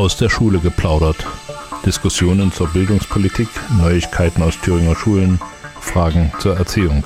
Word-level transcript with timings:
Aus 0.00 0.16
der 0.16 0.30
Schule 0.30 0.60
geplaudert. 0.60 1.26
Diskussionen 1.84 2.50
zur 2.52 2.68
Bildungspolitik, 2.68 3.48
Neuigkeiten 3.76 4.42
aus 4.42 4.58
Thüringer 4.58 4.96
Schulen, 4.96 5.38
Fragen 5.78 6.32
zur 6.38 6.56
Erziehung. 6.56 7.04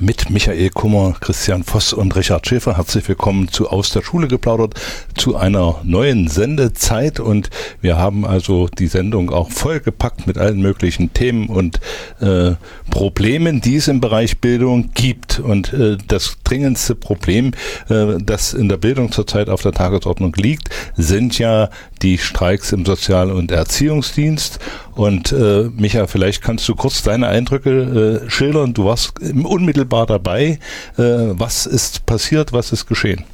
mit 0.00 0.30
Michael 0.30 0.69
Kummer, 0.80 1.14
Christian 1.20 1.62
Voss 1.62 1.92
und 1.92 2.16
Richard 2.16 2.46
Schäfer. 2.46 2.78
Herzlich 2.78 3.06
willkommen 3.06 3.48
zu 3.48 3.68
Aus 3.68 3.90
der 3.90 4.00
Schule 4.00 4.28
geplaudert, 4.28 4.80
zu 5.14 5.36
einer 5.36 5.78
neuen 5.84 6.26
Sendezeit 6.26 7.20
und 7.20 7.50
wir 7.82 7.98
haben 7.98 8.24
also 8.24 8.66
die 8.66 8.86
Sendung 8.86 9.28
auch 9.28 9.50
vollgepackt 9.50 10.26
mit 10.26 10.38
allen 10.38 10.62
möglichen 10.62 11.12
Themen 11.12 11.50
und 11.50 11.80
äh, 12.20 12.52
Problemen, 12.88 13.60
die 13.60 13.76
es 13.76 13.88
im 13.88 14.00
Bereich 14.00 14.38
Bildung 14.38 14.92
gibt. 14.94 15.38
Und 15.38 15.74
äh, 15.74 15.98
das 16.08 16.38
dringendste 16.44 16.94
Problem, 16.94 17.52
äh, 17.90 18.16
das 18.18 18.54
in 18.54 18.70
der 18.70 18.78
Bildung 18.78 19.12
zurzeit 19.12 19.50
auf 19.50 19.60
der 19.60 19.72
Tagesordnung 19.72 20.32
liegt, 20.36 20.70
sind 20.96 21.38
ja 21.38 21.68
die 22.00 22.16
Streiks 22.16 22.72
im 22.72 22.86
Sozial- 22.86 23.30
und 23.30 23.52
Erziehungsdienst. 23.52 24.58
Und 24.94 25.32
äh, 25.32 25.68
Micha, 25.76 26.06
vielleicht 26.06 26.42
kannst 26.42 26.66
du 26.68 26.74
kurz 26.74 27.02
deine 27.02 27.28
Eindrücke 27.28 28.22
äh, 28.24 28.30
schildern. 28.30 28.74
Du 28.74 28.86
warst 28.86 29.12
unmittelbar 29.20 30.06
dabei. 30.06 30.58
Äh, 30.98 31.02
was 31.38 31.66
ist 31.66 32.06
passiert? 32.06 32.52
Was 32.52 32.72
ist 32.72 32.86
geschehen? 32.86 33.24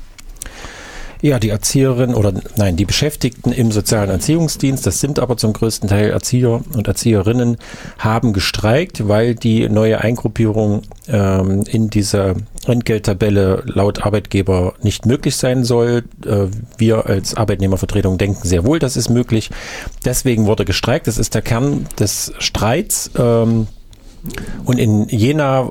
Ja, 1.23 1.39
die 1.39 1.49
Erzieherinnen 1.49 2.15
oder 2.15 2.35
nein, 2.57 2.77
die 2.77 2.85
Beschäftigten 2.85 3.51
im 3.51 3.73
sozialen 3.73 4.11
Erziehungsdienst, 4.11 4.87
das 4.87 5.01
sind 5.01 5.19
aber 5.19 5.37
zum 5.37 5.55
größten 5.55 5.89
Teil 5.89 6.11
Erzieher 6.11 6.61
und 6.75 6.87
Erzieherinnen, 6.87 7.57
haben 7.99 8.33
gestreikt, 8.33 9.09
weil 9.09 9.35
die 9.35 9.69
neue 9.69 10.01
Eingruppierung 10.03 10.83
ähm, 11.09 11.65
in 11.67 11.89
dieser 11.89 12.35
Entgelttabelle 12.67 13.63
laut 13.67 14.05
Arbeitgeber 14.05 14.75
nicht 14.83 15.07
möglich 15.07 15.37
sein 15.37 15.65
soll. 15.65 16.05
Äh, 16.25 16.49
wir 16.77 17.07
als 17.07 17.35
Arbeitnehmervertretung 17.35 18.19
denken 18.19 18.47
sehr 18.47 18.67
wohl, 18.67 18.79
das 18.79 18.97
ist 18.97 19.09
möglich. 19.09 19.51
Deswegen 20.05 20.47
wurde 20.47 20.65
gestreikt. 20.67 21.07
Das 21.07 21.17
ist 21.17 21.35
der 21.35 21.43
Kern 21.43 21.87
des 21.99 22.33
Streits. 22.39 23.11
Ähm, 23.19 23.69
und 24.67 24.79
in 24.79 25.09
Jena, 25.09 25.71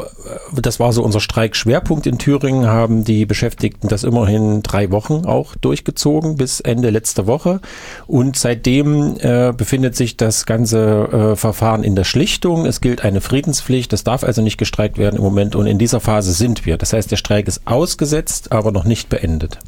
das 0.53 0.79
war 0.79 0.93
so 0.93 1.03
unser 1.03 1.19
Streikschwerpunkt 1.19 2.07
in 2.07 2.17
Thüringen, 2.17 2.67
haben 2.67 3.03
die 3.03 3.25
Beschäftigten 3.25 3.89
das 3.89 4.03
immerhin 4.05 4.63
drei 4.63 4.89
Wochen 4.91 5.25
auch 5.25 5.55
durchgezogen 5.57 6.37
bis 6.37 6.61
Ende 6.61 6.89
letzter 6.89 7.27
Woche. 7.27 7.59
Und 8.07 8.37
seitdem 8.37 9.17
äh, 9.19 9.51
befindet 9.55 9.97
sich 9.97 10.15
das 10.15 10.45
ganze 10.45 11.33
äh, 11.33 11.35
Verfahren 11.35 11.83
in 11.83 11.95
der 11.95 12.05
Schlichtung. 12.05 12.65
Es 12.65 12.79
gilt 12.79 13.03
eine 13.03 13.19
Friedenspflicht. 13.19 13.91
Das 13.91 14.05
darf 14.05 14.23
also 14.23 14.41
nicht 14.41 14.57
gestreikt 14.57 14.97
werden 14.97 15.17
im 15.17 15.23
Moment. 15.23 15.55
Und 15.57 15.67
in 15.67 15.77
dieser 15.77 15.99
Phase 15.99 16.31
sind 16.31 16.65
wir. 16.65 16.77
Das 16.77 16.93
heißt, 16.93 17.11
der 17.11 17.17
Streik 17.17 17.49
ist 17.49 17.61
ausgesetzt, 17.65 18.53
aber 18.53 18.71
noch 18.71 18.85
nicht 18.85 19.09
beendet. 19.09 19.59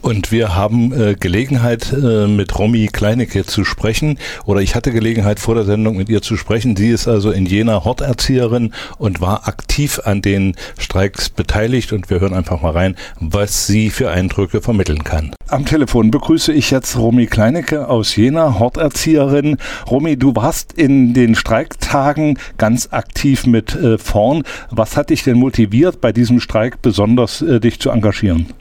Und 0.00 0.32
wir 0.32 0.54
haben 0.54 0.92
äh, 0.92 1.16
Gelegenheit, 1.20 1.92
äh, 1.92 2.26
mit 2.26 2.58
Romy 2.58 2.86
Kleinecke 2.86 3.44
zu 3.44 3.64
sprechen. 3.64 4.18
Oder 4.46 4.60
ich 4.60 4.74
hatte 4.74 4.90
Gelegenheit, 4.90 5.38
vor 5.38 5.54
der 5.54 5.64
Sendung 5.64 5.98
mit 5.98 6.08
ihr 6.08 6.22
zu 6.22 6.38
sprechen. 6.38 6.76
Sie 6.76 6.88
ist 6.88 7.06
also 7.06 7.30
in 7.30 7.44
Jena 7.44 7.84
Horterzieherin 7.84 8.29
Erzieherin 8.30 8.72
und 8.98 9.20
war 9.20 9.48
aktiv 9.48 10.00
an 10.04 10.22
den 10.22 10.54
Streiks 10.78 11.30
beteiligt 11.30 11.92
und 11.92 12.10
wir 12.10 12.20
hören 12.20 12.34
einfach 12.34 12.60
mal 12.62 12.72
rein, 12.72 12.96
was 13.18 13.66
sie 13.66 13.90
für 13.90 14.10
Eindrücke 14.10 14.60
vermitteln 14.60 15.02
kann. 15.02 15.34
Am 15.48 15.66
Telefon 15.66 16.12
begrüße 16.12 16.52
ich 16.52 16.70
jetzt 16.70 16.96
Romy 16.96 17.26
Kleinecke 17.26 17.88
aus 17.88 18.14
Jena, 18.14 18.58
Horterzieherin. 18.60 19.58
Romy, 19.90 20.16
du 20.16 20.36
warst 20.36 20.72
in 20.72 21.12
den 21.12 21.34
Streiktagen 21.34 22.38
ganz 22.56 22.92
aktiv 22.92 23.46
mit 23.46 23.74
äh, 23.74 23.98
vorn. 23.98 24.44
Was 24.70 24.96
hat 24.96 25.10
dich 25.10 25.24
denn 25.24 25.38
motiviert, 25.38 26.00
bei 26.00 26.12
diesem 26.12 26.38
Streik 26.38 26.82
besonders 26.82 27.42
äh, 27.42 27.58
dich 27.58 27.80
zu 27.80 27.90
engagieren? 27.90 28.52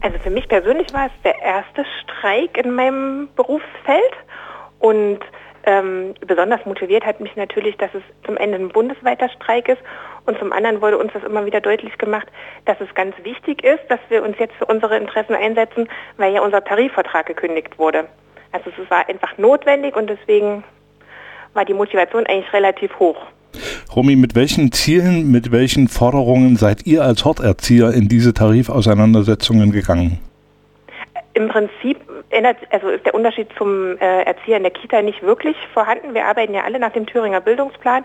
Also 0.00 0.18
für 0.18 0.30
mich 0.30 0.48
persönlich 0.48 0.92
war 0.92 1.06
es 1.06 1.12
der 1.22 1.40
erste 1.40 1.84
Streik 2.02 2.58
in 2.58 2.72
meinem 2.72 3.28
Berufsfeld 3.36 4.12
und 4.80 5.20
ähm, 5.64 6.14
besonders 6.26 6.64
motiviert 6.66 7.04
hat 7.04 7.20
mich 7.20 7.36
natürlich, 7.36 7.76
dass 7.76 7.90
es 7.94 8.02
zum 8.26 8.36
Ende 8.36 8.56
ein 8.58 8.68
bundesweiter 8.68 9.28
Streik 9.28 9.68
ist 9.68 9.80
und 10.26 10.38
zum 10.38 10.52
anderen 10.52 10.80
wurde 10.80 10.98
uns 10.98 11.12
das 11.12 11.24
immer 11.24 11.46
wieder 11.46 11.60
deutlich 11.60 11.96
gemacht, 11.98 12.26
dass 12.64 12.80
es 12.80 12.92
ganz 12.94 13.14
wichtig 13.22 13.64
ist, 13.64 13.82
dass 13.88 14.00
wir 14.08 14.22
uns 14.22 14.36
jetzt 14.38 14.54
für 14.54 14.66
unsere 14.66 14.96
Interessen 14.96 15.34
einsetzen, 15.34 15.88
weil 16.16 16.32
ja 16.32 16.42
unser 16.42 16.64
Tarifvertrag 16.64 17.26
gekündigt 17.26 17.78
wurde. 17.78 18.06
Also 18.52 18.70
es 18.70 18.90
war 18.90 19.08
einfach 19.08 19.38
notwendig 19.38 19.96
und 19.96 20.08
deswegen 20.08 20.64
war 21.54 21.64
die 21.64 21.74
Motivation 21.74 22.26
eigentlich 22.26 22.52
relativ 22.52 22.98
hoch. 22.98 23.16
Romy, 23.94 24.16
mit 24.16 24.34
welchen 24.34 24.72
Zielen, 24.72 25.30
mit 25.30 25.52
welchen 25.52 25.88
Forderungen 25.88 26.56
seid 26.56 26.86
ihr 26.86 27.02
als 27.02 27.24
Horterzieher 27.24 27.92
in 27.92 28.08
diese 28.08 28.32
Tarifauseinandersetzungen 28.32 29.72
gegangen? 29.72 30.20
Im 31.34 31.48
Prinzip 31.48 31.98
ändert, 32.30 32.58
also 32.70 32.88
ist 32.88 33.06
der 33.06 33.14
Unterschied 33.14 33.48
zum 33.56 33.96
äh, 33.98 34.22
Erzieher 34.22 34.58
in 34.58 34.64
der 34.64 34.72
Kita 34.72 35.00
nicht 35.00 35.22
wirklich 35.22 35.56
vorhanden. 35.72 36.14
Wir 36.14 36.26
arbeiten 36.26 36.52
ja 36.52 36.64
alle 36.64 36.78
nach 36.78 36.92
dem 36.92 37.06
Thüringer 37.06 37.40
Bildungsplan 37.40 38.04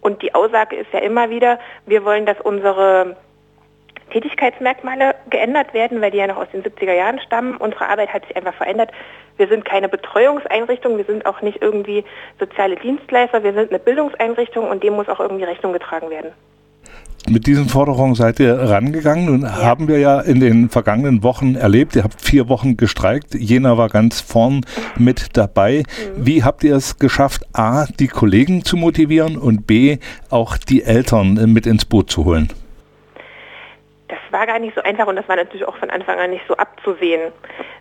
und 0.00 0.22
die 0.22 0.34
Aussage 0.34 0.76
ist 0.76 0.92
ja 0.92 0.98
immer 1.00 1.30
wieder, 1.30 1.58
wir 1.86 2.04
wollen, 2.04 2.26
dass 2.26 2.40
unsere 2.40 3.16
Tätigkeitsmerkmale 4.10 5.14
geändert 5.30 5.74
werden, 5.74 6.00
weil 6.00 6.10
die 6.10 6.18
ja 6.18 6.26
noch 6.26 6.36
aus 6.36 6.50
den 6.52 6.62
70er 6.62 6.92
Jahren 6.92 7.20
stammen. 7.20 7.56
Unsere 7.56 7.88
Arbeit 7.88 8.12
hat 8.12 8.24
sich 8.26 8.36
einfach 8.36 8.54
verändert. 8.54 8.90
Wir 9.36 9.48
sind 9.48 9.64
keine 9.64 9.88
Betreuungseinrichtung, 9.88 10.96
wir 10.96 11.04
sind 11.04 11.26
auch 11.26 11.42
nicht 11.42 11.60
irgendwie 11.60 12.04
soziale 12.38 12.76
Dienstleister, 12.76 13.42
wir 13.42 13.52
sind 13.52 13.70
eine 13.70 13.78
Bildungseinrichtung 13.78 14.68
und 14.68 14.82
dem 14.82 14.94
muss 14.94 15.08
auch 15.08 15.20
irgendwie 15.20 15.44
Rechnung 15.44 15.72
getragen 15.72 16.10
werden 16.10 16.32
mit 17.28 17.46
diesen 17.46 17.68
Forderungen 17.68 18.14
seid 18.14 18.40
ihr 18.40 18.58
rangegangen. 18.58 19.26
Nun 19.26 19.50
haben 19.50 19.88
wir 19.88 19.98
ja 19.98 20.20
in 20.20 20.40
den 20.40 20.68
vergangenen 20.68 21.22
Wochen 21.22 21.54
erlebt, 21.54 21.96
ihr 21.96 22.04
habt 22.04 22.20
vier 22.20 22.48
Wochen 22.48 22.76
gestreikt. 22.76 23.34
Jena 23.34 23.76
war 23.76 23.88
ganz 23.88 24.20
vorn 24.20 24.64
mit 24.96 25.36
dabei. 25.36 25.82
Mhm. 25.86 26.26
Wie 26.26 26.44
habt 26.44 26.64
ihr 26.64 26.76
es 26.76 26.98
geschafft, 26.98 27.44
A, 27.52 27.86
die 27.98 28.08
Kollegen 28.08 28.64
zu 28.64 28.76
motivieren 28.76 29.36
und 29.36 29.66
B, 29.66 29.98
auch 30.30 30.56
die 30.56 30.82
Eltern 30.82 31.34
mit 31.52 31.66
ins 31.66 31.84
Boot 31.84 32.10
zu 32.10 32.24
holen? 32.24 32.48
Das 34.08 34.18
war 34.30 34.46
gar 34.46 34.58
nicht 34.58 34.74
so 34.74 34.82
einfach 34.82 35.06
und 35.06 35.16
das 35.16 35.28
war 35.28 35.36
natürlich 35.36 35.66
auch 35.66 35.76
von 35.76 35.90
Anfang 35.90 36.18
an 36.18 36.30
nicht 36.30 36.44
so 36.46 36.56
abzusehen. 36.56 37.32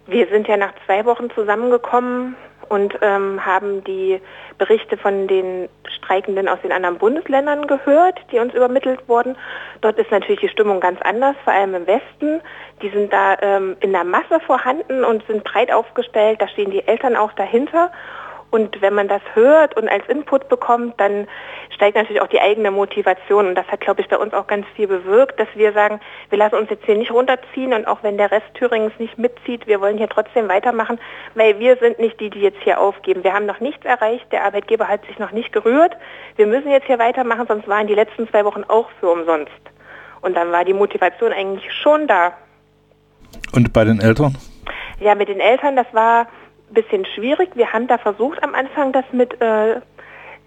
Wir 0.07 0.27
sind 0.27 0.47
ja 0.47 0.57
nach 0.57 0.73
zwei 0.85 1.05
Wochen 1.05 1.29
zusammengekommen 1.31 2.35
und 2.69 2.97
ähm, 3.01 3.45
haben 3.45 3.83
die 3.83 4.21
Berichte 4.57 4.97
von 4.97 5.27
den 5.27 5.69
Streikenden 5.97 6.47
aus 6.47 6.59
den 6.61 6.71
anderen 6.71 6.97
Bundesländern 6.97 7.67
gehört, 7.67 8.19
die 8.31 8.39
uns 8.39 8.53
übermittelt 8.53 9.07
wurden. 9.07 9.35
Dort 9.81 9.97
ist 9.97 10.11
natürlich 10.11 10.41
die 10.41 10.49
Stimmung 10.49 10.79
ganz 10.79 11.01
anders, 11.01 11.35
vor 11.43 11.53
allem 11.53 11.75
im 11.75 11.87
Westen. 11.87 12.41
Die 12.81 12.89
sind 12.89 13.11
da 13.11 13.37
ähm, 13.41 13.77
in 13.79 13.91
der 13.91 14.03
Masse 14.03 14.39
vorhanden 14.45 15.03
und 15.03 15.25
sind 15.27 15.43
breit 15.43 15.71
aufgestellt. 15.71 16.41
Da 16.41 16.47
stehen 16.47 16.71
die 16.71 16.87
Eltern 16.87 17.15
auch 17.15 17.33
dahinter. 17.33 17.91
Und 18.55 18.81
wenn 18.81 18.93
man 18.93 19.09
das 19.09 19.21
hört 19.33 19.75
und 19.75 19.89
als 19.89 20.07
Input 20.07 20.47
bekommt, 20.47 20.97
dann 20.97 21.27
steigt 21.71 21.97
natürlich 21.97 22.21
auch 22.21 22.29
die 22.29 22.39
eigene 22.39 22.71
Motivation. 22.71 23.47
Und 23.47 23.55
das 23.55 23.67
hat, 23.67 23.81
glaube 23.81 23.99
ich, 23.99 24.07
bei 24.07 24.17
uns 24.17 24.33
auch 24.33 24.47
ganz 24.47 24.65
viel 24.77 24.87
bewirkt, 24.87 25.37
dass 25.41 25.49
wir 25.55 25.73
sagen, 25.73 25.99
wir 26.29 26.37
lassen 26.37 26.55
uns 26.55 26.69
jetzt 26.69 26.85
hier 26.85 26.95
nicht 26.95 27.11
runterziehen 27.11 27.73
und 27.73 27.85
auch 27.85 28.01
wenn 28.01 28.17
der 28.17 28.31
Rest 28.31 28.45
Thüringens 28.53 28.93
nicht 28.97 29.17
mitzieht, 29.17 29.67
wir 29.67 29.81
wollen 29.81 29.97
hier 29.97 30.07
trotzdem 30.07 30.47
weitermachen, 30.47 31.01
weil 31.33 31.59
wir 31.59 31.75
sind 31.75 31.99
nicht 31.99 32.17
die, 32.21 32.29
die 32.29 32.39
jetzt 32.39 32.61
hier 32.63 32.79
aufgeben. 32.79 33.25
Wir 33.25 33.33
haben 33.33 33.45
noch 33.45 33.59
nichts 33.59 33.83
erreicht, 33.83 34.31
der 34.31 34.45
Arbeitgeber 34.45 34.87
hat 34.87 35.05
sich 35.05 35.19
noch 35.19 35.33
nicht 35.33 35.51
gerührt. 35.51 35.91
Wir 36.37 36.47
müssen 36.47 36.71
jetzt 36.71 36.87
hier 36.87 36.97
weitermachen, 36.97 37.47
sonst 37.49 37.67
waren 37.67 37.87
die 37.87 37.93
letzten 37.93 38.25
zwei 38.29 38.45
Wochen 38.45 38.63
auch 38.69 38.89
für 39.01 39.09
umsonst. 39.09 39.51
Und 40.21 40.37
dann 40.37 40.53
war 40.53 40.63
die 40.63 40.73
Motivation 40.73 41.33
eigentlich 41.33 41.73
schon 41.73 42.07
da. 42.07 42.31
Und 43.51 43.73
bei 43.73 43.83
den 43.83 43.99
Eltern? 43.99 44.37
Ja, 45.01 45.13
mit 45.13 45.27
den 45.27 45.41
Eltern, 45.41 45.75
das 45.75 45.87
war 45.91 46.27
bisschen 46.69 47.05
schwierig. 47.05 47.49
Wir 47.55 47.71
haben 47.71 47.87
da 47.87 47.97
versucht 47.97 48.43
am 48.43 48.55
Anfang 48.55 48.91
das 48.91 49.05
mit, 49.11 49.39
äh, 49.41 49.81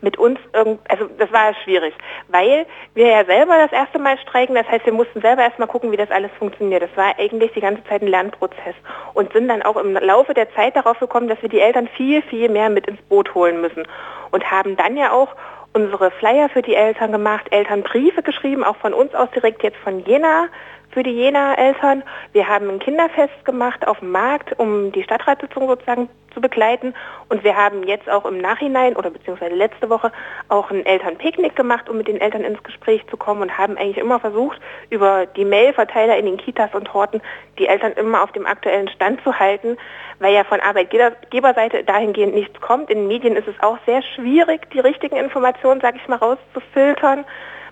mit 0.01 0.17
uns, 0.17 0.39
irgend, 0.53 0.81
also 0.89 1.09
das 1.19 1.33
war 1.33 1.55
schwierig, 1.65 1.95
weil 2.29 2.67
wir 2.95 3.09
ja 3.09 3.25
selber 3.25 3.57
das 3.59 3.73
erste 3.73 3.99
Mal 3.99 4.19
streiken, 4.19 4.55
das 4.55 4.69
heißt, 4.69 4.87
wir 4.87 4.93
mussten 4.93 5.21
selber 5.21 5.43
erstmal 5.43 5.69
gucken, 5.69 5.91
wie 5.91 5.97
das 5.97 6.11
alles 6.11 6.31
funktioniert. 6.39 6.83
Das 6.83 6.97
war 6.97 7.19
eigentlich 7.19 7.53
die 7.53 7.61
ganze 7.61 7.83
Zeit 7.85 8.03
ein 8.03 8.09
Lernprozess 8.09 8.75
und 9.15 9.33
sind 9.33 9.49
dann 9.49 9.63
auch 9.63 9.77
im 9.77 9.95
Laufe 9.95 10.35
der 10.35 10.53
Zeit 10.55 10.77
darauf 10.77 10.99
gekommen, 11.01 11.29
dass 11.29 11.43
wir 11.43 11.49
die 11.49 11.61
Eltern 11.61 11.89
viel, 11.97 12.23
viel 12.23 12.49
mehr 12.49 12.71
mit 12.71 12.87
ins 12.87 13.03
Boot 13.03 13.35
holen 13.35 13.61
müssen 13.61 13.87
und 14.31 14.51
haben 14.51 14.77
dann 14.77 14.97
ja 14.97 15.13
auch 15.13 15.35
unsere 15.73 16.11
Flyer 16.13 16.49
für 16.49 16.63
die 16.63 16.75
Eltern 16.75 17.13
gemacht, 17.13 17.47
Elternbriefe 17.51 18.23
geschrieben, 18.23 18.65
auch 18.65 18.77
von 18.77 18.95
uns 18.95 19.15
aus 19.15 19.31
direkt 19.31 19.63
jetzt 19.63 19.79
von 19.79 20.05
Jena 20.05 20.49
für 20.91 21.03
die 21.03 21.11
Jena-Eltern. 21.11 22.03
Wir 22.33 22.49
haben 22.49 22.69
ein 22.69 22.79
Kinderfest 22.79 23.45
gemacht 23.45 23.87
auf 23.87 24.01
dem 24.01 24.11
Markt, 24.11 24.59
um 24.59 24.93
die 24.93 25.03
Stadtratssitzung 25.03 25.69
sozusagen 25.69 26.09
zu 26.33 26.41
begleiten. 26.41 26.95
Und 27.29 27.45
wir 27.45 27.57
haben 27.57 27.83
jetzt 27.85 28.09
auch 28.09 28.25
im 28.25 28.39
Nachhinein 28.39 28.97
oder 28.97 29.11
beziehungsweise 29.11 29.55
letzte 29.55 29.91
Woche 29.91 30.13
auch 30.49 30.71
ein 30.71 30.85
Elternpicknick 30.87 31.57
gemacht, 31.57 31.89
um 31.89 31.99
mit 31.99 32.09
den 32.09 32.21
Eltern 32.21 32.43
ins 32.43 32.63
Gespräch 32.63 33.07
zu 33.09 33.17
kommen 33.17 33.43
und 33.43 33.59
haben 33.59 33.77
eigentlich 33.77 33.99
immer 33.99 34.21
versucht, 34.21 34.61
über 34.91 35.27
die 35.27 35.45
Mailverteiler 35.45 36.17
in 36.17 36.27
den 36.27 36.37
Kitas 36.37 36.75
und 36.75 36.93
Horten 36.95 37.21
die 37.59 37.67
Eltern 37.67 37.93
immer 37.93 38.23
auf 38.23 38.33
dem 38.33 38.47
aktuellen 38.47 38.89
Stand 38.89 39.23
zu 39.23 39.39
halten, 39.39 39.77
weil 40.21 40.35
ja 40.35 40.45
von 40.45 40.61
Arbeitgeberseite 40.61 41.85
dahingehend 41.85 42.35
nichts 42.35 42.61
kommt. 42.61 42.91
In 42.91 42.99
den 42.99 43.09
Medien 43.09 43.37
ist 43.37 43.49
es 43.49 43.61
auch 43.61 43.79
sehr 43.87 44.03
schwierig, 44.03 44.71
die 44.71 44.81
richtigen 44.81 45.17
Informationen, 45.17 45.81
sage 45.81 45.99
ich 46.01 46.09
mal, 46.09 46.17
rauszufiltern 46.17 47.25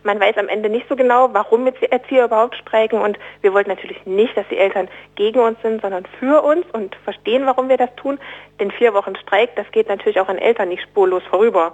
Man 0.02 0.20
weiß 0.20 0.36
am 0.38 0.48
Ende 0.48 0.68
nicht 0.68 0.88
so 0.88 0.96
genau, 0.96 1.30
warum 1.32 1.66
Erzieher 1.66 2.24
überhaupt 2.24 2.56
streiken 2.56 3.00
und 3.00 3.18
wir 3.40 3.52
wollten 3.52 3.70
natürlich 3.70 4.04
nicht, 4.06 4.36
dass 4.36 4.46
die 4.48 4.58
Eltern 4.58 4.88
gegen 5.14 5.40
uns 5.40 5.60
sind, 5.62 5.82
sondern 5.82 6.04
für 6.18 6.42
uns 6.42 6.64
und 6.72 6.94
verstehen, 7.04 7.46
warum 7.46 7.68
wir 7.68 7.76
das 7.76 7.94
tun. 7.96 8.18
Denn 8.60 8.70
vier 8.70 8.94
Wochen 8.94 9.16
Streik, 9.16 9.54
das 9.56 9.70
geht 9.72 9.88
natürlich 9.88 10.20
auch 10.20 10.28
an 10.28 10.38
Eltern 10.38 10.68
nicht 10.68 10.82
spurlos 10.82 11.22
vorüber. 11.28 11.72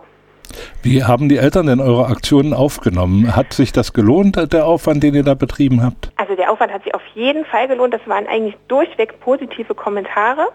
Wie 0.83 1.05
haben 1.05 1.29
die 1.29 1.39
Eltern 1.39 1.67
denn 1.67 1.81
eure 1.81 2.07
Aktionen 2.07 2.53
aufgenommen? 2.53 3.37
Hat 3.37 3.53
sich 3.53 3.73
das 3.73 3.93
gelohnt, 3.93 4.53
der 4.53 4.67
Aufwand, 4.67 5.03
den 5.03 5.15
ihr 5.15 5.23
da 5.23 5.35
betrieben 5.35 5.83
habt? 5.83 6.11
Also 6.17 6.35
der 6.35 6.51
Aufwand 6.51 6.73
hat 6.73 6.83
sich 6.83 6.95
auf 6.95 7.03
jeden 7.15 7.45
Fall 7.45 7.69
gelohnt. 7.69 7.95
Das 7.95 8.07
waren 8.07 8.27
eigentlich 8.27 8.57
durchweg 8.69 9.21
positive 9.21 9.75
Kommentare, 9.75 10.49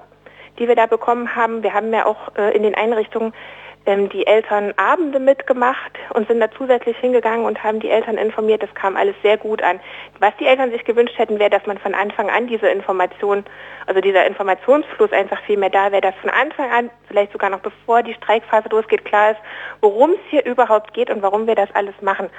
die 0.60 0.68
wir 0.68 0.75
da 0.75 0.86
bekommen 0.86 1.36
haben. 1.36 1.64
Wir 1.64 1.74
haben 1.74 1.94
ja 1.94 2.06
auch 2.06 2.36
äh, 2.36 2.56
in 2.56 2.64
den 2.64 2.75
Einrichtungen 2.75 3.34
ähm, 3.88 4.10
die 4.10 4.28
Eltern 4.28 4.74
Abende 4.75 5.19
mitgemacht 5.19 5.98
und 6.13 6.28
sind 6.28 6.39
da 6.39 6.51
zusätzlich 6.51 6.98
hingegangen 6.98 7.45
und 7.45 7.63
haben 7.63 7.80
die 7.80 7.89
Eltern 7.89 8.18
informiert. 8.18 8.62
Das 8.62 8.74
kam 8.75 8.95
alles 8.95 9.16
sehr 9.24 9.38
gut 9.38 9.63
an. 9.63 9.80
Was 10.19 10.36
die 10.39 10.45
Eltern 10.45 10.72
sich 10.72 10.84
gewünscht 10.84 11.18
hätten, 11.18 11.39
wäre, 11.39 11.50
dass 11.50 11.66
man 11.66 11.78
von 11.78 11.95
Anfang 11.95 12.30
an 12.30 12.48
diese 12.48 12.68
Information, 12.68 13.45
also 13.86 14.01
dieser 14.01 14.25
Informationsfluss 14.28 15.12
einfach 15.12 15.42
viel 15.44 15.57
mehr 15.57 15.69
da 15.69 15.92
wäre, 15.92 16.01
dass 16.01 16.16
von 16.16 16.30
Anfang 16.30 16.69
an, 16.72 16.89
vielleicht 17.07 17.31
sogar 17.31 17.50
noch 17.50 17.62
bevor 17.62 18.04
die 18.04 18.13
Streikphase 18.13 18.69
losgeht, 18.69 19.06
klar 19.06 19.31
ist, 19.31 19.39
worum 19.81 20.12
es 20.12 20.19
hier 20.30 20.45
überhaupt 20.45 20.94
geht 20.94 21.10
und 21.10 21.22
warum 21.22 21.48
wir 21.48 21.56
das 21.56 21.74
alles 21.74 21.95
machen. 22.01 22.30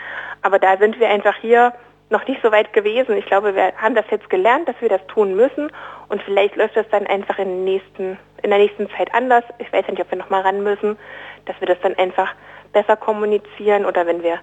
Aber 0.43 0.59
da 0.59 0.77
sind 0.77 1.01
wir 1.01 1.09
einfach 1.09 1.37
hier 1.41 1.73
noch 2.11 2.27
nicht 2.27 2.41
so 2.43 2.53
weit 2.53 2.73
gewesen. 2.73 3.17
Ich 3.17 3.27
glaube, 3.27 3.55
wir 3.55 3.73
haben 3.77 3.95
das 3.95 4.07
jetzt 4.11 4.31
gelernt, 4.31 4.69
dass 4.69 4.81
wir 4.81 4.89
das 4.89 5.07
tun 5.09 5.35
müssen 5.35 5.71
und 6.09 6.23
vielleicht 6.23 6.57
läuft 6.57 6.77
das 6.77 6.89
dann 6.91 7.07
einfach 7.07 7.39
in, 7.39 7.65
nächsten, 7.65 8.19
in 8.43 8.51
der 8.51 8.59
nächsten 8.59 8.89
Zeit 8.91 9.13
anders. 9.15 9.45
Ich 9.59 9.73
weiß 9.73 9.87
nicht, 9.89 10.01
ob 10.01 10.11
wir 10.11 10.19
nochmal 10.19 10.43
ran 10.43 10.63
müssen 10.63 10.97
dass 11.47 11.59
wir 11.61 11.67
das 11.67 11.81
dann 11.83 11.95
einfach 11.97 12.35
besser 12.73 12.97
kommunizieren 12.97 13.85
oder 13.85 14.07
wenn 14.07 14.23
wir 14.23 14.41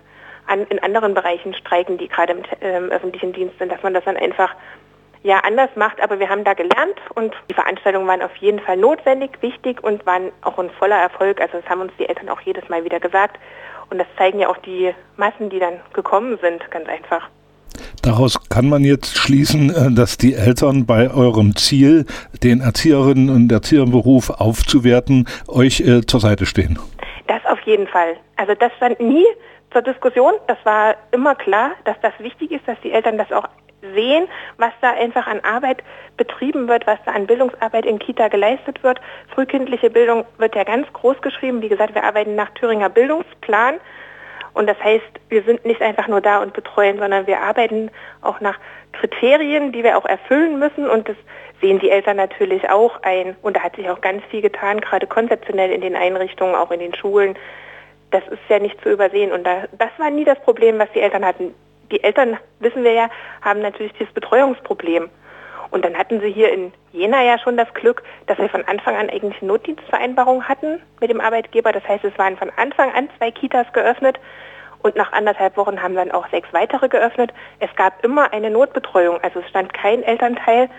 an, 0.48 0.66
in 0.68 0.80
anderen 0.80 1.14
Bereichen 1.14 1.54
streiken, 1.54 1.98
die 1.98 2.08
gerade 2.08 2.34
im 2.34 2.44
äh, 2.62 2.94
öffentlichen 2.94 3.34
Dienst 3.34 3.58
sind, 3.60 3.72
dass 3.72 3.82
man 3.84 3.94
das 3.94 4.06
dann 4.06 4.18
einfach 4.18 4.54
ja 5.24 5.40
anders 5.40 5.70
macht. 5.76 6.00
Aber 6.02 6.20
wir 6.20 6.30
haben 6.30 6.44
da 6.44 6.54
gelernt 6.54 7.00
und 7.16 7.34
die 7.50 7.54
Veranstaltungen 7.54 8.08
waren 8.08 8.22
auf 8.22 8.36
jeden 8.38 8.60
Fall 8.60 8.78
notwendig, 8.78 9.42
wichtig 9.42 9.84
und 9.84 10.06
waren 10.06 10.32
auch 10.42 10.58
ein 10.60 10.70
voller 10.70 10.98
Erfolg. 10.98 11.42
Also 11.42 11.60
das 11.60 11.70
haben 11.70 11.82
uns 11.82 11.94
die 11.98 12.08
Eltern 12.08 12.30
auch 12.30 12.42
jedes 12.42 12.68
Mal 12.70 12.84
wieder 12.84 13.00
gesagt. 13.00 13.40
Und 13.90 13.98
das 13.98 14.08
zeigen 14.18 14.40
ja 14.40 14.50
auch 14.50 14.58
die 14.58 14.94
Massen, 15.18 15.50
die 15.50 15.60
dann 15.60 15.80
gekommen 15.94 16.38
sind, 16.42 16.70
ganz 16.72 16.88
einfach. 16.88 17.30
Daraus 18.06 18.40
kann 18.50 18.70
man 18.70 18.84
jetzt 18.84 19.18
schließen, 19.18 19.72
äh, 19.72 19.92
dass 19.92 20.18
die 20.18 20.36
Eltern 20.36 20.86
bei 20.86 21.10
eurem 21.12 21.56
Ziel, 21.56 22.06
den 22.44 22.62
Erzieherinnen 22.62 23.30
und 23.30 23.52
Erzieherberuf 23.52 24.30
aufzuwerten, 24.30 25.28
euch 25.48 25.82
äh, 25.82 26.06
zur 26.06 26.20
Seite 26.20 26.46
stehen. 26.46 26.78
Das 27.26 27.44
auf 27.46 27.60
jeden 27.62 27.88
Fall. 27.88 28.18
Also 28.36 28.54
das 28.54 28.72
stand 28.78 29.00
nie 29.00 29.26
zur 29.72 29.82
Diskussion. 29.82 30.34
Das 30.46 30.58
war 30.66 30.96
immer 31.14 31.34
klar, 31.34 31.72
dass 31.86 31.96
das 32.04 32.14
wichtig 32.20 32.52
ist, 32.52 32.68
dass 32.68 32.80
die 32.84 32.92
Eltern 32.92 33.18
das 33.18 33.32
auch 33.32 33.48
sehen, 33.96 34.28
was 34.58 34.72
da 34.82 34.92
einfach 34.92 35.26
an 35.26 35.40
Arbeit 35.40 35.84
betrieben 36.16 36.68
wird, 36.68 36.86
was 36.86 37.00
da 37.06 37.12
an 37.12 37.26
Bildungsarbeit 37.26 37.88
in 37.88 37.98
Kita 37.98 38.28
geleistet 38.28 38.84
wird. 38.84 39.02
Frühkindliche 39.34 39.90
Bildung 39.90 40.26
wird 40.38 40.56
ja 40.56 40.64
ganz 40.64 40.86
groß 40.94 41.22
geschrieben. 41.24 41.64
Wie 41.64 41.70
gesagt, 41.70 41.96
wir 41.96 42.04
arbeiten 42.04 42.36
nach 42.36 42.52
Thüringer 42.52 42.90
Bildungsplan. 42.90 43.76
Und 44.56 44.68
das 44.68 44.82
heißt, 44.82 45.04
wir 45.28 45.44
sind 45.44 45.66
nicht 45.66 45.82
einfach 45.82 46.08
nur 46.08 46.22
da 46.22 46.42
und 46.42 46.54
betreuen, 46.54 46.98
sondern 46.98 47.28
wir 47.28 47.42
arbeiten 47.42 47.92
auch 48.22 48.40
nach 48.40 48.58
Kriterien, 48.94 49.74
die 49.74 49.84
wir 49.84 49.98
auch 49.98 50.06
erfüllen 50.06 50.60
müssen. 50.60 50.90
Und 50.90 51.10
das 51.10 51.18
sehen 51.60 51.80
die 51.80 51.90
Eltern 51.90 52.16
natürlich 52.16 52.70
auch 52.70 53.04
ein. 53.04 53.36
Und 53.42 53.58
da 53.58 53.64
hat 53.64 53.76
sich 53.76 53.90
auch 53.90 54.00
ganz 54.00 54.24
viel 54.32 54.42
getan, 54.42 54.80
gerade 54.80 55.08
konzeptionell 55.08 55.72
in 55.72 55.82
den 55.82 55.98
Einrichtungen, 55.98 56.56
auch 56.56 56.72
in 56.72 56.80
den 56.80 56.96
Schulen. 56.96 57.36
Das 58.12 58.26
ist 58.30 58.40
ja 58.48 58.60
nicht 58.60 58.82
zu 58.82 58.90
übersehen. 58.90 59.34
Und 59.34 59.44
da, 59.44 59.66
das 59.78 59.90
war 59.98 60.10
nie 60.10 60.24
das 60.24 60.40
Problem, 60.40 60.80
was 60.80 60.90
die 60.94 61.02
Eltern 61.02 61.26
hatten. 61.26 61.54
Die 61.92 62.02
Eltern, 62.02 62.38
wissen 62.62 62.86
wir 62.86 62.94
ja, 62.94 63.10
haben 63.42 63.60
natürlich 63.60 63.92
dieses 64.00 64.14
Betreuungsproblem. 64.14 65.10
Und 65.72 65.84
dann 65.84 65.98
hatten 65.98 66.22
sie 66.22 66.32
hier 66.32 66.54
in 66.54 66.72
Jena 66.94 67.22
ja 67.24 67.38
schon 67.38 67.58
das 67.58 67.74
Glück, 67.74 68.04
dass 68.28 68.38
wir 68.38 68.48
von 68.48 68.64
Anfang 68.64 68.96
an 68.96 69.10
eigentlich 69.10 69.42
Notdienstvereinbarungen 69.42 70.48
hatten 70.48 70.82
mit 71.02 71.10
dem 71.10 71.20
Arbeitgeber. 71.20 71.74
Das 71.74 71.86
heißt, 71.86 72.06
es 72.06 72.18
waren 72.18 72.38
von 72.38 72.50
Anfang 72.56 72.94
an 72.94 73.10
zwei 73.18 73.32
Kitas 73.32 73.68
geöffnet 73.74 74.18
und 74.86 74.96
nach 74.96 75.14
anderthalb 75.14 75.58
Wochen 75.58 75.82
haben 75.82 75.96
dann 75.96 76.12
auch 76.12 76.30
sechs 76.30 76.48
weitere 76.52 76.88
geöffnet. 76.88 77.34
Es 77.60 77.76
gab 77.76 78.06
immer 78.06 78.32
eine 78.34 78.52
Notbetreuung. 78.52 79.20
Also 79.24 79.40
es 79.40 79.50
stand 79.50 79.74
kein 79.74 80.04
Elternteil 80.04 80.70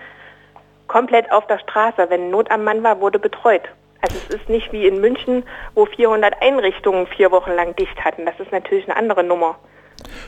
komplett 0.87 1.33
auf 1.33 1.45
der 1.49 1.59
Straße. 1.59 2.09
Wenn 2.09 2.31
Not 2.31 2.53
am 2.53 2.63
Mann 2.63 2.85
war, 2.85 3.01
wurde 3.01 3.19
betreut. 3.19 3.63
Also 4.01 4.17
es 4.29 4.37
ist 4.37 4.49
nicht 4.49 4.73
wie 4.73 4.87
in 4.87 5.01
München, 5.01 5.43
wo 5.75 5.87
400 5.87 6.41
Einrichtungen 6.41 7.09
vier 7.09 7.33
Wochen 7.33 7.51
lang 7.51 7.75
dicht 7.75 8.05
hatten. 8.05 8.27
Das 8.27 8.39
ist 8.39 8.53
natürlich 8.53 8.85
eine 8.85 8.97
andere 8.97 9.25
Nummer. 9.25 9.59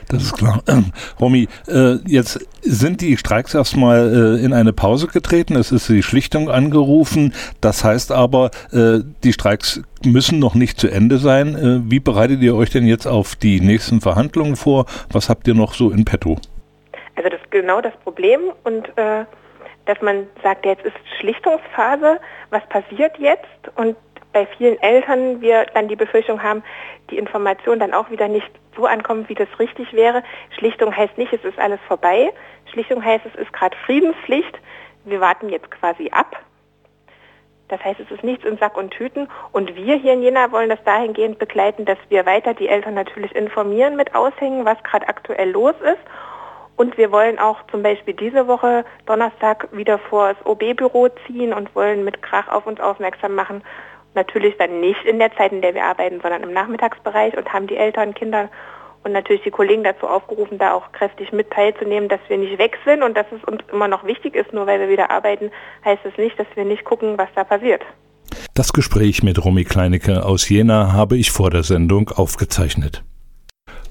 Das 0.07 0.23
ist 0.23 0.33
klar. 0.33 0.63
Ähm, 0.67 0.91
Romy, 1.19 1.47
äh, 1.67 1.95
jetzt 2.05 2.45
sind 2.61 3.01
die 3.01 3.17
Streiks 3.17 3.53
erstmal 3.53 4.37
äh, 4.39 4.43
in 4.43 4.53
eine 4.53 4.73
Pause 4.73 5.07
getreten. 5.07 5.55
Es 5.55 5.71
ist 5.71 5.89
die 5.89 6.03
Schlichtung 6.03 6.49
angerufen. 6.49 7.33
Das 7.61 7.83
heißt 7.83 8.11
aber, 8.11 8.51
äh, 8.71 8.99
die 9.23 9.33
Streiks 9.33 9.81
müssen 10.03 10.39
noch 10.39 10.55
nicht 10.55 10.79
zu 10.79 10.89
Ende 10.89 11.17
sein. 11.17 11.55
Äh, 11.55 11.91
wie 11.91 11.99
bereitet 11.99 12.41
ihr 12.41 12.55
euch 12.55 12.69
denn 12.69 12.87
jetzt 12.87 13.05
auf 13.05 13.35
die 13.35 13.61
nächsten 13.61 14.01
Verhandlungen 14.01 14.55
vor? 14.55 14.85
Was 15.11 15.29
habt 15.29 15.47
ihr 15.47 15.53
noch 15.53 15.73
so 15.73 15.91
in 15.91 16.05
petto? 16.05 16.37
Also 17.15 17.29
das 17.29 17.41
ist 17.41 17.51
genau 17.51 17.81
das 17.81 17.93
Problem 18.03 18.39
und 18.63 18.87
äh, 18.97 19.25
dass 19.85 20.01
man 20.01 20.27
sagt, 20.43 20.65
jetzt 20.65 20.85
ist 20.85 20.95
Schlichtungsphase, 21.19 22.19
was 22.51 22.61
passiert 22.69 23.17
jetzt? 23.17 23.43
Und 23.75 23.95
bei 24.31 24.45
vielen 24.57 24.79
Eltern 24.81 25.41
wir 25.41 25.65
dann 25.73 25.87
die 25.87 25.95
Befürchtung 25.95 26.43
haben, 26.43 26.63
die 27.09 27.17
Information 27.17 27.79
dann 27.79 27.93
auch 27.93 28.09
wieder 28.09 28.27
nicht 28.27 28.49
so 28.75 28.85
ankommt, 28.85 29.29
wie 29.29 29.35
das 29.35 29.47
richtig 29.57 29.93
wäre. 29.93 30.23
Schlichtung 30.57 30.95
heißt 30.95 31.17
nicht, 31.17 31.33
es 31.33 31.43
ist 31.43 31.59
alles 31.59 31.79
vorbei. 31.87 32.31
Schlichtung 32.71 33.03
heißt, 33.03 33.25
es 33.25 33.35
ist 33.35 33.51
gerade 33.53 33.75
Friedenspflicht. 33.85 34.59
Wir 35.05 35.19
warten 35.19 35.49
jetzt 35.49 35.71
quasi 35.71 36.09
ab. 36.11 36.35
Das 37.69 37.83
heißt, 37.83 37.99
es 37.99 38.11
ist 38.11 38.23
nichts 38.23 38.45
in 38.45 38.57
Sack 38.57 38.77
und 38.77 38.91
Tüten. 38.91 39.27
Und 39.51 39.75
wir 39.75 39.95
hier 39.95 40.13
in 40.13 40.23
Jena 40.23 40.51
wollen 40.51 40.69
das 40.69 40.83
dahingehend 40.83 41.37
begleiten, 41.39 41.85
dass 41.85 41.99
wir 42.09 42.25
weiter 42.25 42.53
die 42.53 42.67
Eltern 42.67 42.95
natürlich 42.95 43.35
informieren 43.35 43.95
mit 43.95 44.15
Aushängen, 44.15 44.65
was 44.65 44.81
gerade 44.83 45.07
aktuell 45.07 45.51
los 45.51 45.75
ist. 45.81 46.01
Und 46.75 46.97
wir 46.97 47.11
wollen 47.11 47.37
auch 47.39 47.57
zum 47.71 47.83
Beispiel 47.83 48.13
diese 48.13 48.47
Woche 48.47 48.85
Donnerstag 49.05 49.67
wieder 49.71 49.99
vor 49.99 50.33
das 50.33 50.45
OB-Büro 50.45 51.09
ziehen 51.27 51.53
und 51.53 51.75
wollen 51.75 52.03
mit 52.05 52.21
Krach 52.21 52.47
auf 52.47 52.65
uns 52.65 52.79
aufmerksam 52.79 53.35
machen, 53.35 53.63
Natürlich 54.15 54.57
dann 54.57 54.81
nicht 54.81 55.03
in 55.05 55.19
der 55.19 55.35
Zeit, 55.35 55.51
in 55.51 55.61
der 55.61 55.75
wir 55.75 55.83
arbeiten, 55.83 56.19
sondern 56.21 56.43
im 56.43 56.53
Nachmittagsbereich 56.53 57.37
und 57.37 57.51
haben 57.53 57.67
die 57.67 57.77
Eltern, 57.77 58.13
Kinder 58.13 58.49
und 59.03 59.11
natürlich 59.13 59.43
die 59.43 59.51
Kollegen 59.51 59.83
dazu 59.83 60.07
aufgerufen, 60.07 60.57
da 60.57 60.73
auch 60.73 60.91
kräftig 60.91 61.31
mit 61.31 61.51
teilzunehmen, 61.51 62.09
dass 62.09 62.19
wir 62.27 62.37
nicht 62.37 62.57
weg 62.57 62.77
sind 62.85 63.03
und 63.03 63.15
dass 63.15 63.27
es 63.31 63.43
uns 63.45 63.61
immer 63.71 63.87
noch 63.87 64.03
wichtig 64.05 64.35
ist. 64.35 64.51
Nur 64.51 64.67
weil 64.67 64.79
wir 64.79 64.89
wieder 64.89 65.09
arbeiten, 65.11 65.51
heißt 65.85 66.05
es 66.05 66.17
nicht, 66.17 66.37
dass 66.39 66.47
wir 66.55 66.65
nicht 66.65 66.83
gucken, 66.83 67.17
was 67.17 67.29
da 67.35 67.43
passiert. 67.43 67.81
Das 68.53 68.73
Gespräch 68.73 69.23
mit 69.23 69.43
Romy 69.43 69.63
Kleinecke 69.63 70.25
aus 70.25 70.49
Jena 70.49 70.91
habe 70.93 71.17
ich 71.17 71.31
vor 71.31 71.49
der 71.49 71.63
Sendung 71.63 72.09
aufgezeichnet. 72.09 73.03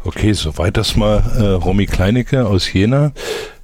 Okay, 0.05 0.33
soweit 0.33 0.77
das 0.77 0.97
mal 0.97 1.23
äh, 1.39 1.43
Romy 1.55 1.87
Kleinecke 1.87 2.47
aus 2.47 2.73
Jena. 2.73 3.13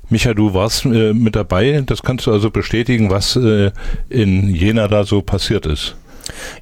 Micha, 0.08 0.34
du 0.34 0.54
warst 0.54 0.84
äh, 0.84 1.12
mit 1.12 1.36
dabei. 1.36 1.82
Das 1.86 2.02
kannst 2.02 2.26
du 2.26 2.32
also 2.32 2.50
bestätigen, 2.50 3.10
was 3.10 3.36
äh, 3.36 3.70
in 4.08 4.54
Jena 4.54 4.88
da 4.88 5.04
so 5.04 5.22
passiert 5.22 5.66
ist. 5.66 5.96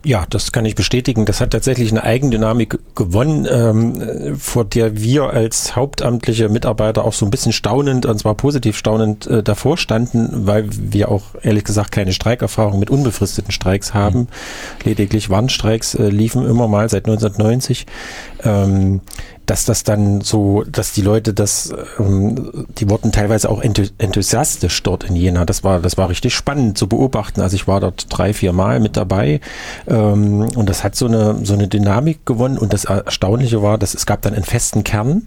Ja, 0.04 0.26
das 0.28 0.52
kann 0.52 0.64
ich 0.64 0.74
bestätigen. 0.74 1.24
Das 1.24 1.40
hat 1.40 1.50
tatsächlich 1.50 1.90
eine 1.90 2.02
Eigendynamik 2.02 2.78
gewonnen, 2.94 3.46
ähm, 3.50 4.36
vor 4.38 4.64
der 4.64 5.00
wir 5.00 5.30
als 5.30 5.76
hauptamtliche 5.76 6.48
Mitarbeiter 6.48 7.04
auch 7.04 7.12
so 7.12 7.24
ein 7.24 7.30
bisschen 7.30 7.52
staunend, 7.52 8.06
und 8.06 8.18
zwar 8.18 8.34
positiv 8.34 8.76
staunend, 8.76 9.26
äh, 9.26 9.42
davor 9.42 9.78
standen, 9.78 10.46
weil 10.46 10.66
wir 10.68 11.10
auch 11.10 11.34
ehrlich 11.42 11.64
gesagt 11.64 11.92
keine 11.92 12.12
Streikerfahrung 12.12 12.78
mit 12.78 12.90
unbefristeten 12.90 13.52
Streiks 13.52 13.94
haben. 13.94 14.20
Mhm. 14.20 14.26
Lediglich 14.84 15.30
Warnstreiks 15.30 15.94
äh, 15.94 16.08
liefen 16.08 16.46
immer 16.46 16.68
mal 16.68 16.88
seit 16.88 17.06
1990. 17.06 17.86
Ähm, 18.44 19.00
dass 19.46 19.64
das 19.64 19.84
dann 19.84 20.20
so, 20.20 20.64
dass 20.64 20.92
die 20.92 21.02
Leute 21.02 21.34
das, 21.34 21.72
ähm, 21.98 22.66
die 22.78 22.88
wurden 22.88 23.12
teilweise 23.12 23.50
auch 23.50 23.60
enthusiastisch 23.60 24.82
dort 24.82 25.04
in 25.04 25.16
Jena. 25.16 25.44
Das 25.44 25.64
war, 25.64 25.80
das 25.80 25.96
war 25.96 26.08
richtig 26.08 26.34
spannend 26.34 26.78
zu 26.78 26.86
beobachten. 26.86 27.40
Also 27.40 27.56
ich 27.56 27.66
war 27.66 27.80
dort 27.80 28.06
drei, 28.08 28.32
vier 28.32 28.52
Mal 28.52 28.80
mit 28.80 28.96
dabei 28.96 29.40
ähm, 29.88 30.48
und 30.54 30.68
das 30.68 30.84
hat 30.84 30.94
so 30.94 31.06
eine, 31.06 31.44
so 31.44 31.54
eine 31.54 31.68
Dynamik 31.68 32.24
gewonnen. 32.24 32.58
Und 32.58 32.72
das 32.72 32.84
Erstaunliche 32.84 33.62
war, 33.62 33.78
dass 33.78 33.94
es 33.94 34.06
gab 34.06 34.22
dann 34.22 34.34
einen 34.34 34.44
festen 34.44 34.84
Kern 34.84 35.26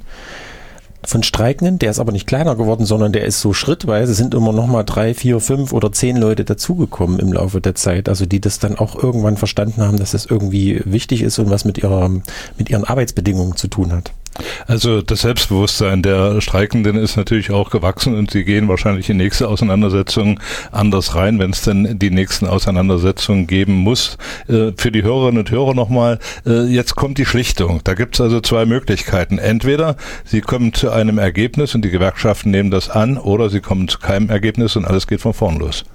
von 1.08 1.24
Streikenden, 1.24 1.80
der 1.80 1.92
ist 1.92 2.00
aber 2.00 2.12
nicht 2.12 2.28
kleiner 2.28 2.56
geworden, 2.56 2.86
sondern 2.86 3.12
der 3.12 3.26
ist 3.26 3.42
so 3.42 3.54
schrittweise, 3.54 4.14
sind 4.14 4.34
immer 4.34 4.54
noch 4.54 4.68
mal 4.68 4.84
drei, 4.84 5.14
vier, 5.14 5.40
fünf 5.40 5.74
oder 5.74 5.92
zehn 5.92 6.18
Leute 6.18 6.46
dazugekommen 6.46 7.20
im 7.20 7.34
Laufe 7.34 7.62
der 7.62 7.76
Zeit, 7.76 8.10
also 8.10 8.26
die 8.26 8.42
das 8.42 8.60
dann 8.60 8.78
auch 8.78 9.02
irgendwann 9.02 9.38
verstanden 9.38 9.82
haben, 9.82 9.98
dass 9.98 10.12
das 10.12 10.26
irgendwie 10.26 10.82
wichtig 10.86 11.22
ist 11.22 11.40
und 11.40 11.50
was 11.50 11.66
mit 11.66 11.78
ihrer, 11.78 12.10
mit 12.58 12.70
ihren 12.70 12.84
Arbeitsbedingungen 12.84 13.56
zu 13.56 13.68
tun 13.68 13.92
hat. 13.92 14.12
Also 14.68 15.02
das 15.02 15.22
Selbstbewusstsein 15.22 16.02
der 16.02 16.42
Streikenden 16.42 16.98
ist 16.98 17.16
natürlich 17.16 17.52
auch 17.52 17.70
gewachsen 17.70 18.16
und 18.16 18.32
sie 18.32 18.44
gehen 18.44 18.68
wahrscheinlich 18.68 19.10
in 19.10 19.18
nächste 19.18 19.48
Auseinandersetzungen 19.48 20.40
anders 20.72 21.16
rein, 21.16 21.40
wenn 21.40 21.52
es 21.52 21.62
denn 21.62 21.98
die 22.00 22.10
nächsten 22.10 22.46
Auseinandersetzungen 22.46 23.48
geben 23.48 23.74
muss. 23.74 24.18
Äh, 24.48 24.72
für 24.78 24.92
die 24.92 25.04
Hörerinnen 25.04 25.40
und 25.40 25.52
Hörer 25.52 25.74
nochmal, 25.74 26.20
äh, 26.46 26.66
jetzt 26.66 26.96
kommt 26.96 27.18
die 27.18 27.26
Schlichtung. 27.26 27.82
Da 27.84 27.94
gibt 27.94 28.16
es 28.16 28.22
also 28.22 28.42
zwei 28.42 28.66
Möglichkeiten. 28.66 29.38
Entweder 29.38 29.96
sie 30.26 30.42
kommen 30.42 30.74
zu 30.74 30.92
einem 30.92 31.18
Ergebnis 31.18 31.76
und 31.76 31.84
die 31.84 31.92
Gewerkschaften 31.92 32.52
nehmen 32.52 32.72
das 32.72 32.90
an 32.90 33.18
oder 33.18 33.50
sie 33.50 33.62
kommen 33.62 33.88
zu 33.88 34.00
keinem 34.00 34.30
Ergebnis 34.30 34.76
und 34.76 34.86
alles 34.86 35.08
geht 35.08 35.22
von 35.22 35.34
vorn 35.34 35.58
los. 35.58 35.86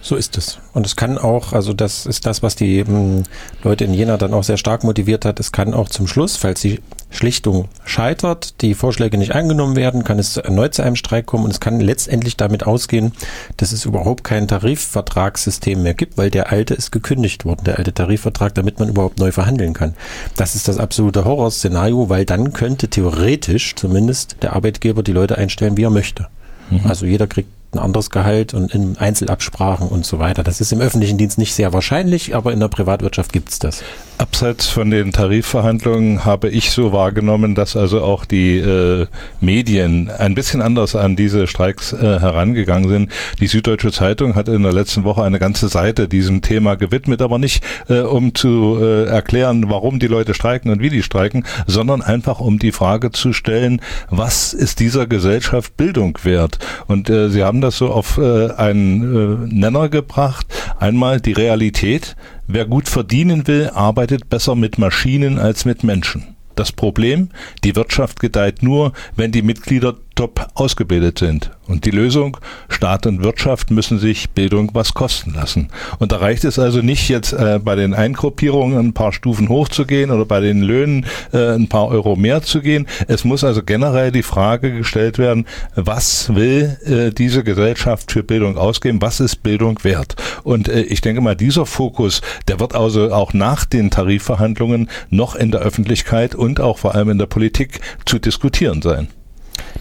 So 0.00 0.14
ist 0.16 0.38
es. 0.38 0.58
Und 0.72 0.86
es 0.86 0.94
kann 0.94 1.18
auch, 1.18 1.52
also 1.52 1.72
das 1.72 2.06
ist 2.06 2.26
das, 2.26 2.42
was 2.42 2.54
die 2.54 2.80
m, 2.80 2.86
hm, 2.86 3.22
Leute 3.64 3.84
in 3.84 3.92
Jena 3.94 4.16
dann 4.16 4.34
auch 4.34 4.44
sehr 4.44 4.56
stark 4.56 4.84
motiviert 4.84 5.24
hat. 5.24 5.40
Es 5.40 5.52
kann 5.52 5.74
auch 5.74 5.88
zum 5.88 6.06
Schluss, 6.06 6.36
falls 6.36 6.60
die 6.60 6.80
Schlichtung 7.16 7.68
scheitert, 7.84 8.60
die 8.60 8.74
Vorschläge 8.74 9.18
nicht 9.18 9.34
angenommen 9.34 9.74
werden, 9.74 10.04
kann 10.04 10.18
es 10.18 10.36
erneut 10.36 10.74
zu 10.74 10.82
einem 10.82 10.96
Streik 10.96 11.26
kommen 11.26 11.44
und 11.44 11.50
es 11.50 11.60
kann 11.60 11.80
letztendlich 11.80 12.36
damit 12.36 12.66
ausgehen, 12.66 13.12
dass 13.56 13.72
es 13.72 13.84
überhaupt 13.84 14.22
kein 14.22 14.46
Tarifvertragssystem 14.46 15.82
mehr 15.82 15.94
gibt, 15.94 16.18
weil 16.18 16.30
der 16.30 16.52
alte 16.52 16.74
ist 16.74 16.92
gekündigt 16.92 17.44
worden, 17.44 17.64
der 17.64 17.78
alte 17.78 17.92
Tarifvertrag, 17.92 18.54
damit 18.54 18.78
man 18.78 18.88
überhaupt 18.88 19.18
neu 19.18 19.32
verhandeln 19.32 19.72
kann. 19.72 19.94
Das 20.36 20.54
ist 20.54 20.68
das 20.68 20.78
absolute 20.78 21.24
Horrorszenario, 21.24 22.08
weil 22.08 22.24
dann 22.24 22.52
könnte 22.52 22.88
theoretisch 22.88 23.74
zumindest 23.74 24.36
der 24.42 24.54
Arbeitgeber 24.54 25.02
die 25.02 25.12
Leute 25.12 25.38
einstellen, 25.38 25.76
wie 25.76 25.84
er 25.84 25.90
möchte. 25.90 26.28
Mhm. 26.70 26.80
Also 26.84 27.06
jeder 27.06 27.26
kriegt 27.26 27.55
ein 27.72 27.78
anderes 27.78 28.10
Gehalt 28.10 28.54
und 28.54 28.74
in 28.74 28.96
Einzelabsprachen 28.96 29.88
und 29.88 30.06
so 30.06 30.18
weiter. 30.18 30.42
Das 30.42 30.60
ist 30.60 30.72
im 30.72 30.80
öffentlichen 30.80 31.18
Dienst 31.18 31.38
nicht 31.38 31.54
sehr 31.54 31.72
wahrscheinlich, 31.72 32.34
aber 32.34 32.52
in 32.52 32.60
der 32.60 32.68
Privatwirtschaft 32.68 33.32
gibt 33.32 33.50
es 33.50 33.58
das. 33.58 33.82
Abseits 34.18 34.66
von 34.68 34.90
den 34.90 35.12
Tarifverhandlungen 35.12 36.24
habe 36.24 36.48
ich 36.48 36.70
so 36.70 36.92
wahrgenommen, 36.92 37.54
dass 37.54 37.76
also 37.76 38.00
auch 38.00 38.24
die 38.24 38.56
äh, 38.56 39.06
Medien 39.40 40.10
ein 40.10 40.34
bisschen 40.34 40.62
anders 40.62 40.96
an 40.96 41.16
diese 41.16 41.46
Streiks 41.46 41.92
äh, 41.92 41.98
herangegangen 41.98 42.88
sind. 42.88 43.12
Die 43.40 43.46
Süddeutsche 43.46 43.92
Zeitung 43.92 44.34
hat 44.34 44.48
in 44.48 44.62
der 44.62 44.72
letzten 44.72 45.04
Woche 45.04 45.22
eine 45.22 45.38
ganze 45.38 45.68
Seite 45.68 46.08
diesem 46.08 46.40
Thema 46.40 46.76
gewidmet, 46.76 47.20
aber 47.20 47.38
nicht 47.38 47.62
äh, 47.90 48.00
um 48.00 48.34
zu 48.34 48.78
äh, 48.80 49.04
erklären, 49.04 49.68
warum 49.68 49.98
die 49.98 50.06
Leute 50.06 50.32
streiken 50.32 50.70
und 50.70 50.80
wie 50.80 50.90
die 50.90 51.02
streiken, 51.02 51.44
sondern 51.66 52.00
einfach 52.00 52.40
um 52.40 52.58
die 52.58 52.72
Frage 52.72 53.12
zu 53.12 53.34
stellen, 53.34 53.82
was 54.08 54.54
ist 54.54 54.80
dieser 54.80 55.06
Gesellschaft 55.06 55.76
Bildung 55.76 56.18
wert? 56.22 56.58
Und 56.86 57.10
äh, 57.10 57.28
sie 57.28 57.44
haben 57.44 57.55
das 57.60 57.78
so 57.78 57.90
auf 57.90 58.18
äh, 58.18 58.50
einen 58.52 59.48
Nenner 59.48 59.88
gebracht. 59.88 60.46
Einmal 60.78 61.20
die 61.20 61.32
Realität, 61.32 62.16
Wer 62.48 62.64
gut 62.64 62.88
verdienen 62.88 63.48
will, 63.48 63.70
arbeitet 63.74 64.28
besser 64.28 64.54
mit 64.54 64.78
Maschinen 64.78 65.38
als 65.38 65.64
mit 65.64 65.82
Menschen. 65.82 66.36
Das 66.54 66.70
Problem, 66.70 67.30
die 67.64 67.74
Wirtschaft 67.74 68.20
gedeiht 68.20 68.62
nur, 68.62 68.92
wenn 69.16 69.32
die 69.32 69.42
Mitglieder 69.42 69.96
top 70.16 70.48
ausgebildet 70.54 71.20
sind. 71.20 71.52
Und 71.68 71.84
die 71.84 71.90
Lösung, 71.90 72.36
Staat 72.68 73.06
und 73.06 73.22
Wirtschaft 73.22 73.70
müssen 73.70 73.98
sich 73.98 74.30
Bildung 74.30 74.70
was 74.72 74.94
kosten 74.94 75.34
lassen. 75.34 75.68
Und 75.98 76.12
da 76.12 76.16
reicht 76.16 76.44
es 76.44 76.58
also 76.58 76.80
nicht 76.80 77.08
jetzt 77.08 77.32
äh, 77.32 77.60
bei 77.62 77.74
den 77.74 77.92
Eingruppierungen 77.92 78.78
ein 78.78 78.92
paar 78.92 79.12
Stufen 79.12 79.48
hochzugehen 79.48 80.10
oder 80.10 80.24
bei 80.24 80.40
den 80.40 80.62
Löhnen 80.62 81.06
äh, 81.32 81.54
ein 81.54 81.68
paar 81.68 81.88
Euro 81.88 82.16
mehr 82.16 82.42
zu 82.42 82.60
gehen. 82.60 82.86
Es 83.08 83.24
muss 83.24 83.44
also 83.44 83.62
generell 83.62 84.10
die 84.12 84.22
Frage 84.22 84.72
gestellt 84.72 85.18
werden, 85.18 85.46
was 85.74 86.34
will 86.34 86.78
äh, 86.84 87.12
diese 87.12 87.44
Gesellschaft 87.44 88.12
für 88.12 88.22
Bildung 88.22 88.56
ausgeben? 88.56 89.02
Was 89.02 89.20
ist 89.20 89.42
Bildung 89.42 89.82
wert? 89.82 90.16
Und 90.44 90.68
äh, 90.68 90.82
ich 90.82 91.00
denke 91.00 91.20
mal, 91.20 91.36
dieser 91.36 91.66
Fokus, 91.66 92.22
der 92.48 92.60
wird 92.60 92.74
also 92.74 93.12
auch 93.12 93.34
nach 93.34 93.64
den 93.64 93.90
Tarifverhandlungen 93.90 94.88
noch 95.10 95.34
in 95.34 95.50
der 95.50 95.60
Öffentlichkeit 95.60 96.34
und 96.34 96.60
auch 96.60 96.78
vor 96.78 96.94
allem 96.94 97.10
in 97.10 97.18
der 97.18 97.26
Politik 97.26 97.80
zu 98.06 98.18
diskutieren 98.18 98.80
sein. 98.82 99.08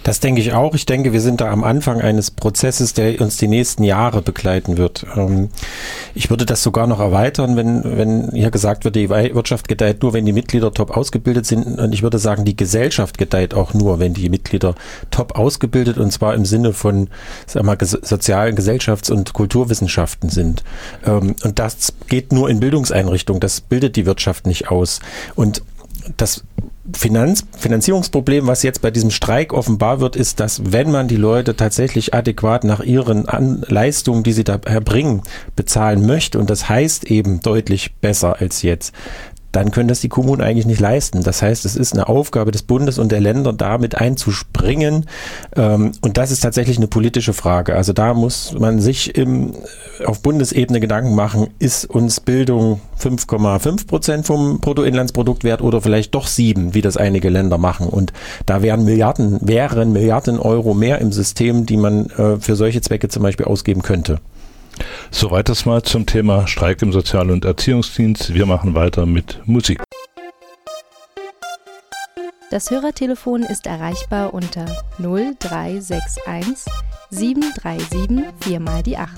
Das 0.06 0.20
denke 0.20 0.40
ich 0.40 0.54
auch. 0.54 0.76
Ich 0.76 0.86
denke, 0.86 1.14
wir 1.14 1.20
sind 1.20 1.42
da 1.42 1.50
am 1.50 1.64
Anfang 1.64 2.00
eines 2.00 2.30
Prozesses, 2.30 2.94
der 2.94 3.20
uns 3.20 3.38
die 3.38 3.48
nächsten 3.48 3.84
Jahre 3.84 4.22
begleiten 4.22 4.78
wird. 4.78 5.04
Ähm, 5.18 5.50
ich 6.14 6.30
würde 6.30 6.46
das 6.46 6.62
sogar 6.62 6.86
noch 6.86 7.00
erweitern, 7.00 7.58
wenn, 7.58 7.98
wenn 7.98 8.30
hier 8.32 8.52
gesagt 8.52 8.86
wird, 8.86 8.96
die 8.96 9.10
Wirtschaft 9.10 9.68
gedeiht 9.68 10.04
nur, 10.04 10.14
wenn 10.14 10.24
die 10.24 10.32
Mitglieder 10.32 10.72
top 10.72 10.96
ausgebildet 10.96 11.48
sind. 11.48 11.80
Und 11.80 11.92
ich 11.92 12.04
würde 12.04 12.20
sagen, 12.20 12.46
die 12.46 12.56
Gesellschaft 12.56 13.18
gedeiht 13.18 13.56
auch 13.56 13.74
nur, 13.74 13.98
wenn 13.98 14.14
die 14.14 14.30
Mitglieder 14.30 14.76
top 15.10 15.40
ausgebildet 15.40 15.98
und 15.98 16.12
zwar 16.12 16.36
im 16.36 16.46
Sinne 16.46 16.74
von, 16.74 17.10
sag 17.48 17.64
mal, 17.64 17.76
sozialen 17.82 18.56
Gesellschafts- 18.56 19.12
und 19.12 19.34
Kulturwissenschaften 19.34 20.30
sind. 20.30 20.64
Ähm, 21.04 21.36
und 21.44 21.58
das 21.58 21.94
geht 22.08 22.32
nur 22.32 22.52
in 22.52 22.60
Bildungseinrichtungen. 22.60 23.40
Das 23.40 23.60
bildet 23.60 23.96
die 23.96 24.06
Wirtschaft 24.06 24.46
nicht 24.46 24.70
aus. 24.70 25.00
Und 25.34 25.64
das 26.18 26.44
Finanz 26.94 27.46
Finanzierungsproblem, 27.58 28.46
was 28.48 28.64
jetzt 28.64 28.82
bei 28.82 28.92
diesem 28.92 29.10
Streik 29.10 29.54
offenbar 29.54 30.00
wird, 30.00 30.16
ist, 30.16 30.40
dass 30.40 30.72
wenn 30.72 30.92
man 30.92 31.08
die 31.08 31.16
Leute 31.16 31.56
tatsächlich 31.56 32.14
adäquat 32.14 32.64
nach 32.64 32.80
ihren 32.80 33.28
An 33.28 33.64
Leistungen, 33.68 34.24
die 34.24 34.34
sie 34.34 34.44
da 34.44 34.60
erbringen, 34.66 35.24
bezahlen 35.56 36.06
möchte, 36.06 36.38
und 36.38 36.50
das 36.50 36.70
heißt 36.70 37.06
eben 37.06 37.42
deutlich 37.42 37.96
besser 37.96 38.40
als 38.40 38.62
jetzt, 38.62 38.94
dann 39.56 39.72
können 39.72 39.88
das 39.88 40.02
die 40.02 40.10
Kommunen 40.10 40.42
eigentlich 40.42 40.66
nicht 40.66 40.82
leisten. 40.82 41.24
Das 41.24 41.42
heißt, 41.42 41.64
es 41.64 41.78
ist 41.78 41.94
eine 41.94 42.10
Aufgabe 42.10 42.52
des 42.52 42.64
Bundes 42.64 43.00
und 43.00 43.12
der 43.12 43.22
Länder, 43.22 43.54
damit 43.54 43.96
einzuspringen. 43.96 45.06
Ähm, 45.56 45.94
und 46.02 46.18
das 46.18 46.32
ist 46.32 46.42
tatsächlich 46.42 46.78
eine 46.78 46.88
politische 46.88 47.32
Frage. 47.32 47.76
Also 47.76 47.94
da 47.94 48.14
muss 48.14 48.54
man 48.58 48.80
sich 48.80 49.16
im, 49.16 49.54
auf 50.06 50.22
Bundesebene 50.22 50.82
Gedanken 50.82 51.16
machen, 51.16 51.48
ist 51.60 51.86
uns 51.86 52.20
Bildung 52.20 52.82
5,5 53.00 53.88
Prozent 53.88 54.26
vom 54.26 54.60
Bruttoinlandsprodukt 54.60 55.46
wert 55.46 55.62
oder 55.62 55.82
vielleicht 55.82 56.14
doch 56.16 56.28
sieben, 56.28 56.74
wie 56.74 56.82
das 56.82 56.98
einige 56.98 57.30
Länder 57.30 57.58
machen. 57.58 57.88
Und 57.88 58.12
da 58.46 58.62
wären 58.62 58.84
Milliarden, 58.84 59.40
wären 59.42 59.94
Milliarden 59.94 60.38
Euro 60.38 60.74
mehr 60.74 61.00
im 61.00 61.14
System, 61.14 61.66
die 61.66 61.78
man 61.78 62.08
äh, 62.18 62.38
für 62.40 62.58
solche 62.58 62.82
Zwecke 62.82 63.08
zum 63.08 63.24
Beispiel 63.24 63.46
ausgeben 63.46 63.84
könnte. 63.84 64.20
Soweit 65.12 65.50
das 65.50 65.66
mal 65.66 65.84
zum 65.84 66.06
Thema 66.06 66.48
Streik 66.48 66.82
im 66.82 66.92
Sozial- 66.92 67.32
und 67.32 67.46
Erziehungsdienst. 67.46 68.34
Wir 68.34 68.46
machen 68.46 68.76
weiter 68.76 69.06
mit 69.06 69.40
Musik. 69.46 69.82
Das 72.52 72.70
Hörertelefon 72.70 73.44
ist 73.44 73.68
erreichbar 73.68 74.34
unter 74.34 74.66
0361 75.00 76.72
737 77.10 78.24
4 78.42 78.60
mal 78.60 78.84
die 78.84 78.98
8 78.98 79.10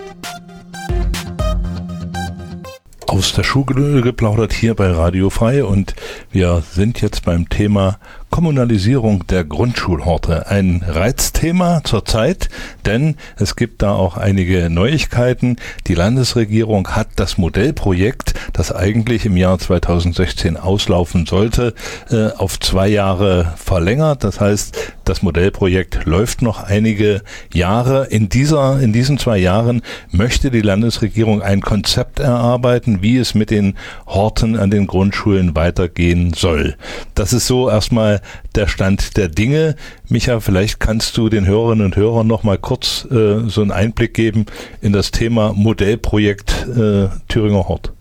aus 3.18 3.34
der 3.34 3.44
Schule 3.44 4.02
geplaudert 4.02 4.54
hier 4.54 4.76
bei 4.76 4.92
Radio 4.92 5.30
Frei 5.30 5.64
und 5.64 5.96
wir 6.30 6.62
sind 6.62 7.02
jetzt 7.02 7.26
beim 7.26 7.50
Thema 7.50 8.00
Kommunalisierung 8.30 9.26
der 9.28 9.44
Grundschulhorte. 9.44 10.48
Ein 10.48 10.84
Reizthema 10.86 11.82
zurzeit, 11.84 12.50
denn 12.86 13.16
es 13.38 13.56
gibt 13.56 13.82
da 13.82 13.94
auch 13.94 14.18
einige 14.18 14.70
Neuigkeiten. 14.70 15.56
Die 15.88 15.96
Landesregierung 15.96 16.90
hat 16.90 17.08
das 17.16 17.38
Modellprojekt, 17.38 18.34
das 18.54 18.72
eigentlich 18.72 19.26
im 19.26 19.38
Jahr 19.38 19.58
2016 19.58 20.58
auslaufen 20.58 21.26
sollte, 21.26 21.74
äh, 22.10 22.28
auf 22.38 22.60
zwei 22.60 22.90
Jahre 22.90 23.54
verlängert. 23.56 24.24
Das 24.24 24.40
heißt, 24.40 24.78
das 25.06 25.22
Modellprojekt 25.22 26.06
läuft 26.06 26.42
noch 26.42 26.62
einige 26.62 27.22
Jahre. 27.54 28.08
In 28.08 28.28
dieser, 28.28 28.82
in 28.82 28.92
diesen 28.92 29.18
zwei 29.18 29.38
Jahren 29.38 29.82
möchte 30.12 30.52
die 30.52 30.62
Landesregierung 30.62 31.42
ein 31.42 31.62
Konzept 31.62 32.20
erarbeiten, 32.20 33.02
wie 33.02 33.18
es 33.18 33.34
mit 33.34 33.50
den 33.50 33.76
Horten 34.06 34.58
an 34.58 34.70
den 34.70 34.86
Grundschulen 34.86 35.56
weitergehen 35.56 36.34
soll. 36.34 36.76
Das 37.16 37.32
ist 37.32 37.48
so 37.48 37.70
erstmal 37.70 38.17
der 38.56 38.68
Stand 38.68 39.18
der 39.18 39.28
Dinge. 39.28 39.76
Micha, 40.10 40.40
vielleicht 40.40 40.80
kannst 40.80 41.18
du 41.18 41.30
den 41.30 41.46
Hörerinnen 41.46 41.86
und 41.86 41.96
Hörern 41.96 42.28
noch 42.28 42.44
mal 42.44 42.58
kurz 42.58 43.08
äh, 43.12 43.48
so 43.48 43.62
einen 43.62 43.72
Einblick 43.72 44.14
geben 44.14 44.46
in 44.82 44.94
das 44.94 45.12
Thema 45.12 45.54
Modellprojekt 45.54 46.68
äh, 46.76 47.10
Thüringer 47.28 47.68
Hort. 47.68 47.94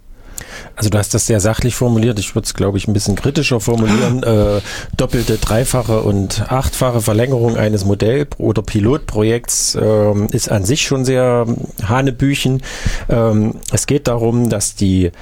Also 0.75 0.91
du 0.91 0.99
hast 0.99 1.15
das 1.15 1.27
sehr 1.27 1.41
sachlich 1.41 1.75
formuliert. 1.75 2.19
Ich 2.19 2.35
würde 2.35 2.45
es, 2.45 2.55
glaube 2.55 2.79
ich, 2.79 2.87
ein 2.87 2.93
bisschen 2.93 3.17
kritischer 3.17 3.61
formulieren. 3.61 3.97
Äh, 4.27 4.61
doppelte, 4.97 5.39
dreifache 5.39 6.01
und 6.01 6.51
achtfache 6.51 7.01
Verlängerung 7.01 7.57
eines 7.57 7.85
Modell- 7.85 8.27
oder 8.39 8.63
Pilotprojekts 8.63 9.77
äh, 9.77 10.27
ist 10.33 10.51
an 10.51 10.65
sich 10.65 10.83
schon 10.83 11.05
sehr 11.05 11.47
hanebüchen. 11.83 12.63
Ähm, 13.09 13.55
es 13.73 13.87
geht 13.87 14.09
darum, 14.09 14.49
dass 14.49 14.75
die 14.75 15.13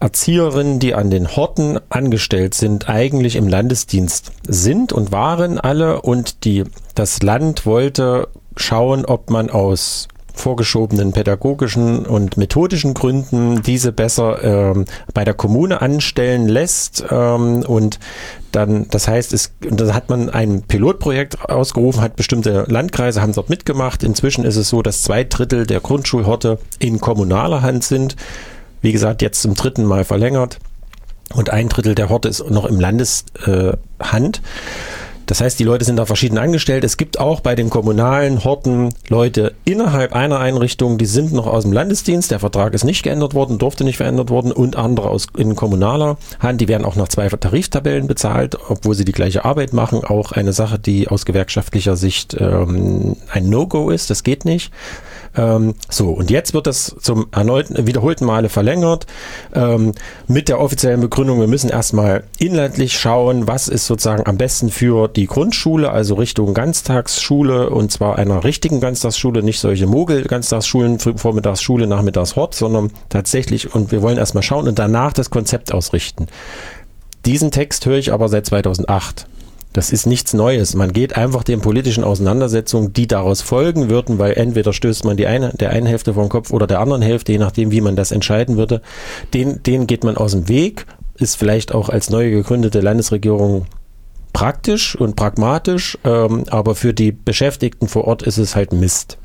Erzieherinnen, 0.00 0.78
die 0.78 0.94
an 0.94 1.10
den 1.10 1.36
Horten 1.36 1.78
angestellt 1.88 2.54
sind, 2.54 2.88
eigentlich 2.88 3.36
im 3.36 3.48
Landesdienst 3.48 4.32
sind 4.46 4.92
und 4.92 5.12
waren 5.12 5.58
alle. 5.58 6.02
Und 6.02 6.44
die, 6.44 6.64
das 6.94 7.22
Land 7.22 7.66
wollte 7.66 8.28
schauen, 8.56 9.04
ob 9.04 9.30
man 9.30 9.50
aus 9.50 10.08
vorgeschobenen 10.36 11.12
pädagogischen 11.12 12.04
und 12.04 12.36
methodischen 12.36 12.92
Gründen 12.92 13.62
diese 13.62 13.90
besser 13.90 14.44
ähm, 14.44 14.84
bei 15.14 15.24
der 15.24 15.32
Kommune 15.32 15.80
anstellen 15.80 16.46
lässt. 16.46 17.06
Ähm, 17.10 17.64
und 17.66 17.98
dann, 18.52 18.86
das 18.90 19.08
heißt, 19.08 19.32
es, 19.32 19.52
da 19.60 19.94
hat 19.94 20.10
man 20.10 20.28
ein 20.28 20.62
Pilotprojekt 20.62 21.48
ausgerufen, 21.48 22.02
hat 22.02 22.16
bestimmte 22.16 22.64
Landkreise, 22.68 23.22
haben 23.22 23.32
dort 23.32 23.48
mitgemacht. 23.48 24.02
Inzwischen 24.02 24.44
ist 24.44 24.56
es 24.56 24.68
so, 24.68 24.82
dass 24.82 25.02
zwei 25.02 25.24
Drittel 25.24 25.66
der 25.66 25.80
Grundschulhorte 25.80 26.58
in 26.78 27.00
kommunaler 27.00 27.62
Hand 27.62 27.84
sind 27.84 28.16
wie 28.82 28.92
gesagt, 28.92 29.22
jetzt 29.22 29.42
zum 29.42 29.54
dritten 29.54 29.84
Mal 29.84 30.04
verlängert. 30.04 30.58
und 31.34 31.50
ein 31.50 31.68
Drittel 31.68 31.94
der 31.94 32.08
Horte 32.08 32.28
ist 32.28 32.48
noch 32.50 32.66
im 32.66 32.78
Landeshand. 32.78 34.40
Das 35.26 35.40
heißt, 35.40 35.58
die 35.58 35.64
Leute 35.64 35.84
sind 35.84 35.96
da 35.96 36.06
verschieden 36.06 36.38
angestellt. 36.38 36.84
Es 36.84 36.96
gibt 36.96 37.18
auch 37.18 37.40
bei 37.40 37.56
den 37.56 37.68
kommunalen 37.68 38.44
Horten 38.44 38.94
Leute 39.08 39.54
innerhalb 39.64 40.12
einer 40.12 40.38
Einrichtung, 40.38 40.98
die 40.98 41.06
sind 41.06 41.32
noch 41.32 41.48
aus 41.48 41.64
dem 41.64 41.72
Landesdienst. 41.72 42.30
Der 42.30 42.38
Vertrag 42.38 42.74
ist 42.74 42.84
nicht 42.84 43.02
geändert 43.02 43.34
worden, 43.34 43.58
durfte 43.58 43.82
nicht 43.82 43.96
verändert 43.96 44.30
worden 44.30 44.52
und 44.52 44.76
andere 44.76 45.10
aus 45.10 45.26
in 45.36 45.56
kommunaler 45.56 46.16
Hand. 46.38 46.60
Die 46.60 46.68
werden 46.68 46.84
auch 46.84 46.94
nach 46.94 47.08
zwei 47.08 47.28
Tariftabellen 47.28 48.06
bezahlt, 48.06 48.56
obwohl 48.68 48.94
sie 48.94 49.04
die 49.04 49.12
gleiche 49.12 49.44
Arbeit 49.44 49.72
machen. 49.72 50.04
Auch 50.04 50.30
eine 50.30 50.52
Sache, 50.52 50.78
die 50.78 51.08
aus 51.08 51.26
gewerkschaftlicher 51.26 51.96
Sicht 51.96 52.36
ähm, 52.38 53.16
ein 53.28 53.50
No-Go 53.50 53.90
ist. 53.90 54.10
Das 54.10 54.22
geht 54.22 54.44
nicht. 54.44 54.72
Ähm, 55.36 55.74
so, 55.90 56.10
und 56.10 56.30
jetzt 56.30 56.54
wird 56.54 56.66
das 56.66 56.96
zum 57.00 57.26
erneuten, 57.30 57.86
wiederholten 57.86 58.24
Male 58.24 58.48
verlängert 58.48 59.06
ähm, 59.54 59.92
mit 60.26 60.48
der 60.48 60.60
offiziellen 60.60 61.00
Begründung, 61.00 61.40
wir 61.40 61.46
müssen 61.46 61.70
erstmal 61.70 62.24
inhaltlich 62.38 62.98
schauen, 62.98 63.46
was 63.46 63.68
ist 63.68 63.86
sozusagen 63.86 64.26
am 64.26 64.38
besten 64.38 64.70
für 64.70 65.08
die 65.08 65.26
Grundschule, 65.26 65.90
also 65.90 66.14
Richtung 66.14 66.54
Ganztagsschule 66.54 67.70
und 67.70 67.92
zwar 67.92 68.16
einer 68.16 68.44
richtigen 68.44 68.80
Ganztagsschule, 68.80 69.42
nicht 69.42 69.60
solche 69.60 69.86
Mogel-Ganztagsschulen, 69.86 70.98
Vormittagsschule, 70.98 71.86
Nachmittagshort, 71.86 72.54
sondern 72.54 72.90
tatsächlich, 73.08 73.74
und 73.74 73.92
wir 73.92 74.02
wollen 74.02 74.18
erstmal 74.18 74.42
schauen 74.42 74.68
und 74.68 74.78
danach 74.78 75.12
das 75.12 75.30
Konzept 75.30 75.72
ausrichten. 75.72 76.26
Diesen 77.26 77.50
Text 77.50 77.84
höre 77.86 77.98
ich 77.98 78.12
aber 78.12 78.28
seit 78.28 78.46
2008. 78.46 79.26
Das 79.76 79.92
ist 79.92 80.06
nichts 80.06 80.32
Neues. 80.32 80.74
Man 80.74 80.94
geht 80.94 81.18
einfach 81.18 81.44
den 81.44 81.60
politischen 81.60 82.02
Auseinandersetzungen, 82.02 82.94
die 82.94 83.06
daraus 83.06 83.42
folgen 83.42 83.90
würden, 83.90 84.18
weil 84.18 84.32
entweder 84.32 84.72
stößt 84.72 85.04
man 85.04 85.18
die 85.18 85.26
eine, 85.26 85.50
der 85.50 85.68
einen 85.68 85.86
Hälfte 85.86 86.14
vom 86.14 86.30
Kopf 86.30 86.50
oder 86.50 86.66
der 86.66 86.80
anderen 86.80 87.02
Hälfte, 87.02 87.32
je 87.32 87.38
nachdem, 87.38 87.70
wie 87.70 87.82
man 87.82 87.94
das 87.94 88.10
entscheiden 88.10 88.56
würde, 88.56 88.80
den, 89.34 89.62
den 89.64 89.86
geht 89.86 90.02
man 90.02 90.16
aus 90.16 90.32
dem 90.32 90.48
Weg, 90.48 90.86
ist 91.16 91.36
vielleicht 91.36 91.74
auch 91.74 91.90
als 91.90 92.08
neu 92.08 92.30
gegründete 92.30 92.80
Landesregierung 92.80 93.66
praktisch 94.32 94.96
und 94.96 95.14
pragmatisch, 95.14 95.98
ähm, 96.04 96.44
aber 96.48 96.74
für 96.74 96.94
die 96.94 97.12
Beschäftigten 97.12 97.86
vor 97.86 98.06
Ort 98.06 98.22
ist 98.22 98.38
es 98.38 98.56
halt 98.56 98.72
Mist. 98.72 99.18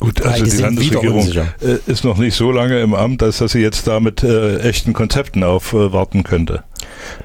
Gut, 0.00 0.22
also 0.22 0.44
die, 0.44 0.50
die 0.50 0.56
Landesregierung 0.58 1.26
äh, 1.26 1.78
ist 1.86 2.04
noch 2.04 2.18
nicht 2.18 2.36
so 2.36 2.50
lange 2.52 2.80
im 2.80 2.94
Amt, 2.94 3.22
als 3.22 3.38
dass 3.38 3.52
sie 3.52 3.60
jetzt 3.60 3.86
da 3.86 4.00
mit 4.00 4.22
äh, 4.22 4.58
echten 4.58 4.92
Konzepten 4.92 5.42
aufwarten 5.42 6.22
könnte. 6.22 6.64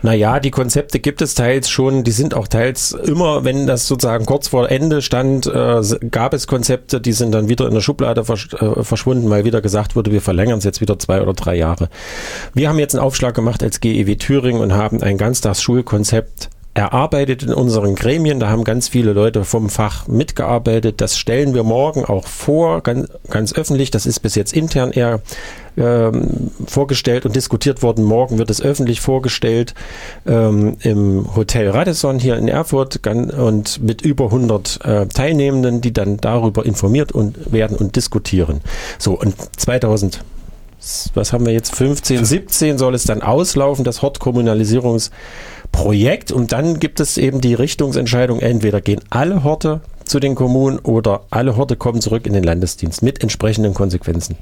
Naja, 0.01 0.39
die 0.39 0.51
Konzepte 0.51 0.99
gibt 0.99 1.21
es 1.21 1.35
teils 1.35 1.69
schon, 1.69 2.03
die 2.03 2.11
sind 2.11 2.33
auch 2.33 2.47
teils 2.47 2.93
immer, 2.93 3.43
wenn 3.43 3.67
das 3.67 3.87
sozusagen 3.87 4.25
kurz 4.25 4.47
vor 4.47 4.71
Ende 4.71 5.01
stand, 5.01 5.47
äh, 5.47 5.81
gab 6.09 6.33
es 6.33 6.47
Konzepte, 6.47 7.01
die 7.01 7.13
sind 7.13 7.33
dann 7.33 7.49
wieder 7.49 7.67
in 7.67 7.73
der 7.73 7.81
Schublade 7.81 8.23
versch 8.23 8.49
äh, 8.53 8.83
verschwunden, 8.83 9.29
weil 9.29 9.43
wieder 9.43 9.61
gesagt 9.61 9.95
wurde, 9.95 10.11
wir 10.11 10.21
verlängern 10.21 10.59
es 10.59 10.63
jetzt 10.63 10.81
wieder 10.81 10.97
zwei 10.97 11.21
oder 11.21 11.33
drei 11.33 11.55
Jahre. 11.55 11.89
Wir 12.53 12.69
haben 12.69 12.79
jetzt 12.79 12.95
einen 12.95 13.03
Aufschlag 13.03 13.35
gemacht 13.35 13.63
als 13.63 13.81
GEW 13.81 14.15
Thüringen 14.15 14.61
und 14.61 14.73
haben 14.73 15.03
ein 15.03 15.17
Ganztagsschulkonzept 15.17 16.49
erarbeitet 16.73 17.43
in 17.43 17.53
unseren 17.53 17.95
Gremien. 17.95 18.39
Da 18.39 18.49
haben 18.49 18.63
ganz 18.63 18.87
viele 18.87 19.11
Leute 19.11 19.43
vom 19.43 19.69
Fach 19.69 20.07
mitgearbeitet. 20.07 21.01
Das 21.01 21.17
stellen 21.17 21.53
wir 21.53 21.63
morgen 21.63 22.05
auch 22.05 22.27
vor, 22.27 22.81
ganz, 22.81 23.09
ganz 23.29 23.53
öffentlich. 23.53 23.91
Das 23.91 24.05
ist 24.05 24.19
bis 24.21 24.35
jetzt 24.35 24.53
intern 24.53 24.91
eher 24.91 25.21
ähm, 25.77 26.51
vorgestellt 26.65 27.25
und 27.25 27.35
diskutiert 27.35 27.83
worden. 27.83 28.05
Morgen 28.05 28.37
wird 28.37 28.49
es 28.49 28.61
öffentlich 28.61 29.01
vorgestellt 29.01 29.73
ähm, 30.25 30.77
im 30.81 31.35
Hotel 31.35 31.69
Radisson 31.69 32.19
hier 32.19 32.37
in 32.37 32.47
Erfurt 32.47 33.05
und 33.05 33.81
mit 33.81 34.01
über 34.01 34.25
100 34.25 34.79
äh, 34.85 35.05
Teilnehmenden, 35.07 35.81
die 35.81 35.91
dann 35.91 36.17
darüber 36.17 36.65
informiert 36.65 37.11
und 37.11 37.51
werden 37.51 37.75
und 37.75 37.97
diskutieren. 37.97 38.61
So, 38.97 39.19
und 39.19 39.35
2000 39.59 40.23
was 41.13 41.31
haben 41.31 41.45
wir 41.45 41.53
jetzt, 41.53 41.75
15, 41.75 42.25
17 42.25 42.77
soll 42.79 42.95
es 42.95 43.03
dann 43.03 43.21
auslaufen, 43.21 43.85
das 43.85 44.01
Hortkommunalisierungsprojekt. 45.81 46.31
Und 46.31 46.51
dann 46.51 46.79
gibt 46.79 46.99
es 46.99 47.17
eben 47.17 47.41
die 47.41 47.53
Richtungsentscheidung, 47.53 48.39
entweder 48.39 48.81
gehen 48.81 49.01
alle 49.09 49.43
Horte 49.43 49.81
zu 50.11 50.19
den 50.19 50.35
Kommunen 50.35 50.77
oder 50.79 51.21
alle 51.29 51.55
Horte 51.55 51.77
kommen 51.77 52.01
zurück 52.01 52.27
in 52.27 52.33
den 52.33 52.43
Landesdienst 52.43 53.01
mit 53.01 53.23
entsprechenden 53.23 53.73
Konsequenzen. 53.73 54.35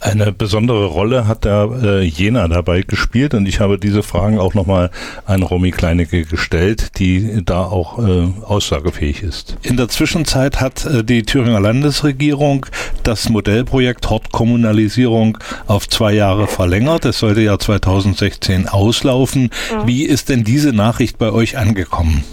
Eine 0.00 0.32
besondere 0.32 0.86
Rolle 0.86 1.28
hat 1.28 1.44
der 1.44 1.68
äh, 1.82 2.02
Jena 2.02 2.48
dabei 2.48 2.80
gespielt 2.80 3.34
und 3.34 3.44
ich 3.46 3.60
habe 3.60 3.78
diese 3.78 4.02
Fragen 4.02 4.38
auch 4.38 4.54
nochmal 4.54 4.90
an 5.26 5.42
Romy 5.42 5.72
Kleinecke 5.72 6.24
gestellt, 6.24 6.98
die 6.98 7.42
da 7.44 7.64
auch 7.64 7.98
äh, 7.98 8.28
aussagefähig 8.42 9.22
ist. 9.22 9.58
In 9.62 9.76
der 9.76 9.88
Zwischenzeit 9.90 10.58
hat 10.58 10.86
äh, 10.86 11.04
die 11.04 11.22
Thüringer 11.22 11.60
Landesregierung 11.60 12.64
das 13.02 13.28
Modellprojekt 13.28 14.08
Hortkommunalisierung 14.08 15.36
auf 15.66 15.86
zwei 15.86 16.14
Jahre 16.14 16.46
verlängert. 16.46 17.04
Es 17.04 17.18
sollte 17.18 17.42
ja 17.42 17.58
2016 17.58 18.68
auslaufen. 18.68 19.50
Ja. 19.70 19.86
Wie 19.86 20.04
ist 20.04 20.30
denn 20.30 20.44
diese 20.44 20.72
Nachricht 20.72 21.18
bei 21.18 21.30
euch 21.30 21.58
angekommen? 21.58 22.24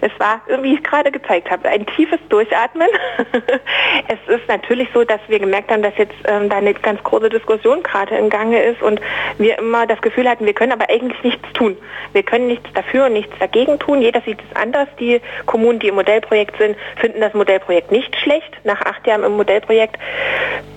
Es 0.00 0.12
war, 0.18 0.40
wie 0.62 0.74
ich 0.74 0.82
gerade 0.82 1.10
gezeigt 1.10 1.50
habe, 1.50 1.68
ein 1.68 1.86
tiefes 1.86 2.18
Durchatmen. 2.28 2.88
es 4.08 4.34
ist 4.34 4.48
natürlich 4.48 4.88
so, 4.94 5.04
dass 5.04 5.20
wir 5.28 5.38
gemerkt 5.38 5.70
haben, 5.70 5.82
dass 5.82 5.96
jetzt 5.96 6.14
ähm, 6.24 6.48
da 6.48 6.56
eine 6.56 6.74
ganz 6.74 7.02
große 7.02 7.28
Diskussion 7.28 7.82
gerade 7.82 8.16
im 8.16 8.30
Gange 8.30 8.62
ist 8.62 8.82
und 8.82 9.00
wir 9.38 9.58
immer 9.58 9.86
das 9.86 10.00
Gefühl 10.00 10.28
hatten, 10.28 10.46
wir 10.46 10.52
können 10.52 10.72
aber 10.72 10.88
eigentlich 10.88 11.22
nichts 11.22 11.52
tun. 11.52 11.76
Wir 12.12 12.22
können 12.22 12.46
nichts 12.46 12.68
dafür 12.74 13.06
und 13.06 13.14
nichts 13.14 13.36
dagegen 13.38 13.78
tun. 13.78 14.02
Jeder 14.02 14.20
sieht 14.22 14.38
es 14.40 14.56
anders. 14.56 14.88
Die 14.98 15.20
Kommunen, 15.46 15.78
die 15.78 15.88
im 15.88 15.94
Modellprojekt 15.94 16.56
sind, 16.58 16.76
finden 16.96 17.20
das 17.20 17.34
Modellprojekt 17.34 17.92
nicht 17.92 18.14
schlecht. 18.16 18.50
Nach 18.64 18.80
acht 18.82 19.06
Jahren 19.06 19.24
im 19.24 19.36
Modellprojekt 19.36 19.96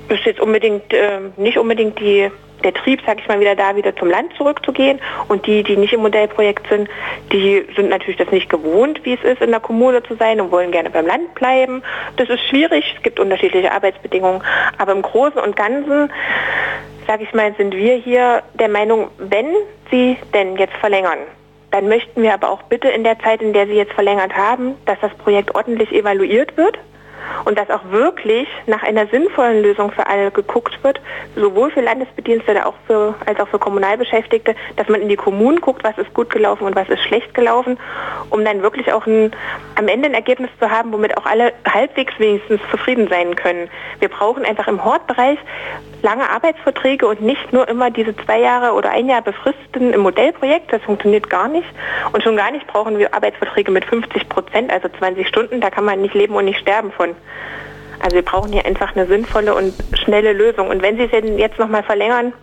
ist 0.10 0.26
jetzt 0.26 0.40
unbedingt 0.40 0.94
äh, 0.94 1.20
nicht 1.38 1.58
unbedingt 1.58 2.00
die 2.00 2.30
der 2.64 2.74
Trieb, 2.74 3.02
sag 3.06 3.20
ich 3.20 3.28
mal, 3.28 3.40
wieder 3.40 3.56
da 3.56 3.76
wieder 3.76 3.96
zum 3.96 4.10
Land 4.10 4.34
zurückzugehen. 4.36 5.00
Und 5.28 5.46
die, 5.46 5.64
die 5.64 5.78
nicht 5.78 5.94
im 5.94 6.02
Modellprojekt 6.02 6.68
sind, 6.68 6.90
die 7.32 7.66
sind 7.76 7.90
natürlich 7.90 8.18
das 8.18 8.32
nicht 8.32 8.50
gewohnt, 8.50 9.04
wie 9.04 9.14
es 9.14 9.24
ist, 9.24 9.42
in 9.42 9.52
der 9.52 9.60
Kommune 9.60 10.04
zu 10.04 10.16
sein 10.16 10.42
und 10.42 10.52
wollen 10.52 10.72
gerne 10.72 10.90
beim 10.90 11.06
Land 11.06 11.34
bleiben. 11.36 11.84
Das 12.18 12.30
ist 12.30 12.42
schwierig, 12.48 12.94
es 12.96 13.04
gibt 13.04 13.20
unterschiedliche 13.20 13.72
Arbeitsbedingungen. 13.72 14.44
Aber 14.78 14.92
im 14.92 15.02
Großen 15.02 15.40
und 15.40 15.56
Ganzen, 15.56 16.12
sag 17.08 17.22
ich 17.22 17.34
mal, 17.34 17.54
sind 17.58 17.76
wir 17.76 17.96
hier 17.96 18.44
der 18.54 18.70
Meinung, 18.70 19.10
wenn 19.18 19.54
sie 19.90 20.18
denn 20.34 20.58
jetzt 20.58 20.76
verlängern, 20.76 21.20
dann 21.72 21.88
möchten 21.88 22.22
wir 22.22 22.34
aber 22.34 22.50
auch 22.50 22.64
bitte 22.64 22.90
in 22.90 23.04
der 23.04 23.18
Zeit, 23.20 23.42
in 23.42 23.54
der 23.54 23.66
Sie 23.66 23.74
jetzt 23.74 23.94
verlängert 23.94 24.36
haben, 24.36 24.76
dass 24.86 25.00
das 25.00 25.14
Projekt 25.16 25.56
ordentlich 25.56 25.92
evaluiert 25.94 26.58
wird 26.58 26.78
und 27.46 27.58
dass 27.58 27.70
auch 27.70 27.84
wirklich 27.90 28.48
nach 28.68 28.84
einer 28.84 29.08
sinnvollen 29.08 29.62
Lösung 29.62 29.92
für 29.92 30.08
alle 30.08 30.32
geguckt 30.32 30.84
wird, 30.84 31.02
sowohl 31.36 31.72
für 31.72 31.82
Landesbedienstete 31.82 32.66
auch 32.66 32.76
für, 32.88 33.16
als 33.26 33.40
auch 33.40 33.48
für 33.48 33.60
Kommunalbeschäftigte, 33.60 34.56
dass 34.76 34.88
man 34.90 35.02
in 35.02 35.10
die 35.10 35.16
Kommunen 35.16 35.62
guckt, 35.62 35.84
was 35.84 35.98
ist 35.98 36.14
gut 36.14 36.30
gelaufen 36.30 36.66
und 36.66 36.76
was 36.76 36.90
ist 36.90 37.02
schlecht 37.04 37.34
gelaufen, 37.34 37.78
um 38.30 38.44
dann 38.46 38.62
wirklich 38.62 38.92
auch 38.94 39.06
ein, 39.06 39.32
am 39.76 39.88
Ende 39.88 40.08
ein 40.10 40.14
Ergebnis 40.14 40.50
zu 40.60 40.70
haben, 40.70 40.92
womit 40.92 41.18
auch 41.18 41.26
alle 41.26 41.54
halbwegs 41.68 42.14
wenigstens 42.18 42.62
zufrieden 42.70 43.08
sein 43.08 43.36
können. 43.36 43.70
Wir 44.00 44.10
brauchen 44.10 44.46
einfach 44.46 44.68
im 44.68 44.84
Hortbereich 44.84 45.40
lange 46.02 46.30
Arbeitsverträge 46.30 47.08
und 47.08 47.22
nicht 47.22 47.54
nur 47.54 47.68
immer 47.68 47.92
diese 47.92 48.16
zwei 48.16 48.40
Jahre 48.40 48.74
oder 48.74 48.92
ein 48.92 49.08
Jahr 49.08 49.22
befristeten 49.22 49.94
im 49.94 50.02
Modellprojekt. 50.02 50.72
Das 50.74 50.82
funktioniert 50.84 51.30
gar 51.30 51.48
nicht. 51.48 51.68
Und 52.12 52.24
schon 52.24 52.36
gar 52.36 52.52
nicht 52.52 52.68
brauchen 52.68 52.98
wir 52.98 53.14
Arbeitsverträge 53.14 53.72
mit 53.72 53.86
50 53.86 54.30
Prozent, 54.30 54.72
also 54.72 54.90
20 54.90 55.28
Stunden. 55.28 55.62
Da 55.62 55.70
kann 55.70 55.86
man 55.86 56.02
nicht 56.02 56.14
leben 56.14 56.36
und 56.36 56.46
nicht 56.46 56.60
sterben 56.60 56.92
von. 56.92 57.11
Also 58.00 58.16
wir 58.16 58.24
brauchen 58.24 58.52
hier 58.52 58.66
einfach 58.66 58.96
eine 58.96 59.06
sinnvolle 59.06 59.54
und 59.54 59.74
schnelle 59.94 60.34
Lösung. 60.34 60.70
Und 60.70 60.82
wenn 60.82 60.98
Sie 60.98 61.04
es 61.04 61.12
jetzt 61.38 61.60
nochmal 61.60 61.84
verlängern, 61.84 62.34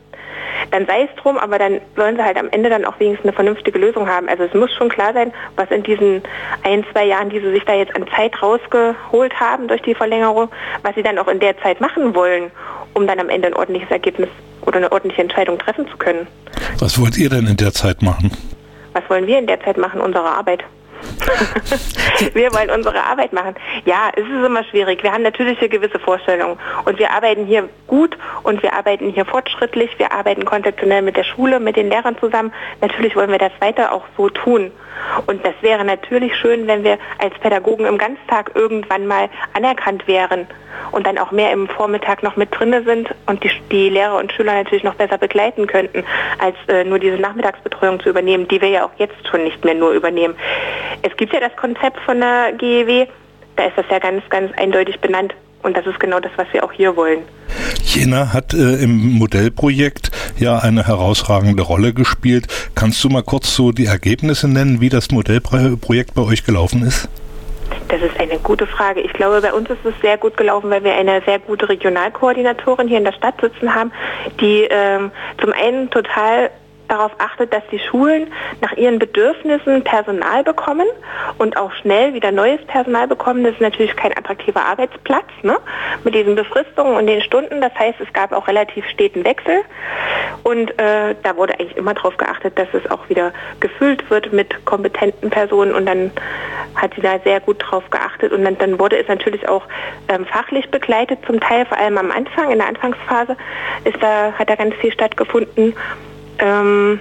dann 0.70 0.86
sei 0.86 1.04
es 1.04 1.22
drum, 1.22 1.38
aber 1.38 1.58
dann 1.58 1.80
sollen 1.96 2.16
sie 2.16 2.24
halt 2.24 2.36
am 2.36 2.48
Ende 2.50 2.68
dann 2.70 2.84
auch 2.84 2.98
wenigstens 2.98 3.26
eine 3.26 3.32
vernünftige 3.32 3.78
Lösung 3.78 4.08
haben. 4.08 4.28
Also 4.28 4.44
es 4.44 4.54
muss 4.54 4.72
schon 4.74 4.88
klar 4.88 5.12
sein, 5.12 5.32
was 5.56 5.70
in 5.70 5.82
diesen 5.82 6.22
ein, 6.62 6.84
zwei 6.92 7.06
Jahren, 7.06 7.30
die 7.30 7.40
sie 7.40 7.50
sich 7.50 7.64
da 7.64 7.74
jetzt 7.74 7.94
an 7.94 8.06
Zeit 8.14 8.40
rausgeholt 8.42 9.38
haben 9.38 9.68
durch 9.68 9.82
die 9.82 9.94
Verlängerung, 9.94 10.48
was 10.82 10.94
sie 10.94 11.02
dann 11.02 11.18
auch 11.18 11.28
in 11.28 11.40
der 11.40 11.58
Zeit 11.58 11.80
machen 11.80 12.14
wollen, 12.14 12.50
um 12.94 13.06
dann 13.06 13.18
am 13.18 13.28
Ende 13.28 13.48
ein 13.48 13.54
ordentliches 13.54 13.90
Ergebnis 13.90 14.28
oder 14.62 14.78
eine 14.78 14.92
ordentliche 14.92 15.22
Entscheidung 15.22 15.58
treffen 15.58 15.88
zu 15.88 15.96
können. 15.96 16.26
Was 16.78 17.00
wollt 17.00 17.16
ihr 17.16 17.30
denn 17.30 17.46
in 17.46 17.56
der 17.56 17.72
Zeit 17.72 18.02
machen? 18.02 18.30
Was 18.92 19.08
wollen 19.08 19.26
wir 19.26 19.38
in 19.38 19.46
der 19.46 19.60
Zeit 19.62 19.78
machen? 19.78 20.00
Unsere 20.00 20.24
Arbeit. 20.24 20.64
wir 22.34 22.52
wollen 22.52 22.70
unsere 22.70 23.02
Arbeit 23.04 23.32
machen. 23.32 23.54
Ja, 23.84 24.10
es 24.14 24.24
ist 24.24 24.46
immer 24.46 24.64
schwierig. 24.64 25.02
Wir 25.02 25.12
haben 25.12 25.22
natürlich 25.22 25.58
eine 25.58 25.68
gewisse 25.68 25.98
Vorstellungen 25.98 26.58
und 26.84 26.98
wir 26.98 27.10
arbeiten 27.10 27.46
hier 27.46 27.68
gut 27.86 28.16
und 28.42 28.62
wir 28.62 28.72
arbeiten 28.72 29.10
hier 29.10 29.24
fortschrittlich. 29.24 29.98
Wir 29.98 30.12
arbeiten 30.12 30.44
konzeptionell 30.44 31.02
mit 31.02 31.16
der 31.16 31.24
Schule, 31.24 31.60
mit 31.60 31.76
den 31.76 31.90
Lehrern 31.90 32.18
zusammen. 32.18 32.52
Natürlich 32.80 33.16
wollen 33.16 33.30
wir 33.30 33.38
das 33.38 33.52
weiter 33.60 33.92
auch 33.92 34.04
so 34.16 34.28
tun. 34.28 34.70
Und 35.26 35.44
das 35.44 35.54
wäre 35.60 35.84
natürlich 35.84 36.34
schön, 36.36 36.66
wenn 36.66 36.84
wir 36.84 36.98
als 37.18 37.34
Pädagogen 37.38 37.86
im 37.86 37.98
Ganztag 37.98 38.52
irgendwann 38.54 39.06
mal 39.06 39.28
anerkannt 39.54 40.06
wären 40.06 40.46
und 40.92 41.06
dann 41.06 41.18
auch 41.18 41.30
mehr 41.30 41.52
im 41.52 41.68
Vormittag 41.68 42.22
noch 42.22 42.36
mit 42.36 42.48
drinne 42.56 42.82
sind 42.82 43.14
und 43.26 43.42
die, 43.44 43.50
die 43.70 43.88
Lehrer 43.88 44.16
und 44.16 44.32
Schüler 44.32 44.54
natürlich 44.54 44.84
noch 44.84 44.94
besser 44.94 45.18
begleiten 45.18 45.66
könnten, 45.66 46.04
als 46.38 46.56
äh, 46.68 46.84
nur 46.84 46.98
diese 46.98 47.16
Nachmittagsbetreuung 47.16 48.00
zu 48.00 48.08
übernehmen, 48.08 48.48
die 48.48 48.60
wir 48.60 48.68
ja 48.68 48.84
auch 48.84 48.90
jetzt 48.96 49.26
schon 49.28 49.44
nicht 49.44 49.64
mehr 49.64 49.74
nur 49.74 49.92
übernehmen. 49.92 50.36
Es 51.02 51.16
gibt 51.16 51.32
ja 51.32 51.40
das 51.40 51.54
Konzept 51.56 51.98
von 52.00 52.20
der 52.20 52.52
GEW, 52.52 53.06
da 53.56 53.66
ist 53.66 53.76
das 53.76 53.86
ja 53.90 53.98
ganz, 53.98 54.22
ganz 54.30 54.52
eindeutig 54.56 55.00
benannt. 55.00 55.34
Und 55.62 55.76
das 55.76 55.86
ist 55.86 55.98
genau 55.98 56.20
das, 56.20 56.30
was 56.36 56.46
wir 56.52 56.62
auch 56.62 56.72
hier 56.72 56.94
wollen. 56.96 57.24
Jena 57.82 58.32
hat 58.32 58.54
äh, 58.54 58.82
im 58.82 59.18
Modellprojekt 59.18 60.10
ja 60.38 60.58
eine 60.58 60.86
herausragende 60.86 61.62
Rolle 61.62 61.92
gespielt. 61.92 62.46
Kannst 62.74 63.02
du 63.02 63.08
mal 63.08 63.22
kurz 63.22 63.54
so 63.54 63.72
die 63.72 63.86
Ergebnisse 63.86 64.46
nennen, 64.46 64.80
wie 64.80 64.88
das 64.88 65.10
Modellprojekt 65.10 66.14
bei 66.14 66.22
euch 66.22 66.44
gelaufen 66.44 66.82
ist? 66.86 67.08
Das 67.88 68.00
ist 68.02 68.18
eine 68.20 68.38
gute 68.38 68.66
Frage. 68.66 69.00
Ich 69.00 69.12
glaube, 69.12 69.40
bei 69.40 69.52
uns 69.52 69.68
ist 69.68 69.84
es 69.84 69.94
sehr 70.00 70.16
gut 70.16 70.36
gelaufen, 70.36 70.70
weil 70.70 70.84
wir 70.84 70.94
eine 70.94 71.22
sehr 71.26 71.38
gute 71.38 71.68
Regionalkoordinatorin 71.68 72.86
hier 72.86 72.98
in 72.98 73.04
der 73.04 73.12
Stadt 73.12 73.40
sitzen 73.40 73.74
haben, 73.74 73.92
die 74.40 74.66
ähm, 74.70 75.10
zum 75.40 75.52
einen 75.52 75.90
total 75.90 76.50
darauf 76.88 77.12
achtet, 77.18 77.52
dass 77.52 77.62
die 77.70 77.78
Schulen 77.78 78.32
nach 78.60 78.72
ihren 78.72 78.98
Bedürfnissen 78.98 79.84
Personal 79.84 80.42
bekommen 80.42 80.86
und 81.38 81.56
auch 81.56 81.72
schnell 81.72 82.14
wieder 82.14 82.32
neues 82.32 82.64
Personal 82.66 83.06
bekommen. 83.06 83.44
Das 83.44 83.54
ist 83.54 83.60
natürlich 83.60 83.94
kein 83.96 84.16
attraktiver 84.16 84.64
Arbeitsplatz 84.64 85.26
ne? 85.42 85.58
mit 86.04 86.14
diesen 86.14 86.34
Befristungen 86.34 86.96
und 86.96 87.06
den 87.06 87.20
Stunden. 87.22 87.60
Das 87.60 87.74
heißt, 87.78 88.00
es 88.00 88.12
gab 88.12 88.32
auch 88.32 88.48
relativ 88.48 88.86
steten 88.88 89.24
Wechsel 89.24 89.62
und 90.42 90.70
äh, 90.78 91.14
da 91.22 91.36
wurde 91.36 91.54
eigentlich 91.58 91.76
immer 91.76 91.94
darauf 91.94 92.16
geachtet, 92.16 92.58
dass 92.58 92.68
es 92.72 92.90
auch 92.90 93.08
wieder 93.08 93.32
gefüllt 93.60 94.08
wird 94.10 94.32
mit 94.32 94.64
kompetenten 94.64 95.30
Personen 95.30 95.74
und 95.74 95.86
dann 95.86 96.10
hat 96.74 96.94
sie 96.94 97.00
da 97.00 97.18
sehr 97.24 97.40
gut 97.40 97.56
drauf 97.58 97.84
geachtet 97.90 98.32
und 98.32 98.44
dann, 98.44 98.56
dann 98.58 98.78
wurde 98.78 98.96
es 98.98 99.08
natürlich 99.08 99.48
auch 99.48 99.64
ähm, 100.08 100.26
fachlich 100.26 100.70
begleitet 100.70 101.18
zum 101.26 101.40
Teil, 101.40 101.66
vor 101.66 101.78
allem 101.78 101.98
am 101.98 102.10
Anfang, 102.10 102.50
in 102.50 102.58
der 102.58 102.68
Anfangsphase 102.68 103.36
ist 103.84 104.00
da, 104.00 104.32
hat 104.32 104.48
da 104.48 104.54
ganz 104.54 104.74
viel 104.76 104.92
stattgefunden 104.92 105.74
ähm, 106.38 107.00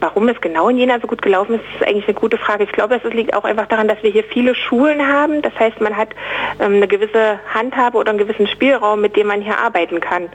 Warum 0.00 0.28
es 0.28 0.40
genau 0.40 0.68
in 0.68 0.78
Jena 0.78 0.98
so 1.00 1.06
gut 1.06 1.20
gelaufen 1.20 1.56
ist, 1.56 1.64
ist 1.74 1.86
eigentlich 1.86 2.06
eine 2.06 2.14
gute 2.14 2.38
Frage. 2.38 2.64
Ich 2.64 2.72
glaube, 2.72 3.00
es 3.02 3.12
liegt 3.12 3.34
auch 3.34 3.44
einfach 3.44 3.66
daran, 3.66 3.86
dass 3.86 4.02
wir 4.02 4.10
hier 4.10 4.24
viele 4.24 4.54
Schulen 4.54 5.06
haben. 5.06 5.42
Das 5.42 5.52
heißt, 5.58 5.80
man 5.80 5.96
hat 5.96 6.10
ähm, 6.58 6.76
eine 6.76 6.88
gewisse 6.88 7.38
Handhabe 7.52 7.98
oder 7.98 8.10
einen 8.10 8.18
gewissen 8.18 8.46
Spielraum, 8.46 9.00
mit 9.00 9.16
dem 9.16 9.26
man 9.26 9.42
hier 9.42 9.58
arbeiten 9.58 10.00
kann. 10.00 10.28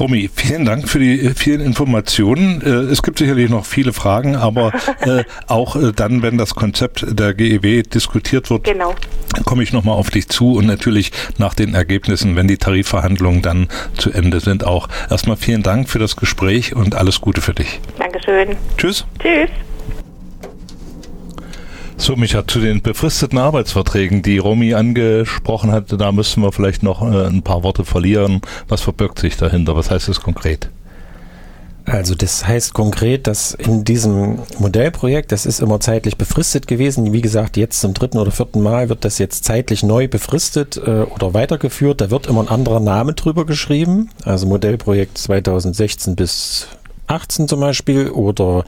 Romy, 0.00 0.30
vielen 0.34 0.64
Dank 0.64 0.88
für 0.88 0.98
die 0.98 1.20
äh, 1.20 1.34
vielen 1.34 1.60
Informationen. 1.60 2.62
Äh, 2.62 2.90
es 2.90 3.02
gibt 3.02 3.18
sicherlich 3.18 3.50
noch 3.50 3.66
viele 3.66 3.92
Fragen, 3.92 4.34
aber 4.34 4.72
äh, 5.00 5.24
auch 5.46 5.76
dann, 5.94 6.22
wenn 6.22 6.38
das 6.38 6.54
Konzept 6.54 7.04
der 7.06 7.34
GEW 7.34 7.82
diskutiert 7.82 8.48
wird, 8.48 8.64
genau. 8.64 8.94
komme 9.44 9.62
ich 9.62 9.74
nochmal 9.74 9.96
auf 9.96 10.10
dich 10.10 10.28
zu 10.28 10.54
und 10.54 10.66
natürlich 10.66 11.12
nach 11.36 11.52
den 11.52 11.74
Ergebnissen, 11.74 12.34
wenn 12.34 12.48
die 12.48 12.56
Tarifverhandlungen 12.56 13.42
dann 13.42 13.68
zu 13.96 14.10
Ende 14.10 14.40
sind, 14.40 14.64
auch. 14.64 14.88
Erstmal 15.10 15.36
vielen 15.36 15.62
Dank 15.62 15.90
für 15.90 15.98
das 15.98 16.16
Gespräch 16.16 16.74
und 16.74 16.94
alles 16.94 17.20
Gute 17.20 17.42
für 17.42 17.52
dich. 17.52 17.80
Dankeschön. 17.98 18.56
Tschüss. 18.78 19.04
Tschüss. 19.20 19.50
So, 22.00 22.16
Micha, 22.16 22.46
zu 22.46 22.60
den 22.60 22.80
befristeten 22.80 23.36
Arbeitsverträgen, 23.36 24.22
die 24.22 24.38
Romy 24.38 24.72
angesprochen 24.72 25.70
hatte, 25.70 25.98
da 25.98 26.12
müssen 26.12 26.42
wir 26.42 26.50
vielleicht 26.50 26.82
noch 26.82 27.02
äh, 27.02 27.26
ein 27.26 27.42
paar 27.42 27.62
Worte 27.62 27.84
verlieren. 27.84 28.40
Was 28.68 28.80
verbirgt 28.80 29.18
sich 29.18 29.36
dahinter? 29.36 29.76
Was 29.76 29.90
heißt 29.90 30.08
das 30.08 30.22
konkret? 30.22 30.70
Also 31.84 32.14
das 32.14 32.46
heißt 32.46 32.72
konkret, 32.72 33.26
dass 33.26 33.52
in 33.52 33.84
diesem 33.84 34.38
Modellprojekt, 34.58 35.30
das 35.30 35.44
ist 35.44 35.60
immer 35.60 35.78
zeitlich 35.78 36.16
befristet 36.16 36.66
gewesen. 36.66 37.12
Wie 37.12 37.20
gesagt, 37.20 37.58
jetzt 37.58 37.82
zum 37.82 37.92
dritten 37.92 38.16
oder 38.16 38.30
vierten 38.30 38.62
Mal 38.62 38.88
wird 38.88 39.04
das 39.04 39.18
jetzt 39.18 39.44
zeitlich 39.44 39.82
neu 39.82 40.08
befristet 40.08 40.78
äh, 40.78 41.02
oder 41.02 41.34
weitergeführt. 41.34 42.00
Da 42.00 42.10
wird 42.10 42.28
immer 42.28 42.40
ein 42.40 42.48
anderer 42.48 42.80
Name 42.80 43.12
drüber 43.12 43.44
geschrieben. 43.44 44.08
Also 44.24 44.46
Modellprojekt 44.46 45.18
2016 45.18 46.16
bis 46.16 46.66
18 47.10 47.48
zum 47.48 47.60
Beispiel 47.60 48.10
oder 48.10 48.64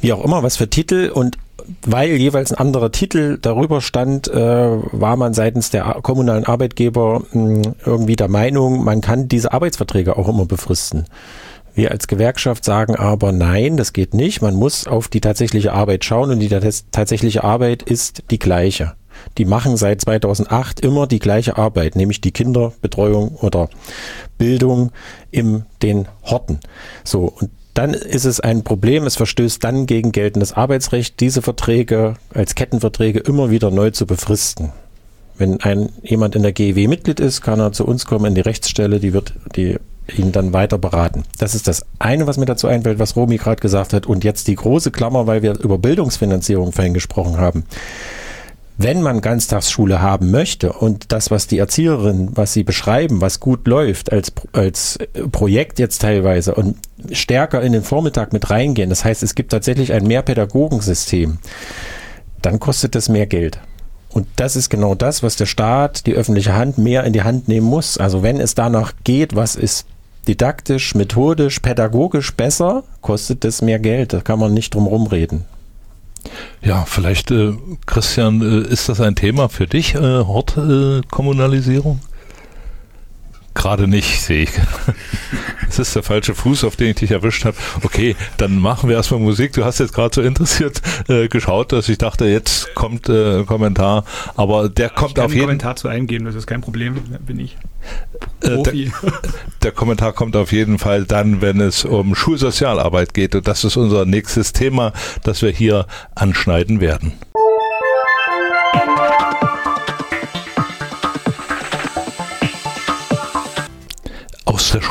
wie 0.00 0.12
auch 0.12 0.24
immer, 0.24 0.42
was 0.42 0.56
für 0.56 0.68
Titel. 0.68 1.10
Und 1.12 1.38
weil 1.84 2.10
jeweils 2.16 2.52
ein 2.52 2.58
anderer 2.58 2.92
Titel 2.92 3.38
darüber 3.40 3.80
stand, 3.80 4.28
äh, 4.28 4.36
war 4.36 5.16
man 5.16 5.34
seitens 5.34 5.70
der 5.70 5.84
kommunalen 6.02 6.44
Arbeitgeber 6.44 7.22
mh, 7.32 7.64
hm, 7.64 7.74
irgendwie 7.84 8.16
der 8.16 8.28
Meinung, 8.28 8.84
man 8.84 9.00
kann 9.00 9.28
diese 9.28 9.52
Arbeitsverträge 9.52 10.16
auch 10.16 10.28
immer 10.28 10.46
befristen. 10.46 11.06
Wir 11.74 11.90
als 11.90 12.06
Gewerkschaft 12.06 12.64
sagen 12.64 12.96
aber 12.96 13.32
nein, 13.32 13.78
das 13.78 13.94
geht 13.94 14.12
nicht. 14.12 14.42
Man 14.42 14.54
muss 14.54 14.86
auf 14.86 15.08
die 15.08 15.22
tatsächliche 15.22 15.72
Arbeit 15.72 16.04
schauen 16.04 16.30
und 16.30 16.38
die 16.40 16.50
tatsächliche 16.90 17.44
Arbeit 17.44 17.82
ist 17.82 18.24
die 18.30 18.38
gleiche. 18.38 18.92
Die 19.38 19.44
machen 19.44 19.76
seit 19.76 20.00
2008 20.00 20.80
immer 20.80 21.06
die 21.06 21.18
gleiche 21.18 21.56
Arbeit, 21.56 21.96
nämlich 21.96 22.20
die 22.20 22.32
Kinderbetreuung 22.32 23.36
oder 23.36 23.70
Bildung 24.36 24.90
in 25.30 25.64
den 25.82 26.08
Horten. 26.24 26.60
So, 27.04 27.32
und 27.38 27.50
dann 27.74 27.94
ist 27.94 28.24
es 28.24 28.40
ein 28.40 28.64
Problem, 28.64 29.06
es 29.06 29.16
verstößt 29.16 29.62
dann 29.64 29.86
gegen 29.86 30.12
geltendes 30.12 30.52
Arbeitsrecht, 30.52 31.20
diese 31.20 31.42
Verträge 31.42 32.14
als 32.34 32.54
Kettenverträge 32.54 33.20
immer 33.20 33.50
wieder 33.50 33.70
neu 33.70 33.90
zu 33.90 34.06
befristen. 34.06 34.72
Wenn 35.38 35.60
ein, 35.60 35.88
jemand 36.02 36.36
in 36.36 36.42
der 36.42 36.52
GEW 36.52 36.88
Mitglied 36.88 37.18
ist, 37.18 37.40
kann 37.40 37.60
er 37.60 37.72
zu 37.72 37.86
uns 37.86 38.04
kommen 38.04 38.26
in 38.26 38.34
die 38.34 38.42
Rechtsstelle, 38.42 39.00
die 39.00 39.12
wird 39.12 39.32
die 39.56 39.78
ihn 40.16 40.32
dann 40.32 40.52
weiter 40.52 40.78
beraten. 40.78 41.22
Das 41.38 41.54
ist 41.54 41.68
das 41.68 41.86
eine, 41.98 42.26
was 42.26 42.36
mir 42.36 42.44
dazu 42.44 42.66
einfällt, 42.66 42.98
was 42.98 43.16
Romy 43.16 43.36
gerade 43.36 43.60
gesagt 43.60 43.92
hat. 43.92 44.06
Und 44.06 44.24
jetzt 44.24 44.48
die 44.48 44.56
große 44.56 44.90
Klammer, 44.90 45.26
weil 45.26 45.42
wir 45.42 45.58
über 45.60 45.78
Bildungsfinanzierung 45.78 46.72
vorhin 46.72 46.92
gesprochen 46.92 47.38
haben 47.38 47.64
wenn 48.82 49.02
man 49.02 49.20
Ganztagsschule 49.20 50.00
haben 50.00 50.30
möchte 50.30 50.72
und 50.72 51.12
das, 51.12 51.30
was 51.30 51.46
die 51.46 51.58
Erzieherinnen, 51.58 52.30
was 52.36 52.52
sie 52.52 52.64
beschreiben, 52.64 53.20
was 53.20 53.40
gut 53.40 53.66
läuft 53.66 54.12
als, 54.12 54.32
als 54.52 54.98
Projekt 55.30 55.78
jetzt 55.78 56.02
teilweise 56.02 56.54
und 56.54 56.76
stärker 57.10 57.62
in 57.62 57.72
den 57.72 57.82
Vormittag 57.82 58.32
mit 58.32 58.50
reingehen, 58.50 58.90
das 58.90 59.04
heißt, 59.04 59.22
es 59.22 59.34
gibt 59.34 59.52
tatsächlich 59.52 59.92
ein 59.92 60.06
Mehrpädagogensystem, 60.06 61.38
dann 62.40 62.60
kostet 62.60 62.94
das 62.94 63.08
mehr 63.08 63.26
Geld. 63.26 63.60
Und 64.10 64.26
das 64.36 64.56
ist 64.56 64.68
genau 64.68 64.94
das, 64.94 65.22
was 65.22 65.36
der 65.36 65.46
Staat, 65.46 66.06
die 66.06 66.14
öffentliche 66.14 66.54
Hand 66.54 66.76
mehr 66.76 67.04
in 67.04 67.12
die 67.12 67.22
Hand 67.22 67.48
nehmen 67.48 67.66
muss. 67.66 67.96
Also 67.96 68.22
wenn 68.22 68.40
es 68.40 68.54
danach 68.54 68.92
geht, 69.04 69.34
was 69.34 69.56
ist 69.56 69.86
didaktisch, 70.28 70.94
methodisch, 70.94 71.60
pädagogisch 71.60 72.34
besser, 72.34 72.84
kostet 73.00 73.44
das 73.44 73.62
mehr 73.62 73.78
Geld. 73.78 74.12
Da 74.12 74.20
kann 74.20 74.38
man 74.38 74.52
nicht 74.52 74.74
drum 74.74 74.86
rumreden. 74.86 75.46
Ja, 76.62 76.84
vielleicht, 76.84 77.30
äh, 77.30 77.52
Christian, 77.86 78.42
äh, 78.42 78.68
ist 78.68 78.88
das 78.88 79.00
ein 79.00 79.14
Thema 79.14 79.48
für 79.48 79.66
dich, 79.66 79.94
äh, 79.94 79.98
Hortkommunalisierung? 79.98 82.00
Gerade 83.54 83.86
nicht, 83.86 84.22
sehe 84.22 84.44
ich. 84.44 84.50
Das 85.72 85.78
ist 85.78 85.96
der 85.96 86.02
falsche 86.02 86.34
Fuß, 86.34 86.64
auf 86.64 86.76
den 86.76 86.88
ich 86.88 86.96
dich 86.96 87.12
erwischt 87.12 87.46
habe. 87.46 87.56
Okay, 87.82 88.14
dann 88.36 88.58
machen 88.58 88.90
wir 88.90 88.96
erstmal 88.96 89.20
Musik. 89.20 89.54
Du 89.54 89.64
hast 89.64 89.78
jetzt 89.78 89.94
gerade 89.94 90.14
so 90.14 90.20
interessiert 90.20 90.82
äh, 91.08 91.28
geschaut, 91.28 91.72
dass 91.72 91.88
ich 91.88 91.96
dachte, 91.96 92.26
jetzt 92.26 92.74
kommt 92.74 93.08
äh, 93.08 93.38
ein 93.38 93.46
Kommentar. 93.46 94.04
Aber 94.36 94.68
der 94.68 94.88
ja, 94.88 94.92
kommt 94.92 95.18
auf 95.18 95.30
jeden 95.30 95.32
Fall. 95.32 95.46
Kommentar 95.46 95.76
zu 95.76 95.88
eingeben, 95.88 96.26
das 96.26 96.34
ist 96.34 96.46
kein 96.46 96.60
Problem, 96.60 96.96
bin 97.26 97.40
ich. 97.40 97.56
Äh, 98.42 98.62
der, 98.62 98.72
der, 99.62 99.72
Kommentar 99.72 100.12
kommt 100.12 100.36
auf 100.36 100.52
jeden 100.52 100.78
Fall 100.78 101.04
dann, 101.04 101.40
wenn 101.40 101.58
es 101.58 101.86
um 101.86 102.14
Schulsozialarbeit 102.14 103.14
geht. 103.14 103.34
Und 103.34 103.48
das 103.48 103.64
ist 103.64 103.78
unser 103.78 104.04
nächstes 104.04 104.52
Thema, 104.52 104.92
das 105.22 105.40
wir 105.40 105.50
hier 105.50 105.86
anschneiden 106.14 106.82
werden. 106.82 107.14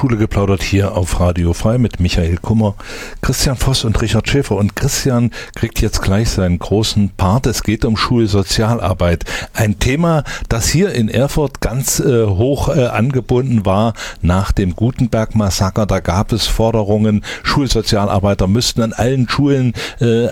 Schule 0.01 0.17
geplaudert 0.17 0.63
hier 0.63 0.97
auf 0.97 1.19
Radio 1.19 1.53
Frei 1.53 1.77
mit 1.77 1.99
Michael 1.99 2.37
Kummer, 2.37 2.73
Christian 3.21 3.55
Voss 3.55 3.83
und 3.83 4.01
Richard 4.01 4.27
Schäfer. 4.27 4.55
Und 4.55 4.75
Christian 4.75 5.29
kriegt 5.53 5.79
jetzt 5.79 6.01
gleich 6.01 6.31
seinen 6.31 6.57
großen 6.57 7.11
Part. 7.11 7.45
Es 7.45 7.61
geht 7.61 7.85
um 7.85 7.95
Schulsozialarbeit. 7.95 9.25
Ein 9.53 9.77
Thema, 9.77 10.23
das 10.49 10.69
hier 10.69 10.91
in 10.93 11.07
Erfurt 11.07 11.61
ganz 11.61 11.99
äh, 11.99 12.25
hoch 12.25 12.69
äh, 12.69 12.87
angebunden 12.87 13.63
war 13.63 13.93
nach 14.23 14.51
dem 14.51 14.75
Gutenberg-Massaker. 14.75 15.85
Da 15.85 15.99
gab 15.99 16.31
es 16.31 16.47
Forderungen, 16.47 17.23
Schulsozialarbeiter 17.43 18.47
müssten 18.47 18.81
an 18.81 18.93
allen 18.93 19.29
Schulen 19.29 19.73
äh, 19.99 20.29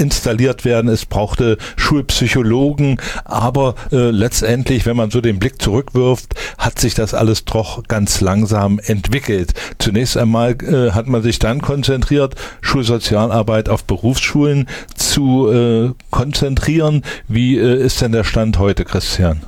installiert 0.00 0.64
werden. 0.64 0.90
Es 0.90 1.06
brauchte 1.06 1.58
Schulpsychologen, 1.76 3.00
aber 3.24 3.74
äh, 3.92 4.10
letztendlich, 4.10 4.86
wenn 4.86 4.96
man 4.96 5.10
so 5.10 5.20
den 5.20 5.38
Blick 5.38 5.60
zurückwirft, 5.60 6.34
hat 6.58 6.80
sich 6.80 6.94
das 6.94 7.14
alles 7.14 7.44
doch 7.44 7.84
ganz 7.86 8.20
langsam 8.20 8.80
entwickelt. 8.80 9.52
Zunächst 9.78 10.16
einmal 10.16 10.56
äh, 10.62 10.92
hat 10.92 11.06
man 11.06 11.22
sich 11.22 11.38
dann 11.38 11.60
konzentriert, 11.60 12.34
Schulsozialarbeit 12.60 13.68
auf 13.68 13.84
Berufsschulen 13.84 14.68
zu 14.94 15.50
äh, 15.52 15.90
konzentrieren. 16.10 17.02
Wie 17.28 17.58
äh, 17.58 17.82
ist 17.82 18.00
denn 18.00 18.12
der 18.12 18.24
Stand 18.24 18.58
heute, 18.58 18.84
Christian? 18.84 19.42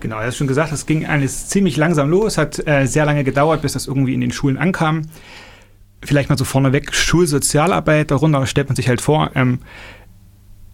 Genau, 0.00 0.18
er 0.18 0.26
hat 0.26 0.34
schon 0.34 0.48
gesagt, 0.48 0.72
es 0.72 0.86
ging 0.86 1.06
alles 1.06 1.48
ziemlich 1.48 1.76
langsam 1.76 2.10
los, 2.10 2.36
hat 2.36 2.66
äh, 2.66 2.86
sehr 2.86 3.04
lange 3.04 3.22
gedauert, 3.22 3.62
bis 3.62 3.74
das 3.74 3.86
irgendwie 3.86 4.14
in 4.14 4.20
den 4.20 4.32
Schulen 4.32 4.58
ankam 4.58 5.02
vielleicht 6.04 6.28
mal 6.28 6.38
so 6.38 6.44
vorneweg, 6.44 6.94
Schulsozialarbeit, 6.94 8.10
darunter 8.10 8.46
stellt 8.46 8.68
man 8.68 8.76
sich 8.76 8.88
halt 8.88 9.00
vor, 9.00 9.30
ähm, 9.34 9.60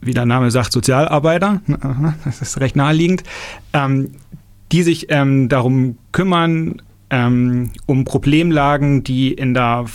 wie 0.01 0.15
der 0.15 0.27
Name 0.27 0.51
sagt, 0.51 0.73
Sozialarbeiter, 0.73 1.61
das 2.25 2.41
ist 2.41 2.61
recht 2.61 2.77
naheliegend, 2.77 3.25
ähm, 3.73 4.13
die 4.73 4.83
sich 4.83 5.07
ähm, 5.11 5.49
darum 5.49 5.99
kümmern, 6.13 6.83
ähm, 7.11 7.71
um 7.87 8.05
Problemlagen, 8.05 9.03
die 9.03 9.33
in 9.33 9.55
der 9.55 9.87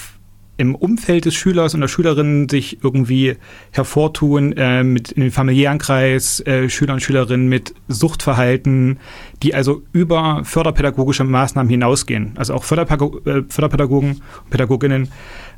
im 0.63 0.76
Umfeld 0.76 1.26
des 1.26 1.36
Schülers 1.36 1.73
und 1.73 1.82
der 1.82 1.88
Schülerin 1.88 2.47
sich 2.49 2.84
irgendwie 2.84 3.36
hervortun, 3.71 4.54
äh, 4.54 4.84
mit 4.84 5.12
in 5.12 5.21
den 5.21 5.32
familiären 5.32 5.78
Kreis, 5.78 6.39
äh, 6.41 6.69
Schüler 6.69 6.93
und 6.93 7.02
Schülerinnen 7.02 7.47
mit 7.47 7.76
Suchtverhalten, 7.89 8.97
die 9.43 9.54
also 9.54 9.84
über 9.91 10.41
förderpädagogische 10.45 11.26
Maßnahmen 11.26 11.69
hinausgehen. 11.69 12.32
Also 12.36 12.54
auch 12.54 12.63
Förderpädago 12.63 13.19
äh, 13.26 13.43
Förderpädagogen 13.49 14.12
und 14.12 14.49
Pädagoginnen 14.49 15.10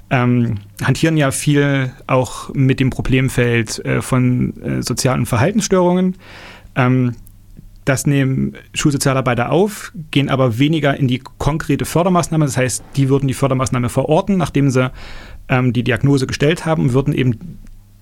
ähm, 0.09 0.55
hantieren 0.83 1.17
ja 1.17 1.31
viel 1.31 1.91
auch 2.07 2.53
mit 2.53 2.79
dem 2.79 2.89
Problemfeld 2.89 3.83
äh, 3.85 4.01
von 4.01 4.61
äh, 4.61 4.81
sozialen 4.81 5.25
Verhaltensstörungen. 5.25 6.15
Ähm, 6.75 7.15
das 7.85 8.07
nehmen 8.07 8.55
Schulsozialarbeiter 8.73 9.51
auf, 9.51 9.91
gehen 10.09 10.29
aber 10.29 10.57
weniger 10.57 10.97
in 10.97 11.07
die 11.07 11.21
konkrete 11.37 11.85
Fördermaßnahme. 11.85 12.45
Das 12.45 12.57
heißt, 12.57 12.83
die 12.95 13.09
würden 13.09 13.27
die 13.27 13.35
Fördermaßnahme 13.35 13.89
verorten, 13.89 14.37
nachdem 14.37 14.71
sie 14.71 14.91
ähm, 15.49 15.71
die 15.71 15.83
Diagnose 15.83 16.25
gestellt 16.25 16.65
haben 16.65 16.83
und 16.83 16.93
würden 16.93 17.13
eben 17.13 17.59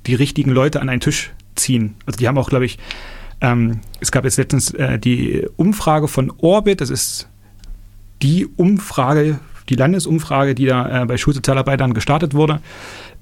die 0.07 0.15
richtigen 0.15 0.51
Leute 0.51 0.81
an 0.81 0.89
einen 0.89 1.01
Tisch 1.01 1.31
ziehen. 1.55 1.95
Also 2.05 2.17
die 2.17 2.27
haben 2.27 2.37
auch, 2.37 2.49
glaube 2.49 2.65
ich, 2.65 2.79
ähm, 3.41 3.81
es 3.99 4.11
gab 4.11 4.23
jetzt 4.23 4.37
letztens 4.37 4.71
äh, 4.71 4.97
die 4.97 5.45
Umfrage 5.57 6.07
von 6.07 6.31
Orbit, 6.37 6.79
das 6.79 6.89
ist 6.89 7.27
die 8.21 8.47
Umfrage, 8.55 9.39
die 9.67 9.75
Landesumfrage, 9.75 10.55
die 10.55 10.65
da 10.65 11.03
äh, 11.03 11.05
bei 11.05 11.17
Schulsozialarbeitern 11.17 11.93
gestartet 11.93 12.33
wurde, 12.33 12.61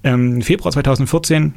ähm, 0.04 0.36
im 0.36 0.42
Februar 0.44 0.72
2014 0.72 1.54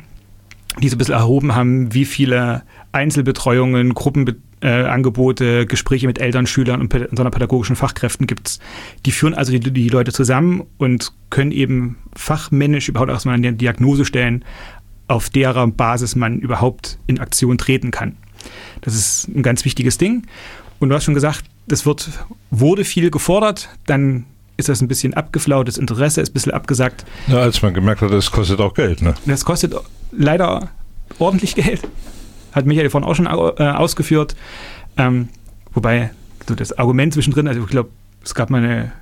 die 0.83 0.89
so 0.89 0.97
ein 0.97 0.99
bisschen 0.99 1.15
erhoben 1.15 1.55
haben, 1.55 1.95
wie 1.95 2.05
viele 2.05 2.63
Einzelbetreuungen, 2.93 3.95
Gruppenangebote, 3.95 5.61
äh, 5.61 5.67
Gespräche 5.67 6.07
mit 6.07 6.21
Eltern, 6.21 6.47
Schülern 6.47 6.81
und 6.81 6.93
sonderpädagogischen 6.93 7.77
Fachkräften 7.77 8.27
gibt 8.27 8.49
es. 8.49 8.59
Die 9.07 9.13
führen 9.13 9.35
also 9.35 9.53
die, 9.53 9.61
die, 9.61 9.89
Leute 9.89 10.13
zusammen 10.13 10.65
und 10.79 11.13
können 11.31 11.53
eben 11.53 11.97
fachmännisch 12.17 12.89
überhaupt 12.89 13.11
erstmal 13.11 13.37
eine 13.37 13.53
Diagnose 13.53 14.05
stellen, 14.05 14.45
auf 15.07 15.31
derer 15.31 15.67
Basis 15.67 16.17
man 16.17 16.39
überhaupt 16.39 16.99
in 17.07 17.19
Aktion 17.19 17.59
treten 17.59 17.91
kann. 17.91 18.17
Das 18.81 18.95
ist 18.95 19.29
ein 19.29 19.43
ganz 19.43 19.65
wichtiges 19.65 19.99
Ding. 19.99 20.27
Und 20.81 20.89
du 20.89 20.95
hast 20.95 21.05
schon 21.05 21.15
gesagt, 21.15 21.45
das 21.67 21.87
wird, 21.87 22.11
wurde 22.51 22.85
viel 22.85 23.11
gefordert, 23.11 23.69
dann 23.87 24.27
ist 24.57 24.69
das 24.69 24.81
ein 24.81 24.89
bisschen 24.89 25.15
abgeflaut, 25.15 25.69
das 25.69 25.79
Interesse 25.79 26.21
ist 26.21 26.31
ein 26.31 26.33
bisschen 26.33 26.53
abgesagt. 26.53 27.05
Ja, 27.27 27.39
als 27.39 27.63
man 27.63 27.75
gemerkt 27.75 28.03
hat, 28.03 28.13
das 28.13 28.31
kostet 28.31 28.61
auch 28.61 28.75
Geld, 28.75 29.03
ne? 29.03 29.15
Das 29.27 29.45
kostet 29.45 29.75
leider 30.13 30.69
ordentlich 31.19 31.55
Geld. 31.55 31.83
Hat 32.53 32.67
Michael 32.67 32.91
vorhin 32.91 33.09
auch 33.09 33.15
schon 33.15 33.27
äh, 33.27 33.31
ausgeführt. 33.31 34.37
Ähm, 34.97 35.29
wobei, 35.73 36.11
so 36.49 36.55
das 36.55 36.77
Argument 36.79 37.13
zwischendrin, 37.13 37.49
also 37.49 37.61
ich 37.61 37.67
glaube, 37.67 37.91
es 38.23 38.35
gab 38.35 38.51
mal 38.51 38.63
eine 38.63 38.93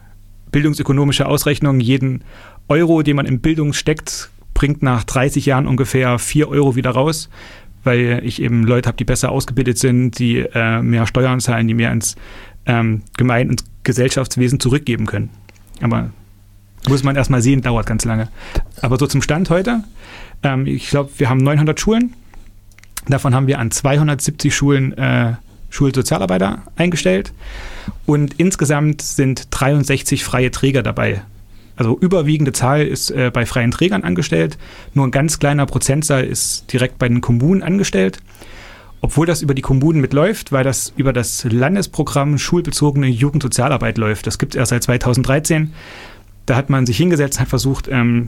bildungsökonomische 0.53 1.27
Ausrechnung, 1.27 1.81
jeden 1.81 2.25
Euro, 2.69 3.03
den 3.03 3.17
man 3.17 3.27
in 3.27 3.41
Bildung 3.41 3.73
steckt, 3.73 4.31
bringt 4.55 4.83
nach 4.83 5.05
30 5.05 5.47
Jahren 5.47 5.67
ungefähr 5.67 6.19
4 6.19 6.49
Euro 6.49 6.77
wieder 6.77 6.91
raus, 6.91 7.29
weil 7.85 8.23
ich 8.25 8.41
eben 8.41 8.65
Leute 8.65 8.89
habe, 8.89 8.97
die 8.97 9.05
besser 9.05 9.33
ausgebildet 9.33 9.79
sind, 9.79 10.19
die 10.19 10.39
äh, 10.39 10.81
mehr 10.81 11.07
Steuern 11.07 11.41
zahlen, 11.41 11.67
die 11.69 11.75
mehr 11.75 11.93
ins 11.93 12.17
ähm, 12.67 13.03
Gemein- 13.17 13.51
und 13.51 13.65
Gesellschaftswesen 13.83 14.61
zurückgeben 14.61 15.07
können. 15.07 15.31
Aber 15.81 16.11
muss 16.89 17.03
man 17.03 17.17
erstmal 17.17 17.43
sehen, 17.43 17.63
dauert 17.63 17.87
ganz 17.87 18.05
lange. 18.05 18.29
Aber 18.81 18.99
so 18.99 19.07
zum 19.07 19.23
Stand 19.23 19.51
heute, 19.51 19.85
ähm, 20.43 20.67
ich 20.67 20.91
glaube, 20.91 21.11
wir 21.17 21.29
haben 21.29 21.39
900 21.39 21.79
Schulen. 21.79 22.15
Davon 23.09 23.35
haben 23.35 23.47
wir 23.47 23.59
an 23.59 23.71
270 23.71 24.55
Schulen 24.55 24.97
äh, 24.97 25.35
Schulsozialarbeiter 25.71 26.63
eingestellt. 26.77 27.33
Und 28.07 28.35
insgesamt 28.39 29.03
sind 29.03 29.49
63 29.51 30.23
freie 30.25 30.51
Träger 30.51 30.83
dabei. 30.83 31.23
Also 31.77 31.99
überwiegende 31.99 32.53
Zahl 32.53 32.87
ist 32.87 33.11
äh, 33.11 33.31
bei 33.33 33.47
freien 33.47 33.71
Trägern 33.71 34.05
angestellt. 34.05 34.59
Nur 34.95 35.07
ein 35.07 35.11
ganz 35.11 35.39
kleiner 35.39 35.67
Prozentzahl 35.67 36.25
ist 36.25 36.73
direkt 36.73 36.99
bei 36.99 37.09
den 37.09 37.21
Kommunen 37.21 37.63
angestellt. 37.63 38.19
Obwohl 39.03 39.27
das 39.27 39.43
über 39.43 39.53
die 39.53 39.63
Kommunen 39.63 40.01
mitläuft, 40.01 40.53
weil 40.53 40.65
das 40.65 40.93
über 40.97 41.13
das 41.13 41.45
Landesprogramm 41.45 42.39
schulbezogene 42.39 43.09
Jugendsozialarbeit 43.09 43.99
läuft. 43.99 44.27
Das 44.27 44.39
gibt 44.39 44.55
es 44.55 44.59
erst 44.59 44.71
seit 44.71 44.85
2013. 44.85 45.73
Da 46.47 46.57
hat 46.57 46.71
man 46.71 46.87
sich 46.87 46.97
hingesetzt, 46.97 47.41
hat 47.41 47.49
versucht, 47.49 47.89
ähm, 47.89 48.27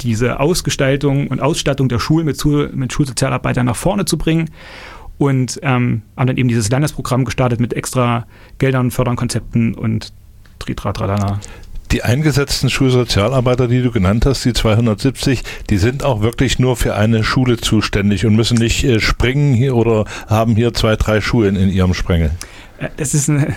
diese 0.00 0.40
Ausgestaltung 0.40 1.28
und 1.28 1.40
Ausstattung 1.40 1.88
der 1.88 1.98
Schulen 1.98 2.26
mit, 2.26 2.42
mit 2.74 2.92
Schulsozialarbeitern 2.92 3.66
nach 3.66 3.76
vorne 3.76 4.04
zu 4.06 4.18
bringen 4.18 4.50
und 5.18 5.58
ähm, 5.62 6.02
haben 6.16 6.26
dann 6.26 6.36
eben 6.36 6.48
dieses 6.48 6.70
Landesprogramm 6.70 7.24
gestartet 7.24 7.60
mit 7.60 7.74
extra 7.74 8.26
Geldern, 8.58 8.90
Förderkonzepten 8.90 9.74
und 9.74 10.12
Tritratralala. 10.58 11.40
Die 11.92 12.02
eingesetzten 12.02 12.68
Schulsozialarbeiter, 12.68 13.68
die 13.68 13.82
du 13.82 13.90
genannt 13.90 14.26
hast, 14.26 14.44
die 14.44 14.52
270, 14.52 15.42
die 15.70 15.78
sind 15.78 16.04
auch 16.04 16.20
wirklich 16.20 16.58
nur 16.58 16.76
für 16.76 16.94
eine 16.94 17.22
Schule 17.22 17.56
zuständig 17.56 18.26
und 18.26 18.34
müssen 18.34 18.58
nicht 18.58 18.84
äh, 18.84 19.00
springen 19.00 19.54
hier 19.54 19.76
oder 19.76 20.04
haben 20.26 20.56
hier 20.56 20.74
zwei, 20.74 20.96
drei 20.96 21.20
Schulen 21.20 21.56
in 21.56 21.68
ihrem 21.68 21.94
Sprengel. 21.94 22.32
Äh, 22.78 22.88
das 22.96 23.14
ist 23.14 23.30
eine, 23.30 23.54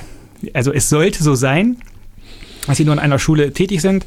also 0.53 0.71
es 0.71 0.89
sollte 0.89 1.23
so 1.23 1.35
sein, 1.35 1.77
dass 2.67 2.77
sie 2.77 2.85
nur 2.85 2.93
in 2.93 2.99
einer 2.99 3.19
Schule 3.19 3.51
tätig 3.51 3.81
sind. 3.81 4.05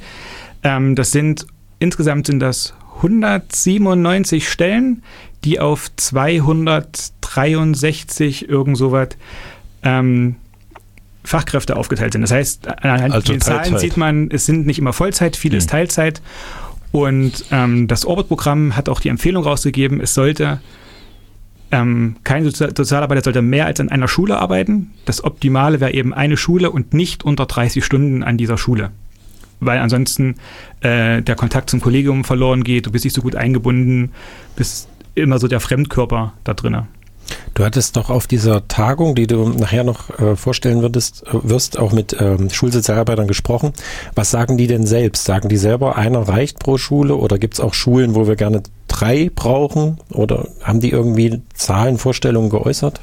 Ähm, 0.63 0.95
das 0.95 1.11
sind 1.11 1.47
Insgesamt 1.83 2.29
sind 2.29 2.39
das 2.39 2.75
197 2.99 4.49
Stellen, 4.49 5.03
die 5.43 5.59
auf 5.59 5.91
263 5.97 8.49
irgend 8.49 8.79
sowas 8.79 9.09
ähm, 9.83 10.37
Fachkräfte 11.25 11.77
aufgeteilt 11.77 12.13
sind. 12.13 12.23
Das 12.23 12.33
heißt, 12.33 12.69
anhand 12.69 13.15
also 13.15 13.33
den 13.33 13.41
Teilzeit. 13.41 13.67
Zahlen 13.67 13.79
sieht 13.79 13.97
man, 13.97 14.31
es 14.31 14.47
sind 14.47 14.67
nicht 14.67 14.79
immer 14.79 14.93
Vollzeit, 14.93 15.37
viel 15.37 15.55
ist 15.55 15.65
hm. 15.65 15.71
Teilzeit. 15.71 16.23
Und 16.91 17.45
ähm, 17.51 17.89
das 17.89 18.05
Orbit-Programm 18.05 18.77
hat 18.77 18.89
auch 18.89 19.01
die 19.01 19.09
Empfehlung 19.09 19.45
rausgegeben, 19.45 20.01
es 20.01 20.15
sollte 20.15 20.61
ähm, 21.71 22.17
kein 22.23 22.45
Sozialarbeiter 22.45 23.23
sollte 23.23 23.41
mehr 23.41 23.65
als 23.65 23.81
an 23.81 23.89
einer 23.89 24.07
Schule 24.07 24.39
arbeiten. 24.39 24.93
Das 25.07 25.25
Optimale 25.25 25.81
wäre 25.81 25.95
eben 25.95 26.13
eine 26.13 26.37
Schule 26.37 26.71
und 26.71 26.93
nicht 26.93 27.25
unter 27.25 27.47
30 27.47 27.83
Stunden 27.83 28.23
an 28.23 28.37
dieser 28.37 28.59
Schule 28.59 28.91
weil 29.65 29.79
ansonsten 29.79 30.35
äh, 30.81 31.23
der 31.23 31.37
Kontakt 31.37 31.71
zum 31.71 31.81
Kollegium 31.81 32.25
verloren 32.25 32.65
geht, 32.65 32.87
du 32.87 32.91
bist 32.91 33.05
nicht 33.05 33.15
so 33.15 33.23
gut 33.23 33.37
eingebunden, 33.37 34.11
bist 34.57 34.89
immer 35.15 35.39
so 35.39 35.49
der 35.49 35.61
Fremdkörper 35.61 36.35
da 36.45 36.55
drinnen. 36.55 36.89
Du 37.55 37.65
hattest 37.65 37.97
doch 37.97 38.11
auf 38.11 38.27
dieser 38.27 38.67
Tagung, 38.69 39.15
die 39.15 39.27
du 39.27 39.49
nachher 39.49 39.85
noch 39.85 40.19
äh, 40.19 40.37
vorstellen 40.37 40.83
würdest, 40.83 41.25
äh, 41.27 41.31
wirst, 41.43 41.79
auch 41.79 41.93
mit 41.93 42.17
ähm, 42.19 42.51
Schulsozialarbeitern 42.51 43.29
gesprochen. 43.29 43.73
Was 44.15 44.31
sagen 44.31 44.57
die 44.57 44.67
denn 44.67 44.87
selbst? 44.87 45.25
Sagen 45.25 45.49
die 45.49 45.57
selber, 45.57 45.97
einer 45.97 46.21
reicht 46.21 46.59
pro 46.59 46.79
Schule 46.79 47.17
oder 47.17 47.39
gibt 47.39 47.55
es 47.55 47.61
auch 47.61 47.75
Schulen, 47.75 48.15
wo 48.15 48.27
wir 48.27 48.37
gerne 48.37 48.63
drei 48.89 49.31
brauchen? 49.35 49.99
Oder 50.11 50.49
haben 50.63 50.81
die 50.81 50.91
irgendwie 50.91 51.43
Zahlen, 51.55 51.99
Vorstellungen 51.99 52.51
geäußert? 52.51 53.01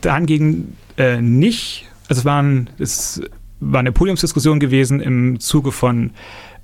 Dahingegen 0.00 0.76
äh, 0.96 1.20
nicht. 1.20 1.86
Also 2.08 2.20
es 2.20 2.24
waren, 2.24 2.70
es 2.78 3.20
war 3.60 3.80
eine 3.80 3.92
Podiumsdiskussion 3.92 4.60
gewesen 4.60 5.00
im 5.00 5.40
Zuge 5.40 5.72
von 5.72 6.12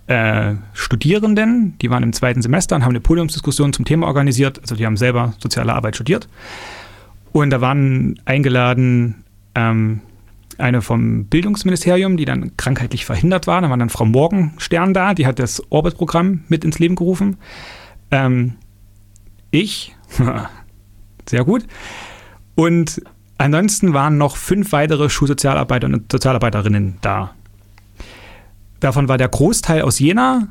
äh, 0.06 0.54
Studierenden, 0.72 1.76
die 1.80 1.90
waren 1.90 2.02
im 2.02 2.12
zweiten 2.12 2.42
Semester 2.42 2.76
und 2.76 2.82
haben 2.82 2.90
eine 2.90 3.00
Podiumsdiskussion 3.00 3.72
zum 3.72 3.84
Thema 3.84 4.06
organisiert. 4.06 4.60
Also 4.60 4.74
die 4.74 4.86
haben 4.86 4.96
selber 4.96 5.34
soziale 5.38 5.74
Arbeit 5.74 5.94
studiert. 5.94 6.28
Und 7.32 7.50
da 7.50 7.60
waren 7.60 8.20
eingeladen 8.24 9.24
ähm, 9.54 10.00
eine 10.58 10.82
vom 10.82 11.26
Bildungsministerium, 11.26 12.16
die 12.16 12.24
dann 12.24 12.56
krankheitlich 12.56 13.04
verhindert 13.04 13.46
war. 13.46 13.60
Da 13.62 13.70
war 13.70 13.76
dann 13.76 13.88
Frau 13.88 14.04
Morgenstern 14.04 14.92
da, 14.92 15.14
die 15.14 15.26
hat 15.26 15.38
das 15.38 15.62
Orbit-Programm 15.70 16.44
mit 16.48 16.64
ins 16.64 16.78
Leben 16.78 16.94
gerufen. 16.94 17.38
Ähm, 18.10 18.54
ich, 19.50 19.96
sehr 21.26 21.44
gut. 21.44 21.64
Und 22.54 23.02
Ansonsten 23.42 23.92
waren 23.92 24.18
noch 24.18 24.36
fünf 24.36 24.70
weitere 24.70 25.10
Schulsozialarbeiter 25.10 25.88
und 25.88 26.12
Sozialarbeiterinnen 26.12 26.98
da. 27.00 27.34
Davon 28.82 29.08
war 29.08 29.16
der 29.16 29.28
Großteil 29.28 29.82
aus 29.82 30.00
Jena, 30.00 30.48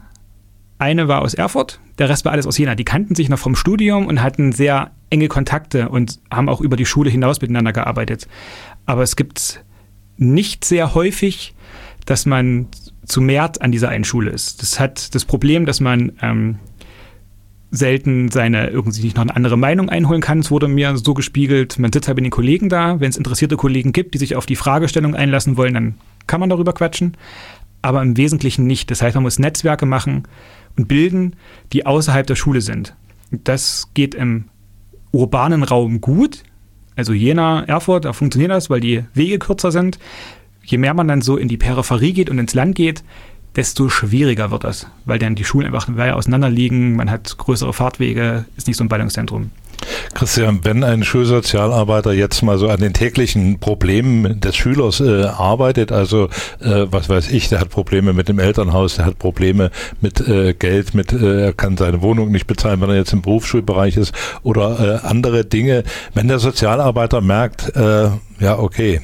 eine 0.80 1.10
war 1.10 1.22
aus 1.22 1.34
Erfurt, 1.34 1.82
der 2.00 2.08
Rest 2.08 2.24
war 2.24 2.32
alles 2.32 2.48
aus 2.48 2.58
Jena. 2.58 2.76
Die 2.76 2.86
kannten 2.86 3.14
sich 3.14 3.28
noch 3.28 3.38
vom 3.38 3.58
Studium 3.58 4.08
und 4.08 4.24
hatten 4.24 4.54
sehr 4.54 4.92
enge 5.10 5.28
Kontakte 5.28 5.90
und 5.90 6.18
haben 6.32 6.48
auch 6.48 6.62
über 6.62 6.78
die 6.78 6.86
Schule 6.86 7.10
hinaus 7.10 7.42
miteinander 7.42 7.74
gearbeitet. 7.74 8.30
Aber 8.86 9.04
es 9.04 9.18
gibt 9.18 9.66
nicht 10.16 10.64
sehr 10.64 10.96
häufig, 10.96 11.54
dass 12.06 12.26
man 12.26 12.68
zu 13.06 13.20
mehr 13.20 13.52
an 13.60 13.74
dieser 13.74 13.90
einen 13.90 14.06
Schule 14.06 14.32
ist. 14.32 14.62
Das 14.62 14.80
hat 14.80 15.14
das 15.14 15.26
Problem, 15.26 15.66
dass 15.66 15.82
man 15.82 16.14
ähm, 16.22 16.58
selten 17.70 18.32
seine 18.32 18.70
irgendwie 18.70 19.02
nicht 19.02 19.18
noch 19.18 19.24
eine 19.24 19.36
andere 19.36 19.58
Meinung 19.58 19.90
einholen 19.90 20.22
kann. 20.22 20.40
Es 20.40 20.52
wurde 20.52 20.70
mir 20.70 20.96
so 20.96 21.14
gespiegelt, 21.14 21.80
man 21.80 21.92
sitzt 21.92 22.08
halt 22.08 22.16
mit 22.16 22.24
den 22.24 22.32
Kollegen 22.32 22.70
da, 22.70 23.02
wenn 23.02 23.10
es 23.10 23.18
interessierte 23.18 23.58
Kollegen 23.58 23.92
gibt, 23.92 24.14
die 24.14 24.20
sich 24.20 24.38
auf 24.38 24.46
die 24.46 24.56
Fragestellung 24.56 25.16
einlassen 25.16 25.58
wollen, 25.58 25.74
dann 25.74 25.96
kann 26.28 26.40
man 26.40 26.50
darüber 26.50 26.72
quatschen, 26.74 27.18
aber 27.82 28.02
im 28.02 28.18
Wesentlichen 28.18 28.68
nicht. 28.68 28.92
Das 28.92 29.02
heißt, 29.02 29.16
man 29.16 29.24
muss 29.24 29.40
Netzwerke 29.40 29.86
machen 29.86 30.24
und 30.78 30.88
bilden, 30.88 31.36
die 31.74 31.86
außerhalb 31.86 32.28
der 32.28 32.36
Schule 32.36 32.62
sind. 32.62 32.96
Das 33.32 33.90
geht 33.94 34.16
im 34.16 34.46
urbanen 35.12 35.64
Raum 35.64 36.02
gut, 36.02 36.44
also 36.96 37.14
Jena, 37.14 37.64
Erfurt, 37.64 38.06
da 38.06 38.14
funktioniert 38.14 38.52
das, 38.52 38.70
weil 38.70 38.82
die 38.82 39.04
Wege 39.14 39.40
kürzer 39.40 39.72
sind. 39.72 40.00
Je 40.64 40.78
mehr 40.78 40.94
man 40.94 41.08
dann 41.08 41.22
so 41.22 41.38
in 41.38 41.48
die 41.48 41.58
Peripherie 41.58 42.14
geht 42.14 42.30
und 42.30 42.38
ins 42.38 42.54
Land 42.54 42.76
geht, 42.76 43.04
desto 43.56 43.90
schwieriger 43.90 44.52
wird 44.52 44.64
das, 44.64 44.88
weil 45.06 45.20
dann 45.20 45.36
die 45.36 45.44
Schulen 45.44 45.68
einfach 45.68 45.88
weiter 45.96 46.16
auseinander 46.16 46.50
liegen, 46.50 46.96
man 46.96 47.12
hat 47.12 47.38
größere 47.38 47.74
Fahrtwege, 47.74 48.46
ist 48.56 48.68
nicht 48.68 48.78
so 48.78 48.84
ein 48.84 48.90
Ballungszentrum. 48.90 49.52
Christian, 50.14 50.60
wenn 50.64 50.84
ein 50.84 51.04
Schulsozialarbeiter 51.04 52.14
jetzt 52.14 52.44
mal 52.44 52.58
so 52.58 52.70
an 52.70 52.80
den 52.80 52.94
täglichen 52.94 53.60
Problemen 53.60 54.40
des 54.40 54.56
Schülers 54.56 55.00
äh, 55.00 55.24
arbeitet, 55.24 55.92
also 55.92 56.26
äh, 56.60 56.86
was 56.92 57.10
weiß 57.10 57.32
ich, 57.32 57.50
der 57.50 57.60
hat 57.60 57.70
Probleme 57.70 58.14
mit 58.14 58.30
dem 58.30 58.40
Elternhaus, 58.40 58.96
der 58.96 59.06
hat 59.06 59.20
Probleme 59.20 59.72
mit 60.00 60.22
äh, 60.22 60.54
Geld, 60.54 60.94
mit 60.94 61.14
äh, 61.14 61.46
er 61.46 61.54
kann 61.54 61.78
seine 61.78 62.02
Wohnung 62.02 62.32
nicht 62.32 62.48
bezahlen, 62.48 62.82
wenn 62.82 62.90
er 62.90 62.96
jetzt 62.96 63.14
im 63.14 63.22
Berufsschulbereich 63.22 63.98
ist 63.98 64.14
oder 64.44 65.02
äh, 65.04 65.08
andere 65.08 65.46
Dinge. 65.46 65.84
Wenn 66.14 66.28
der 66.28 66.40
Sozialarbeiter 66.40 67.22
merkt, 67.22 67.76
äh, 67.76 68.10
ja 68.40 68.60
okay, 68.60 69.02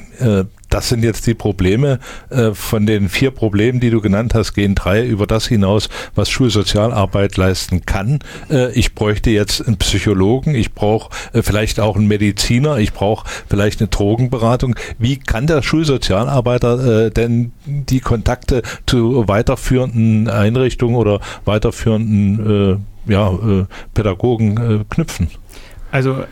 das 0.68 0.88
sind 0.88 1.02
jetzt 1.02 1.26
die 1.26 1.34
Probleme. 1.34 1.98
Äh, 2.30 2.52
von 2.52 2.86
den 2.86 3.08
vier 3.08 3.30
Problemen, 3.30 3.80
die 3.80 3.90
du 3.90 4.00
genannt 4.00 4.34
hast, 4.34 4.54
gehen 4.54 4.74
drei 4.74 5.04
über 5.04 5.26
das 5.26 5.46
hinaus, 5.46 5.88
was 6.14 6.30
Schulsozialarbeit 6.30 7.36
leisten 7.36 7.86
kann. 7.86 8.18
Äh, 8.50 8.72
ich 8.72 8.94
bräuchte 8.94 9.30
jetzt 9.30 9.66
einen 9.66 9.78
Psychologen, 9.78 10.54
ich 10.54 10.72
brauche 10.72 11.10
äh, 11.32 11.42
vielleicht 11.42 11.80
auch 11.80 11.96
einen 11.96 12.06
Mediziner, 12.06 12.78
ich 12.78 12.92
brauche 12.92 13.28
vielleicht 13.48 13.80
eine 13.80 13.88
Drogenberatung. 13.88 14.74
Wie 14.98 15.16
kann 15.16 15.46
der 15.46 15.62
Schulsozialarbeiter 15.62 17.10
denn 17.10 17.52
die 17.66 18.00
Kontakte 18.00 18.62
zu 18.86 19.26
weiterführenden 19.28 20.28
Einrichtungen 20.28 20.96
oder 20.96 21.20
weiterführenden 21.44 22.84
ja, 23.06 23.66
Pädagogen 23.94 24.84
knüpfen? 24.88 25.28
Also 25.90 26.24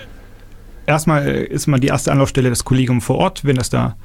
erstmal 0.87 1.27
ist 1.27 1.67
man 1.67 1.81
die 1.81 1.89
erste 1.89 2.13
Anlaufstelle 2.13 2.51
das 2.51 2.65
Kollegium 2.65 3.01
vor 3.01 3.19
Ort, 3.19 3.45
wenn 3.45 3.57
das 3.57 3.71
da 3.71 3.97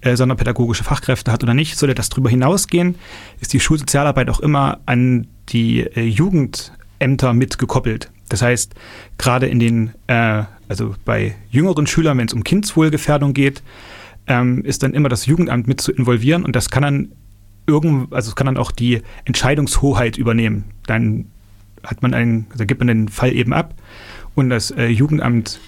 äh, 0.00 0.16
sonderpädagogische 0.16 0.84
Fachkräfte 0.84 1.32
hat 1.32 1.42
oder 1.42 1.54
nicht. 1.54 1.78
Sollte 1.78 1.94
das 1.94 2.08
darüber 2.08 2.30
hinausgehen, 2.30 2.96
ist 3.40 3.52
die 3.52 3.60
Schulsozialarbeit 3.60 4.28
auch 4.30 4.40
immer 4.40 4.78
an 4.86 5.26
die 5.48 5.80
äh, 5.80 6.02
Jugendämter 6.02 7.32
mitgekoppelt. 7.32 8.10
Das 8.28 8.42
heißt, 8.42 8.74
gerade 9.18 9.46
in 9.46 9.58
den, 9.58 9.92
äh, 10.08 10.44
also 10.68 10.94
bei 11.04 11.34
jüngeren 11.50 11.86
Schülern, 11.86 12.18
wenn 12.18 12.26
es 12.26 12.34
um 12.34 12.44
Kindswohlgefährdung 12.44 13.34
geht, 13.34 13.62
ähm, 14.26 14.64
ist 14.64 14.82
dann 14.82 14.94
immer 14.94 15.08
das 15.08 15.26
Jugendamt 15.26 15.68
mit 15.68 15.80
zu 15.80 15.92
involvieren 15.92 16.44
und 16.44 16.56
das 16.56 16.70
kann 16.70 16.82
dann 16.82 17.12
irgend, 17.66 18.12
also 18.12 18.32
kann 18.32 18.46
dann 18.46 18.56
auch 18.56 18.72
die 18.72 19.02
Entscheidungshoheit 19.24 20.16
übernehmen. 20.16 20.64
Dann 20.86 21.26
hat 21.82 22.02
man 22.02 22.14
einen, 22.14 22.46
also 22.50 22.66
gibt 22.66 22.80
man 22.80 22.88
den 22.88 23.08
Fall 23.08 23.32
eben 23.32 23.52
ab 23.52 23.74
und 24.34 24.50
das 24.50 24.70
äh, 24.72 24.86
Jugendamt 24.86 25.60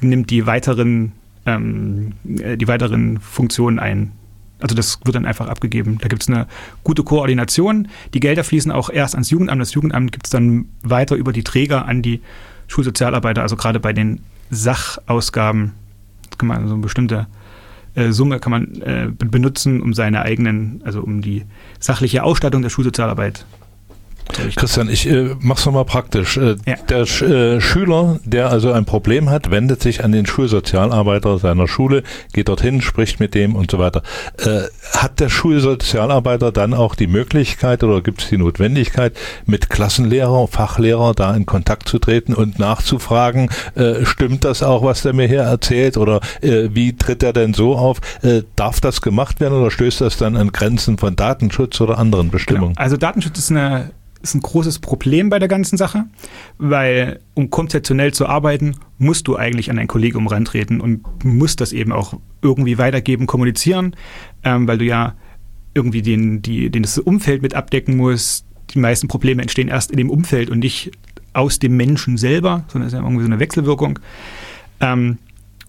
nimmt 0.00 0.30
die 0.30 0.46
weiteren, 0.46 1.12
ähm, 1.46 2.12
äh, 2.38 2.56
die 2.56 2.68
weiteren 2.68 3.20
Funktionen 3.20 3.78
ein. 3.78 4.12
Also 4.60 4.74
das 4.74 5.00
wird 5.04 5.14
dann 5.16 5.26
einfach 5.26 5.48
abgegeben. 5.48 5.98
Da 6.00 6.08
gibt 6.08 6.22
es 6.22 6.28
eine 6.28 6.46
gute 6.82 7.02
Koordination. 7.02 7.88
Die 8.14 8.20
Gelder 8.20 8.42
fließen 8.42 8.72
auch 8.72 8.88
erst 8.88 9.14
ans 9.14 9.30
Jugendamt. 9.30 9.60
Das 9.60 9.74
Jugendamt 9.74 10.12
gibt 10.12 10.26
es 10.26 10.30
dann 10.30 10.66
weiter 10.82 11.16
über 11.16 11.32
die 11.32 11.44
Träger 11.44 11.86
an 11.86 12.02
die 12.02 12.20
Schulsozialarbeiter. 12.66 13.42
Also 13.42 13.56
gerade 13.56 13.80
bei 13.80 13.92
den 13.92 14.20
Sachausgaben 14.50 15.72
kann 16.38 16.48
man 16.48 16.66
so 16.68 16.74
eine 16.74 16.82
bestimmte 16.82 17.26
äh, 17.96 18.12
Summe 18.12 18.38
kann 18.38 18.50
man 18.50 18.82
äh, 18.82 19.10
benutzen, 19.10 19.80
um 19.80 19.94
seine 19.94 20.22
eigenen, 20.22 20.82
also 20.84 21.00
um 21.00 21.22
die 21.22 21.44
sachliche 21.80 22.22
Ausstattung 22.22 22.62
der 22.62 22.68
Schulsozialarbeit 22.68 23.46
Christian, 24.56 24.88
ich 24.88 25.08
äh, 25.08 25.34
mach's 25.40 25.64
nochmal 25.66 25.84
praktisch. 25.84 26.36
Äh, 26.36 26.56
ja. 26.66 26.76
Der 26.88 27.00
äh, 27.00 27.60
Schüler, 27.60 28.18
der 28.24 28.50
also 28.50 28.72
ein 28.72 28.84
Problem 28.84 29.30
hat, 29.30 29.50
wendet 29.50 29.82
sich 29.82 30.04
an 30.04 30.12
den 30.12 30.26
Schulsozialarbeiter 30.26 31.38
seiner 31.38 31.68
Schule, 31.68 32.02
geht 32.32 32.48
dorthin, 32.48 32.82
spricht 32.82 33.20
mit 33.20 33.34
dem 33.34 33.54
und 33.54 33.70
so 33.70 33.78
weiter. 33.78 34.02
Äh, 34.38 34.62
hat 34.96 35.20
der 35.20 35.28
Schulsozialarbeiter 35.28 36.52
dann 36.52 36.74
auch 36.74 36.94
die 36.94 37.06
Möglichkeit 37.06 37.82
oder 37.84 38.02
gibt 38.02 38.22
es 38.22 38.28
die 38.28 38.38
Notwendigkeit, 38.38 39.16
mit 39.46 39.70
Klassenlehrer, 39.70 40.48
Fachlehrer 40.48 41.14
da 41.14 41.34
in 41.34 41.46
Kontakt 41.46 41.88
zu 41.88 41.98
treten 41.98 42.34
und 42.34 42.58
nachzufragen, 42.58 43.50
äh, 43.74 44.04
stimmt 44.04 44.44
das 44.44 44.62
auch, 44.62 44.82
was 44.82 45.02
der 45.02 45.12
mir 45.12 45.28
hier 45.28 45.42
erzählt 45.42 45.96
oder 45.96 46.20
äh, 46.42 46.68
wie 46.72 46.96
tritt 46.96 47.22
er 47.22 47.32
denn 47.32 47.54
so 47.54 47.76
auf? 47.76 48.00
darf 48.56 48.80
das 48.80 49.00
gemacht 49.02 49.40
werden 49.40 49.58
oder 49.58 49.70
stößt 49.70 50.00
das 50.00 50.16
dann 50.16 50.36
an 50.36 50.52
Grenzen 50.52 50.98
von 50.98 51.16
Datenschutz 51.16 51.80
oder 51.80 51.98
anderen 51.98 52.30
Bestimmungen? 52.30 52.74
Genau. 52.74 52.82
Also 52.82 52.96
Datenschutz 52.96 53.38
ist 53.38 53.50
eine 53.50 53.90
ist 54.30 54.34
ein 54.34 54.40
großes 54.40 54.78
Problem 54.78 55.30
bei 55.30 55.38
der 55.38 55.48
ganzen 55.48 55.76
Sache, 55.76 56.04
weil 56.58 57.20
um 57.34 57.50
konzeptionell 57.50 58.12
zu 58.12 58.26
arbeiten, 58.26 58.76
musst 58.98 59.28
du 59.28 59.36
eigentlich 59.36 59.70
an 59.70 59.78
ein 59.78 59.86
Kollegium 59.86 60.26
rantreten 60.26 60.80
und 60.80 61.24
musst 61.24 61.60
das 61.60 61.72
eben 61.72 61.92
auch 61.92 62.18
irgendwie 62.42 62.78
weitergeben, 62.78 63.26
kommunizieren, 63.26 63.94
ähm, 64.44 64.66
weil 64.66 64.78
du 64.78 64.84
ja 64.84 65.14
irgendwie 65.74 66.02
den, 66.02 66.42
die, 66.42 66.70
den 66.70 66.82
das 66.82 66.98
Umfeld 66.98 67.42
mit 67.42 67.54
abdecken 67.54 67.96
musst. 67.96 68.46
Die 68.70 68.78
meisten 68.78 69.08
Probleme 69.08 69.42
entstehen 69.42 69.68
erst 69.68 69.90
in 69.90 69.98
dem 69.98 70.10
Umfeld 70.10 70.50
und 70.50 70.58
nicht 70.58 70.90
aus 71.32 71.58
dem 71.58 71.76
Menschen 71.76 72.16
selber, 72.16 72.64
sondern 72.68 72.88
es 72.88 72.94
ist 72.94 72.98
ja 72.98 73.04
irgendwie 73.04 73.22
so 73.22 73.30
eine 73.30 73.38
Wechselwirkung. 73.38 73.98
Ähm, 74.80 75.18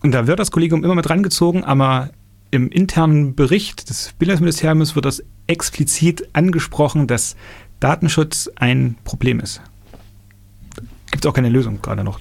und 0.02 0.12
da 0.14 0.28
wird 0.28 0.40
das 0.40 0.52
Kollegium 0.52 0.84
immer 0.84 0.96
mit 0.96 1.10
rangezogen, 1.10 1.64
aber 1.64 2.10
im 2.52 2.70
internen 2.70 3.36
Bericht 3.36 3.90
des 3.90 4.14
Bildungsministeriums 4.18 4.96
wird 4.96 5.06
das 5.06 5.24
explizit 5.48 6.30
angesprochen, 6.34 7.08
dass 7.08 7.36
Datenschutz 7.80 8.50
ein 8.56 8.96
Problem 9.04 9.40
ist. 9.40 9.62
Gibt 11.12 11.26
es 11.26 11.30
auch 11.30 11.34
keine 11.34 11.50
Lösung 11.50 11.82
gerade 11.82 12.04
noch. 12.04 12.20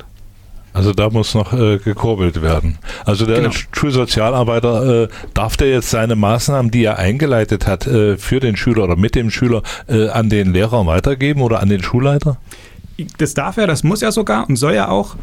Also 0.77 0.93
da 0.93 1.09
muss 1.09 1.35
noch 1.35 1.55
äh, 1.55 1.79
gekurbelt 1.79 2.43
werden. 2.43 2.77
Also 3.07 3.25
der 3.25 3.41
genau. 3.41 3.51
Schulsozialarbeiter, 3.73 5.05
äh, 5.05 5.09
darf 5.33 5.57
der 5.57 5.71
jetzt 5.71 5.89
seine 5.89 6.17
Maßnahmen, 6.17 6.71
die 6.71 6.85
er 6.85 6.99
eingeleitet 6.99 7.67
hat, 7.67 7.87
äh, 7.87 8.19
für 8.19 8.41
den 8.41 8.57
Schüler 8.57 8.85
oder 8.85 8.97
mit 8.97 9.15
dem 9.15 9.31
Schüler 9.31 9.63
äh, 9.89 10.09
an 10.09 10.29
den 10.29 10.53
Lehrer 10.53 10.85
weitergeben 10.85 11.41
oder 11.41 11.61
an 11.61 11.71
den 11.71 11.83
Schulleiter? 11.83 12.37
Das 13.17 13.33
darf 13.33 13.57
er, 13.57 13.67
das 13.67 13.85
muss 13.85 14.03
er 14.03 14.13
sogar 14.13 14.47
und 14.51 14.57
soll 14.57 14.75
er 14.75 14.91
auch. 14.93 15.17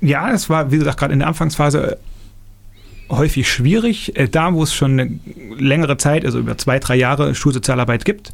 Ja, 0.00 0.30
es 0.30 0.48
war, 0.48 0.70
wie 0.70 0.78
gesagt, 0.78 0.98
gerade 0.98 1.12
in 1.12 1.18
der 1.18 1.28
Anfangsphase 1.28 1.98
häufig 3.08 3.50
schwierig. 3.50 4.16
Äh, 4.16 4.28
da, 4.28 4.52
wo 4.54 4.62
es 4.62 4.74
schon 4.74 5.00
eine 5.00 5.18
längere 5.56 5.96
Zeit, 5.96 6.24
also 6.24 6.38
über 6.38 6.58
zwei, 6.58 6.78
drei 6.78 6.96
Jahre 6.96 7.34
Schulsozialarbeit 7.34 8.04
gibt, 8.04 8.32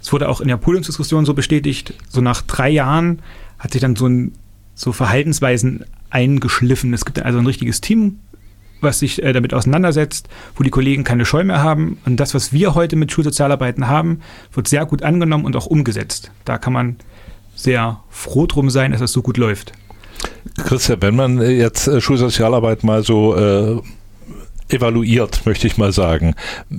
es 0.00 0.12
wurde 0.12 0.28
auch 0.28 0.40
in 0.40 0.48
der 0.48 0.56
Podiumsdiskussion 0.56 1.26
so 1.26 1.34
bestätigt, 1.34 1.94
so 2.08 2.20
nach 2.20 2.42
drei 2.42 2.70
Jahren 2.70 3.22
hat 3.58 3.72
sich 3.72 3.80
dann 3.80 3.96
so, 3.96 4.06
ein, 4.06 4.32
so 4.74 4.92
Verhaltensweisen 4.92 5.84
eingeschliffen. 6.10 6.94
Es 6.94 7.04
gibt 7.04 7.20
also 7.20 7.38
ein 7.38 7.46
richtiges 7.46 7.80
Team, 7.80 8.20
was 8.80 9.00
sich 9.00 9.22
äh, 9.22 9.32
damit 9.32 9.54
auseinandersetzt, 9.54 10.28
wo 10.54 10.62
die 10.62 10.70
Kollegen 10.70 11.02
keine 11.02 11.24
Scheu 11.24 11.42
mehr 11.44 11.62
haben. 11.62 11.98
Und 12.04 12.18
das, 12.18 12.34
was 12.34 12.52
wir 12.52 12.74
heute 12.74 12.96
mit 12.96 13.10
Schulsozialarbeiten 13.10 13.88
haben, 13.88 14.20
wird 14.52 14.68
sehr 14.68 14.86
gut 14.86 15.02
angenommen 15.02 15.44
und 15.44 15.56
auch 15.56 15.66
umgesetzt. 15.66 16.30
Da 16.44 16.58
kann 16.58 16.72
man 16.72 16.96
sehr 17.54 18.00
froh 18.10 18.46
drum 18.46 18.70
sein, 18.70 18.92
dass 18.92 19.00
das 19.00 19.12
so 19.12 19.22
gut 19.22 19.38
läuft. 19.38 19.72
Christian, 20.56 21.02
wenn 21.02 21.16
man 21.16 21.40
jetzt 21.40 21.88
äh, 21.88 22.00
Schulsozialarbeit 22.00 22.84
mal 22.84 23.02
so 23.02 23.34
äh, 23.34 23.80
evaluiert, 24.68 25.46
möchte 25.46 25.66
ich 25.66 25.76
mal 25.76 25.92
sagen, 25.92 26.34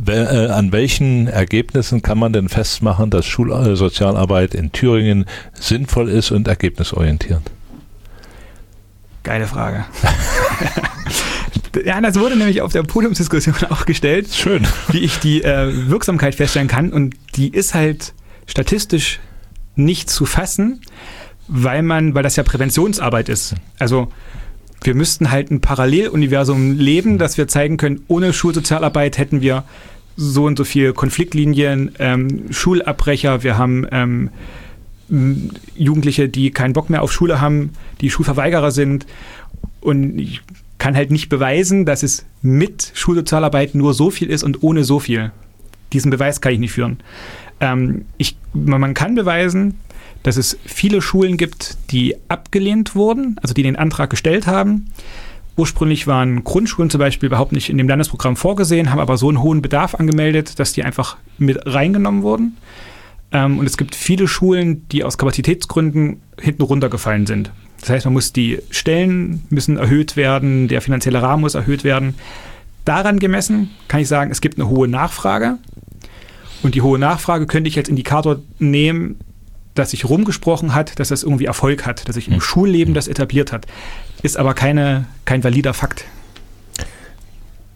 äh, 0.08 0.48
an 0.48 0.72
welchen 0.72 1.28
Ergebnissen 1.28 2.02
kann 2.02 2.18
man 2.18 2.34
denn 2.34 2.50
festmachen, 2.50 3.10
dass 3.10 3.26
Schulsozialarbeit 3.26 4.54
in 4.56 4.72
Thüringen 4.72 5.26
sinnvoll 5.54 6.10
ist 6.10 6.32
und 6.32 6.48
ergebnisorientiert? 6.48 7.42
Geile 9.24 9.48
Frage. 9.48 9.86
ja, 11.86 12.00
das 12.00 12.18
wurde 12.18 12.38
nämlich 12.38 12.62
auf 12.62 12.72
der 12.72 12.84
Podiumsdiskussion 12.84 13.56
auch 13.70 13.86
gestellt. 13.86 14.30
Schön. 14.34 14.66
Wie 14.90 15.00
ich 15.00 15.20
die 15.20 15.44
äh, 15.44 15.90
Wirksamkeit 15.90 16.36
feststellen 16.36 16.68
kann. 16.70 16.94
Und 16.94 17.16
die 17.36 17.50
ist 17.50 17.74
halt 17.74 18.14
statistisch 18.46 19.20
nicht 19.76 20.10
zu 20.10 20.26
fassen, 20.26 20.82
weil 21.48 21.84
man, 21.84 22.16
weil 22.16 22.24
das 22.24 22.36
ja 22.36 22.44
Präventionsarbeit 22.44 23.30
ist. 23.30 23.56
Also 23.80 24.12
wir 24.84 24.96
müssten 24.96 25.32
halt 25.32 25.52
ein 25.52 25.62
Paralleluniversum 25.62 26.78
leben, 26.78 27.18
dass 27.18 27.38
wir 27.38 27.48
zeigen 27.48 27.78
können, 27.78 28.04
ohne 28.08 28.34
Schulsozialarbeit 28.34 29.18
hätten 29.18 29.42
wir 29.42 29.64
so 30.16 30.46
und 30.46 30.58
so 30.58 30.64
viele 30.64 30.94
Konfliktlinien, 30.94 31.92
ähm, 32.00 32.52
Schulabbrecher, 32.52 33.44
wir 33.44 33.58
haben 33.58 33.86
ähm, 33.92 34.30
Jugendliche, 35.76 36.28
die 36.28 36.52
keinen 36.52 36.74
Bock 36.74 36.90
mehr 36.90 37.02
auf 37.02 37.14
Schule 37.14 37.40
haben, 37.40 37.72
die 38.02 38.10
Schulverweigerer 38.10 38.72
sind. 38.72 39.06
Und 39.80 40.20
ich 40.20 40.42
kann 40.80 40.96
halt 40.96 41.12
nicht 41.12 41.30
beweisen, 41.30 41.86
dass 41.86 42.04
es 42.04 42.26
mit 42.42 42.92
Schulsozialarbeit 42.94 43.74
nur 43.74 43.94
so 43.94 44.10
viel 44.10 44.30
ist 44.30 44.44
und 44.44 44.64
ohne 44.64 44.84
so 44.84 45.00
viel. 45.00 45.32
Diesen 45.94 46.12
Beweis 46.12 46.42
kann 46.42 46.54
ich 46.54 46.60
nicht 46.60 46.74
führen. 46.74 46.98
Ähm, 47.60 48.06
ich, 48.18 48.38
man 48.54 48.94
kann 48.94 49.16
beweisen, 49.16 49.80
dass 50.24 50.38
es 50.38 50.58
viele 50.66 51.02
Schulen 51.02 51.38
gibt, 51.38 51.78
die 51.92 52.16
abgelehnt 52.28 52.96
wurden, 52.96 53.38
also 53.42 53.54
die 53.54 53.64
den 53.64 53.76
Antrag 53.76 54.10
gestellt 54.10 54.48
haben. 54.48 54.88
Ursprünglich 55.56 56.06
waren 56.06 56.44
Grundschulen 56.44 56.90
zum 56.90 57.00
Beispiel 57.00 57.28
überhaupt 57.28 57.52
nicht 57.52 57.70
in 57.70 57.78
dem 57.78 57.88
Landesprogramm 57.88 58.36
vorgesehen, 58.36 58.92
haben 58.92 59.00
aber 59.00 59.18
so 59.18 59.28
einen 59.30 59.42
hohen 59.42 59.62
Bedarf 59.62 59.96
angemeldet, 59.96 60.60
dass 60.60 60.74
die 60.74 60.84
einfach 60.84 61.18
mit 61.40 61.60
reingenommen 61.66 62.22
wurden. 62.22 62.58
Ähm, 63.32 63.58
und 63.60 63.66
es 63.66 63.78
gibt 63.78 63.96
viele 63.96 64.28
Schulen, 64.28 64.88
die 64.90 65.04
aus 65.04 65.18
Kapazitätsgründen 65.18 66.22
hinten 66.40 66.62
runtergefallen 66.62 67.26
sind. 67.26 67.52
Das 67.80 67.90
heißt, 67.90 68.06
man 68.06 68.14
muss 68.14 68.34
die 68.34 68.60
Stellen 68.70 69.44
müssen 69.50 69.78
erhöht 69.78 70.16
werden, 70.16 70.68
der 70.68 70.82
finanzielle 70.82 71.22
Rahmen 71.22 71.42
muss 71.42 71.56
erhöht 71.56 71.84
werden. 71.84 72.16
Daran 72.86 73.20
gemessen 73.20 73.72
kann 73.88 74.00
ich 74.00 74.08
sagen, 74.08 74.32
es 74.32 74.42
gibt 74.42 74.60
eine 74.60 74.70
hohe 74.70 74.88
Nachfrage. 74.88 75.58
Und 76.64 76.76
die 76.76 76.82
hohe 76.82 76.98
Nachfrage 76.98 77.46
könnte 77.46 77.68
ich 77.68 77.78
als 77.78 77.90
Indikator 77.90 78.40
nehmen, 78.60 79.20
dass 79.78 79.92
sich 79.92 80.06
rumgesprochen 80.06 80.74
hat, 80.74 81.00
dass 81.00 81.10
das 81.10 81.24
irgendwie 81.24 81.46
Erfolg 81.46 81.86
hat, 81.86 82.08
dass 82.08 82.16
sich 82.16 82.28
im 82.28 82.36
hm. 82.36 82.42
Schulleben 82.42 82.94
das 82.94 83.08
etabliert 83.08 83.52
hat, 83.52 83.66
ist 84.22 84.38
aber 84.38 84.54
keine, 84.54 85.06
kein 85.26 85.44
valider 85.44 85.74
Fakt. 85.74 86.06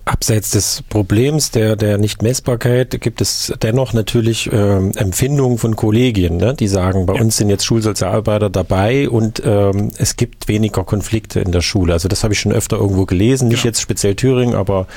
Abseits 0.03 0.49
des 0.49 0.83
Problems 0.89 1.51
der, 1.51 1.75
der 1.75 1.97
Nichtmessbarkeit 1.97 2.99
gibt 3.01 3.21
es 3.21 3.53
dennoch 3.61 3.93
natürlich 3.93 4.49
ähm, 4.51 4.91
Empfindungen 4.95 5.59
von 5.59 5.75
Kollegien, 5.75 6.37
ne? 6.37 6.55
die 6.55 6.67
sagen, 6.67 7.05
bei 7.05 7.15
ja. 7.15 7.21
uns 7.21 7.37
sind 7.37 7.49
jetzt 7.49 7.65
Schulsozialarbeiter 7.65 8.49
dabei 8.49 9.07
und 9.09 9.41
ähm, 9.45 9.91
es 9.97 10.15
gibt 10.17 10.47
weniger 10.47 10.83
Konflikte 10.83 11.39
in 11.39 11.51
der 11.51 11.61
Schule. 11.61 11.93
Also 11.93 12.07
das 12.07 12.23
habe 12.23 12.33
ich 12.33 12.39
schon 12.39 12.51
öfter 12.51 12.77
irgendwo 12.77 13.05
gelesen, 13.05 13.47
nicht 13.47 13.63
ja. 13.63 13.69
jetzt 13.69 13.79
speziell 13.79 14.15
Thüringen, 14.15 14.55
aber 14.55 14.87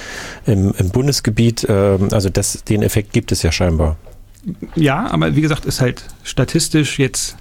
im, 0.46 0.72
im 0.78 0.88
Bundesgebiet. 0.88 1.66
Ähm, 1.68 2.08
also 2.10 2.30
das, 2.30 2.64
den 2.64 2.82
Effekt 2.82 3.12
gibt 3.12 3.30
es 3.30 3.42
ja 3.42 3.52
scheinbar. 3.52 3.96
Ja, 4.74 5.10
aber 5.10 5.36
wie 5.36 5.40
gesagt, 5.40 5.64
ist 5.64 5.80
halt 5.80 6.04
statistisch 6.22 6.98
jetzt, 6.98 7.36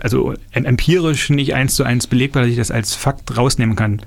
also 0.00 0.34
empirisch 0.52 1.30
nicht 1.30 1.54
eins 1.54 1.74
zu 1.74 1.84
eins 1.84 2.06
belegbar, 2.06 2.42
dass 2.42 2.50
ich 2.50 2.56
das 2.56 2.70
als 2.70 2.94
Fakt 2.94 3.36
rausnehmen 3.36 3.76
kann. 3.76 4.02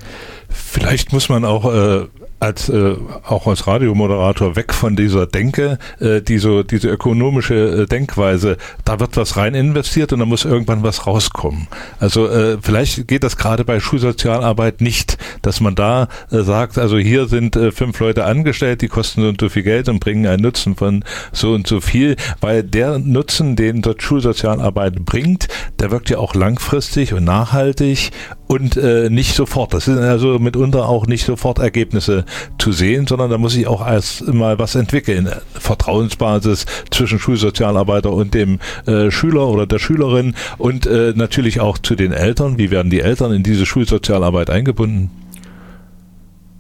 Vielleicht 0.50 1.14
muss 1.14 1.30
man 1.30 1.46
auch 1.46 1.72
äh, 1.72 2.08
als 2.46 2.70
äh, 2.70 2.96
auch 3.24 3.48
als 3.48 3.68
Radiomoderator 3.68 4.56
weg 4.56 4.74
von 4.74 4.96
dieser 4.96 5.26
Denke, 5.26 5.80
äh, 6.00 6.22
diese, 6.22 6.64
diese 6.64 6.90
ökonomische 6.90 7.56
äh, 7.56 7.86
Denkweise, 7.88 8.58
da 8.86 9.00
wird 9.00 9.18
was 9.18 9.36
rein 9.36 9.56
investiert 9.56 10.14
und 10.14 10.20
da 10.20 10.26
muss 10.26 10.46
irgendwann 10.46 10.84
was 10.84 11.08
rauskommen. 11.08 11.68
Also 12.00 12.28
äh, 12.28 12.58
vielleicht 12.62 13.08
geht 13.08 13.24
das 13.24 13.38
gerade 13.38 13.66
bei 13.66 13.80
Schulsozialarbeit 13.80 14.82
nicht, 14.82 15.18
dass 15.42 15.60
man 15.60 15.76
da 15.76 16.08
äh, 16.32 16.42
sagt, 16.42 16.78
also 16.78 16.98
hier 16.98 17.28
sind 17.28 17.56
äh, 17.56 17.72
fünf 17.72 18.00
Leute 18.00 18.26
angestellt, 18.26 18.82
die 18.82 18.88
kosten 18.88 19.22
so 19.22 19.28
und 19.30 19.42
so 19.42 19.50
viel 19.50 19.64
Geld 19.64 19.90
und 19.90 20.00
bringen 20.00 20.28
einen 20.28 20.44
Nutzen 20.44 20.76
von 20.76 21.04
so 21.32 21.54
und 21.54 21.66
so 21.68 21.82
viel, 21.82 22.16
weil 22.42 22.64
der 22.64 23.00
Nutzen, 23.00 23.56
den 23.56 23.82
dort 23.82 24.04
Schulsozialarbeit 24.04 25.04
bringt, 25.04 25.48
der 25.80 25.90
wirkt 25.90 26.10
ja 26.10 26.20
auch 26.20 26.36
langfristig 26.36 27.14
und 27.14 27.24
nachhaltig 27.24 28.12
und 28.48 28.78
äh, 28.78 29.10
nicht 29.10 29.36
sofort. 29.36 29.74
Das 29.74 29.86
sind 29.86 29.98
also 29.98 30.40
mitunter 30.40 30.88
auch 30.88 31.08
nicht 31.08 31.26
sofort 31.26 31.60
Ergebnisse 31.60 32.26
zu 32.58 32.72
sehen, 32.72 33.08
sondern 33.08 33.30
da 33.30 33.38
muss 33.38 33.54
sich 33.54 33.68
auch 33.68 33.86
erst 33.86 34.28
mal 34.32 34.60
was 34.60 34.76
entwickeln. 34.76 35.30
Vertrauensbasis 35.54 36.66
zwischen 36.92 37.20
Schulsozialarbeiter 37.20 38.12
und 38.12 38.34
dem 38.34 38.60
äh, 38.86 39.10
Schüler 39.12 39.48
oder 39.48 39.66
der 39.66 39.80
Schülerin 39.80 40.36
und 40.58 40.86
äh, 40.86 41.14
natürlich 41.16 41.60
auch 41.60 41.78
zu 41.78 41.96
den 41.96 42.12
Eltern. 42.12 42.58
Wie 42.58 42.72
werden 42.72 42.90
die 42.90 43.02
Eltern 43.02 43.34
in 43.34 43.44
diese 43.44 43.66
Schulsozialarbeit 43.66 44.50
eingebunden? 44.50 45.10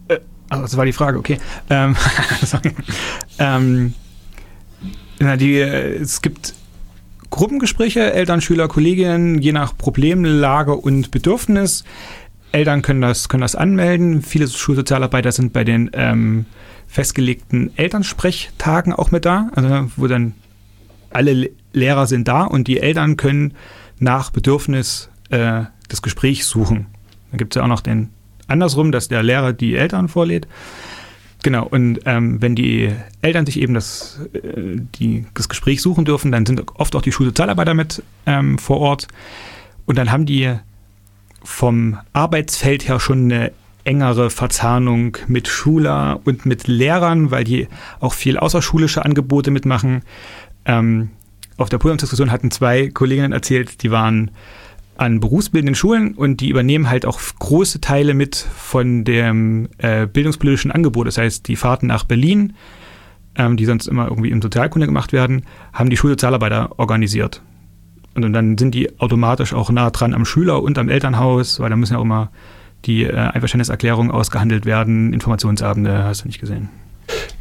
Äh, 0.08 0.20
also 0.50 0.64
das 0.64 0.78
war 0.78 0.86
die 0.86 0.94
Frage, 0.94 1.20
okay. 1.20 1.38
Ähm, 1.70 1.96
ähm, 3.40 3.94
na, 5.20 5.38
die, 5.38 5.60
äh, 5.60 5.98
es 5.98 6.22
gibt 6.22 6.54
Gruppengespräche, 7.30 8.14
Eltern, 8.14 8.42
Schüler, 8.42 8.68
Kolleginnen, 8.68 9.42
je 9.42 9.52
nach 9.52 9.78
Problemlage 9.78 10.76
und 10.76 11.12
Bedürfnis. 11.12 11.84
Eltern 12.52 12.82
können 12.82 13.02
das, 13.02 13.28
können 13.28 13.42
das 13.42 13.56
anmelden. 13.56 14.22
Viele 14.22 14.48
Schulsozialarbeiter 14.48 15.32
sind 15.32 15.52
bei 15.52 15.64
den 15.64 15.90
ähm, 15.94 16.46
festgelegten 16.88 17.78
Elternsprechtagen 17.78 18.94
auch 18.94 19.12
mit 19.12 19.26
da, 19.26 19.50
also 19.56 19.92
wo 19.98 20.08
dann 20.08 20.34
alle 21.12 21.50
Lehrer 21.74 22.08
sind 22.08 22.28
da 22.28 22.44
und 22.44 22.68
die 22.68 22.80
Eltern 22.80 23.18
können 23.18 23.54
nach 24.00 24.32
Bedürfnis 24.32 25.10
äh, 25.30 25.64
das 25.90 26.02
Gespräch 26.02 26.46
suchen. 26.46 26.88
Dann 27.32 27.38
gibt 27.38 27.56
es 27.56 27.60
ja 27.60 27.64
auch 27.64 27.68
noch 27.68 27.82
den 27.82 28.10
andersrum, 28.48 28.92
dass 28.92 29.08
der 29.08 29.24
Lehrer 29.24 29.54
die 29.54 29.76
Eltern 29.76 30.08
vorlädt. 30.08 30.48
Genau, 31.46 31.68
und 31.68 32.00
ähm, 32.06 32.42
wenn 32.42 32.56
die 32.56 32.92
Eltern 33.22 33.46
sich 33.46 33.60
eben 33.60 33.76
das, 33.76 34.20
äh, 34.34 34.78
die, 34.96 35.28
das 35.36 35.48
Gespräch 35.48 35.80
suchen 35.80 36.04
dürfen, 36.04 36.32
dann 36.32 36.44
sind 36.44 36.64
oft 36.74 36.96
auch 36.96 37.04
die 37.04 37.12
Schulsozialarbeiter 37.12 37.76
mit 37.76 38.02
ähm, 38.26 38.58
vor 38.58 38.80
Ort. 38.80 39.08
Und 39.86 40.00
dann 40.00 40.12
haben 40.12 40.26
die 40.26 40.56
vom 41.44 42.00
Arbeitsfeld 42.14 42.88
her 42.88 43.00
schon 43.00 43.32
eine 43.32 43.52
engere 43.84 44.32
Verzahnung 44.32 45.20
mit 45.28 45.48
Schüler 45.48 46.20
und 46.24 46.48
mit 46.48 46.66
Lehrern, 46.66 47.30
weil 47.30 47.44
die 47.44 47.68
auch 48.00 48.14
viel 48.14 48.40
außerschulische 48.40 49.06
Angebote 49.06 49.52
mitmachen. 49.52 50.02
Ähm, 50.66 51.12
auf 51.58 51.70
der 51.70 51.78
Podiumsdiskussion 51.78 52.32
hatten 52.32 52.50
zwei 52.50 52.90
Kolleginnen 52.90 53.34
erzählt, 53.34 53.84
die 53.84 53.92
waren 53.92 54.32
an 54.98 55.20
berufsbildenden 55.20 55.76
Schulen 55.76 56.14
und 56.14 56.42
die 56.42 56.50
übernehmen 56.50 56.90
halt 56.90 57.06
auch 57.06 57.20
große 57.40 57.82
Teile 57.82 58.14
mit 58.14 58.36
von 58.36 59.04
dem 59.04 59.68
äh, 59.78 60.08
bildungspolitischen 60.08 60.72
Angebot. 60.72 61.08
Das 61.08 61.18
heißt, 61.18 61.48
die 61.48 61.56
Fahrten 61.56 61.88
nach 61.88 62.06
Berlin, 62.06 62.54
ähm, 63.36 63.58
die 63.58 63.66
sonst 63.66 63.88
immer 63.88 64.08
irgendwie 64.08 64.32
in 64.32 64.42
Sozialkunde 64.42 64.88
gemacht 64.88 65.14
werden, 65.14 65.44
haben 65.74 65.90
die 65.90 65.98
Schulsozialarbeiter 65.98 66.80
organisiert. 66.80 67.42
Und, 68.16 68.32
dann 68.32 68.58
sind 68.58 68.74
die 68.74 68.98
automatisch 69.00 69.54
auch 69.54 69.70
nah 69.70 69.90
dran 69.90 70.14
am 70.14 70.24
Schüler 70.24 70.64
und 70.64 70.78
am 70.78 70.88
Elternhaus, 70.88 71.60
weil 71.60 71.70
da 71.70 71.76
müssen 71.76 71.94
ja 71.94 72.00
auch 72.00 72.04
immer 72.04 72.32
die 72.86 73.04
äh, 73.04 73.14
Einverständniserklärungen 73.14 74.12
ausgehandelt 74.12 74.66
werden, 74.66 75.12
Informationsabende, 75.12 76.04
hast 76.04 76.24
du 76.24 76.28
nicht 76.28 76.40
gesehen. 76.40 76.70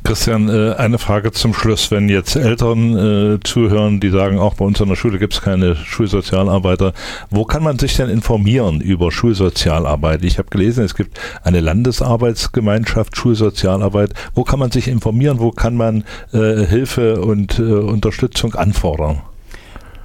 Christian, 0.07 0.51
äh, 0.51 0.75
eine 0.75 0.99
Frage 0.99 1.33
zum 1.33 1.55
Schluss. 1.55 1.91
Wenn 1.91 2.11
jetzt 2.11 2.37
Eltern 2.37 3.37
äh, 3.37 3.41
zuhören, 3.43 4.01
die 4.01 4.11
sagen, 4.11 4.39
auch 4.39 4.53
bei 4.53 4.67
uns 4.67 4.81
an 4.83 4.89
der 4.89 4.97
Schule 4.97 5.19
gibt 5.19 5.33
es 5.33 5.41
keine 5.41 5.77
Schulsozialarbeiter, 5.77 6.93
wo 7.31 7.47
kann 7.47 7.63
man 7.63 7.79
sich 7.79 7.97
denn 7.97 8.11
informieren 8.11 8.83
über 8.83 9.11
Schulsozialarbeit? 9.11 10.23
Ich 10.23 10.37
habe 10.37 10.51
gelesen, 10.51 10.85
es 10.85 10.95
gibt 10.95 11.19
eine 11.43 11.61
Landesarbeitsgemeinschaft 11.61 13.17
Schulsozialarbeit. 13.17 14.13
Wo 14.35 14.45
kann 14.45 14.59
man 14.59 14.71
sich 14.71 14.89
informieren? 14.89 15.39
Wo 15.39 15.53
kann 15.53 15.75
man 15.75 16.05
äh, 16.35 16.67
Hilfe 16.67 17.23
und 17.23 17.59
Unterstützung 17.59 18.55
anfordern? 18.55 19.23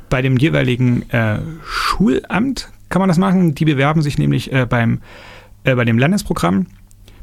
Bei 0.09 0.21
dem 0.21 0.37
jeweiligen 0.37 1.03
Schulamt 1.63 2.69
kann 2.87 3.01
man 3.01 3.09
das 3.09 3.17
machen. 3.17 3.53
Die 3.53 3.65
bewerben 3.65 4.01
sich 4.01 4.17
nämlich 4.17 4.49
beim, 4.69 5.01
bei 5.63 5.85
dem 5.85 5.99
Landesprogramm 5.99 6.65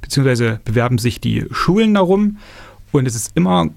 beziehungsweise 0.06 0.60
bewerben 0.64 0.98
sich 0.98 1.20
die 1.20 1.46
Schulen 1.50 1.94
darum. 1.94 2.36
Und 2.98 3.06
es 3.06 3.14
ist 3.14 3.32
immer 3.34 3.68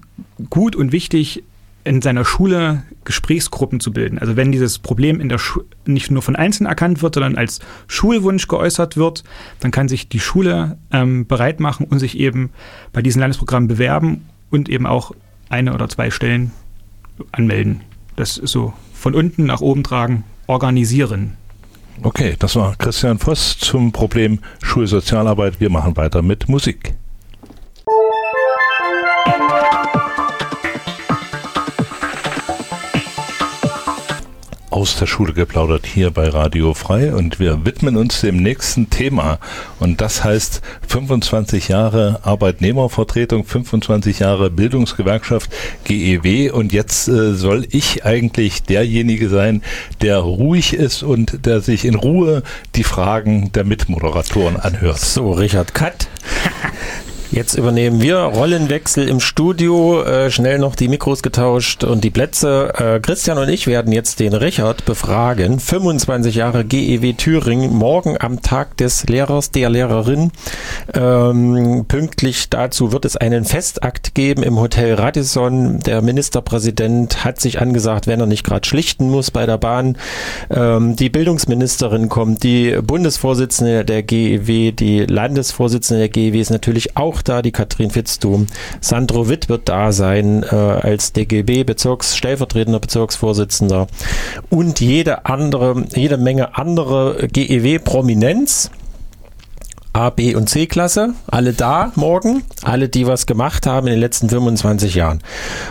gut 0.48 0.76
und 0.76 0.92
wichtig, 0.92 1.42
in 1.84 2.02
seiner 2.02 2.24
Schule 2.24 2.82
Gesprächsgruppen 3.04 3.80
zu 3.80 3.92
bilden. 3.92 4.18
Also 4.18 4.36
wenn 4.36 4.52
dieses 4.52 4.78
Problem 4.78 5.20
in 5.20 5.28
der 5.28 5.38
Schu 5.38 5.62
nicht 5.86 6.10
nur 6.10 6.22
von 6.22 6.36
Einzelnen 6.36 6.68
erkannt 6.68 7.02
wird, 7.02 7.14
sondern 7.14 7.36
als 7.36 7.60
Schulwunsch 7.86 8.48
geäußert 8.48 8.96
wird, 8.96 9.24
dann 9.60 9.70
kann 9.70 9.88
sich 9.88 10.08
die 10.08 10.20
Schule 10.20 10.76
ähm, 10.92 11.26
bereit 11.26 11.58
machen 11.58 11.86
und 11.86 11.98
sich 11.98 12.18
eben 12.18 12.50
bei 12.92 13.00
diesen 13.00 13.20
Landesprogrammen 13.20 13.68
bewerben 13.68 14.26
und 14.50 14.68
eben 14.68 14.86
auch 14.86 15.12
eine 15.48 15.72
oder 15.74 15.88
zwei 15.88 16.10
Stellen 16.10 16.52
anmelden. 17.32 17.80
Das 18.16 18.36
ist 18.36 18.52
so 18.52 18.74
von 18.92 19.14
unten 19.14 19.46
nach 19.46 19.62
oben 19.62 19.82
tragen, 19.82 20.24
organisieren. 20.46 21.32
Okay, 22.02 22.36
das 22.38 22.56
war 22.56 22.76
Christian 22.76 23.18
Voss 23.18 23.58
zum 23.58 23.92
Problem 23.92 24.40
Schulsozialarbeit. 24.62 25.60
Wir 25.60 25.70
machen 25.70 25.96
weiter 25.96 26.22
mit 26.22 26.48
Musik. 26.48 26.94
Aus 34.70 34.96
der 34.96 35.06
Schule 35.06 35.32
geplaudert 35.32 35.84
hier 35.84 36.10
bei 36.10 36.28
Radio 36.28 36.74
Frei 36.74 37.12
und 37.12 37.40
wir 37.40 37.64
widmen 37.66 37.96
uns 37.96 38.20
dem 38.20 38.36
nächsten 38.36 38.88
Thema 38.88 39.38
und 39.80 40.00
das 40.00 40.22
heißt 40.22 40.62
25 40.86 41.68
Jahre 41.68 42.20
Arbeitnehmervertretung, 42.22 43.44
25 43.44 44.20
Jahre 44.20 44.50
Bildungsgewerkschaft 44.50 45.50
GEW 45.84 46.52
und 46.52 46.72
jetzt 46.72 47.08
äh, 47.08 47.34
soll 47.34 47.66
ich 47.70 48.04
eigentlich 48.04 48.62
derjenige 48.62 49.28
sein, 49.28 49.62
der 50.02 50.18
ruhig 50.18 50.72
ist 50.72 51.02
und 51.02 51.44
der 51.46 51.60
sich 51.60 51.84
in 51.84 51.96
Ruhe 51.96 52.42
die 52.76 52.84
Fragen 52.84 53.50
der 53.52 53.64
Mitmoderatoren 53.64 54.56
anhört. 54.56 55.00
So, 55.00 55.32
Richard 55.32 55.74
Katt. 55.74 56.08
Jetzt 57.32 57.54
übernehmen 57.54 58.02
wir 58.02 58.16
Rollenwechsel 58.16 59.08
im 59.08 59.20
Studio, 59.20 60.02
äh, 60.02 60.32
schnell 60.32 60.58
noch 60.58 60.74
die 60.74 60.88
Mikros 60.88 61.22
getauscht 61.22 61.84
und 61.84 62.02
die 62.02 62.10
Plätze. 62.10 62.72
Äh, 62.76 62.98
Christian 62.98 63.38
und 63.38 63.48
ich 63.48 63.68
werden 63.68 63.92
jetzt 63.92 64.18
den 64.18 64.34
Richard 64.34 64.84
befragen. 64.84 65.60
25 65.60 66.34
Jahre 66.34 66.64
GEW 66.64 67.12
Thüringen, 67.12 67.72
morgen 67.72 68.16
am 68.18 68.42
Tag 68.42 68.76
des 68.78 69.06
Lehrers, 69.06 69.52
der 69.52 69.70
Lehrerin. 69.70 70.32
Ähm, 70.92 71.84
pünktlich 71.86 72.50
dazu 72.50 72.90
wird 72.90 73.04
es 73.04 73.16
einen 73.16 73.44
Festakt 73.44 74.16
geben 74.16 74.42
im 74.42 74.58
Hotel 74.58 74.94
Radisson. 74.94 75.78
Der 75.86 76.02
Ministerpräsident 76.02 77.24
hat 77.24 77.40
sich 77.40 77.60
angesagt, 77.60 78.08
wenn 78.08 78.18
er 78.18 78.26
nicht 78.26 78.42
gerade 78.42 78.66
schlichten 78.66 79.08
muss 79.08 79.30
bei 79.30 79.46
der 79.46 79.58
Bahn. 79.58 79.96
Ähm, 80.50 80.96
die 80.96 81.10
Bildungsministerin 81.10 82.08
kommt, 82.08 82.42
die 82.42 82.76
Bundesvorsitzende 82.82 83.84
der 83.84 84.02
GEW, 84.02 84.72
die 84.72 85.06
Landesvorsitzende 85.06 86.00
der 86.00 86.08
GEW 86.08 86.40
ist 86.40 86.50
natürlich 86.50 86.96
auch 86.96 87.19
auch 87.20 87.22
da, 87.22 87.42
die 87.42 87.52
Katrin 87.52 87.90
Fitztum. 87.90 88.46
Sandro 88.80 89.28
Witt 89.28 89.48
wird 89.48 89.68
da 89.68 89.92
sein 89.92 90.42
äh, 90.42 90.54
als 90.54 91.12
DGB 91.12 91.64
Bezirks 91.64 92.16
stellvertretender 92.16 92.80
Bezirksvorsitzender 92.80 93.86
und 94.48 94.80
jede 94.80 95.26
andere, 95.26 95.84
jede 95.94 96.16
Menge 96.16 96.56
andere 96.56 97.28
GEW 97.30 97.78
Prominenz. 97.78 98.70
A, 99.92 100.10
B 100.10 100.36
und 100.36 100.48
C-Klasse, 100.48 101.14
alle 101.26 101.52
da 101.52 101.90
morgen, 101.96 102.44
alle, 102.62 102.88
die 102.88 103.08
was 103.08 103.26
gemacht 103.26 103.66
haben 103.66 103.88
in 103.88 103.94
den 103.94 104.00
letzten 104.00 104.28
25 104.28 104.94
Jahren. 104.94 105.20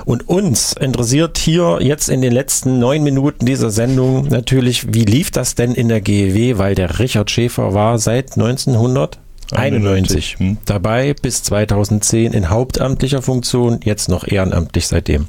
Und 0.04 0.28
uns 0.28 0.74
interessiert 0.74 1.38
hier 1.38 1.78
jetzt 1.80 2.10
in 2.10 2.22
den 2.22 2.34
letzten 2.34 2.80
neun 2.80 3.02
Minuten 3.04 3.46
dieser 3.46 3.70
Sendung 3.70 4.28
natürlich, 4.28 4.94
wie 4.94 5.06
lief 5.06 5.32
das 5.32 5.56
denn 5.56 5.74
in 5.74 5.88
der 5.88 6.02
GEW, 6.02 6.58
weil 6.58 6.76
der 6.76 7.00
Richard 7.00 7.32
Schäfer 7.32 7.74
war 7.74 7.98
seit 7.98 8.34
1900 8.34 9.20
91 9.52 10.36
hm. 10.38 10.58
dabei 10.66 11.14
bis 11.14 11.44
2010 11.44 12.34
in 12.34 12.50
hauptamtlicher 12.50 13.22
Funktion, 13.22 13.80
jetzt 13.84 14.10
noch 14.10 14.28
ehrenamtlich 14.28 14.88
seitdem. 14.88 15.28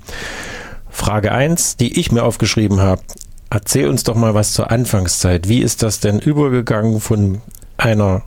Frage 0.91 1.33
1, 1.33 1.77
die 1.77 1.99
ich 1.99 2.13
mir 2.13 2.25
aufgeschrieben 2.25 2.81
habe. 2.81 3.03
Erzähl 3.49 3.89
uns 3.89 4.05
doch 4.05 4.15
mal 4.15 4.35
was 4.35 4.53
zur 4.53 4.71
Anfangszeit. 4.71 5.49
Wie 5.49 5.61
ist 5.61 5.83
das 5.83 6.01
denn 6.01 6.19
übergegangen 6.19 7.01
von 7.01 7.41
einer 7.77 8.23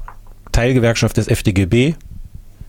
Teilgewerkschaft 0.51 1.17
des 1.17 1.27
FDGB, 1.27 1.95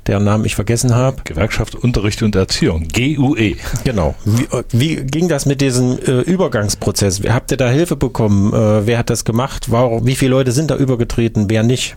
deren 0.07 0.25
Namen 0.25 0.45
ich 0.45 0.55
vergessen 0.55 0.95
habe. 0.95 1.19
Gewerkschaft 1.25 1.75
Unterricht 1.75 2.23
und 2.23 2.35
Erziehung, 2.35 2.89
GUE. 2.89 3.57
Genau. 3.85 4.15
Wie, 4.25 4.49
wie 4.71 4.97
ging 4.97 5.29
das 5.29 5.47
mit 5.47 5.61
diesem 5.61 5.99
äh, 5.99 6.21
Übergangsprozess? 6.21 7.23
Habt 7.29 7.51
ihr 7.51 7.57
da 7.57 7.69
Hilfe 7.69 7.97
bekommen? 7.97 8.53
Äh, 8.53 8.87
wer 8.87 8.99
hat 8.99 9.11
das 9.11 9.25
gemacht? 9.25 9.71
Warum, 9.71 10.07
wie 10.07 10.17
viele 10.17 10.33
Leute 10.33 10.53
sind 10.53 10.71
da 10.71 10.77
übergetreten? 10.77 11.47
Wer 11.49 11.63
nicht? 11.63 11.97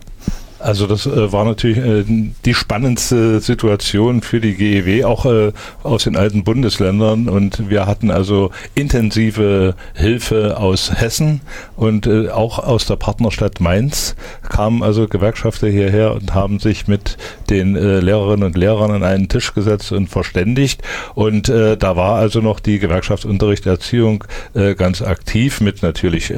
Also 0.58 0.86
das 0.86 1.06
äh, 1.06 1.32
war 1.32 1.44
natürlich 1.44 1.78
äh, 1.78 2.04
die 2.44 2.54
spannendste 2.54 3.40
Situation 3.40 4.22
für 4.22 4.40
die 4.40 4.54
GEW, 4.54 5.04
auch 5.04 5.24
äh, 5.24 5.52
aus 5.82 6.04
den 6.04 6.16
alten 6.16 6.42
Bundesländern. 6.44 7.28
Und 7.28 7.70
wir 7.70 7.86
hatten 7.86 8.10
also 8.10 8.50
intensive 8.74 9.74
Hilfe 9.94 10.58
aus 10.58 10.92
Hessen 11.00 11.40
und 11.76 12.06
äh, 12.06 12.30
auch 12.30 12.58
aus 12.58 12.86
der 12.86 12.96
Partnerstadt 12.96 13.60
Mainz 13.60 14.16
kamen 14.48 14.82
also 14.82 15.06
Gewerkschafter 15.06 15.68
hierher 15.68 16.14
und 16.14 16.34
haben 16.34 16.58
sich 16.58 16.88
mit 16.88 17.16
den 17.50 17.76
äh, 17.76 18.00
Lehrerinnen 18.00 18.44
und 18.44 18.56
Lehrern 18.56 18.90
an 18.90 19.04
einen 19.04 19.28
Tisch 19.28 19.54
gesetzt 19.54 19.92
und 19.92 20.08
verständigt. 20.08 20.82
Und 21.14 21.48
äh, 21.48 21.76
da 21.76 21.96
war 21.96 22.16
also 22.16 22.40
noch 22.40 22.58
die 22.58 22.78
Gewerkschaft 22.78 23.24
Unterricht 23.24 23.66
Erziehung 23.66 24.24
ganz 24.76 25.02
aktiv 25.02 25.60
mit 25.60 25.82
natürlich 25.82 26.32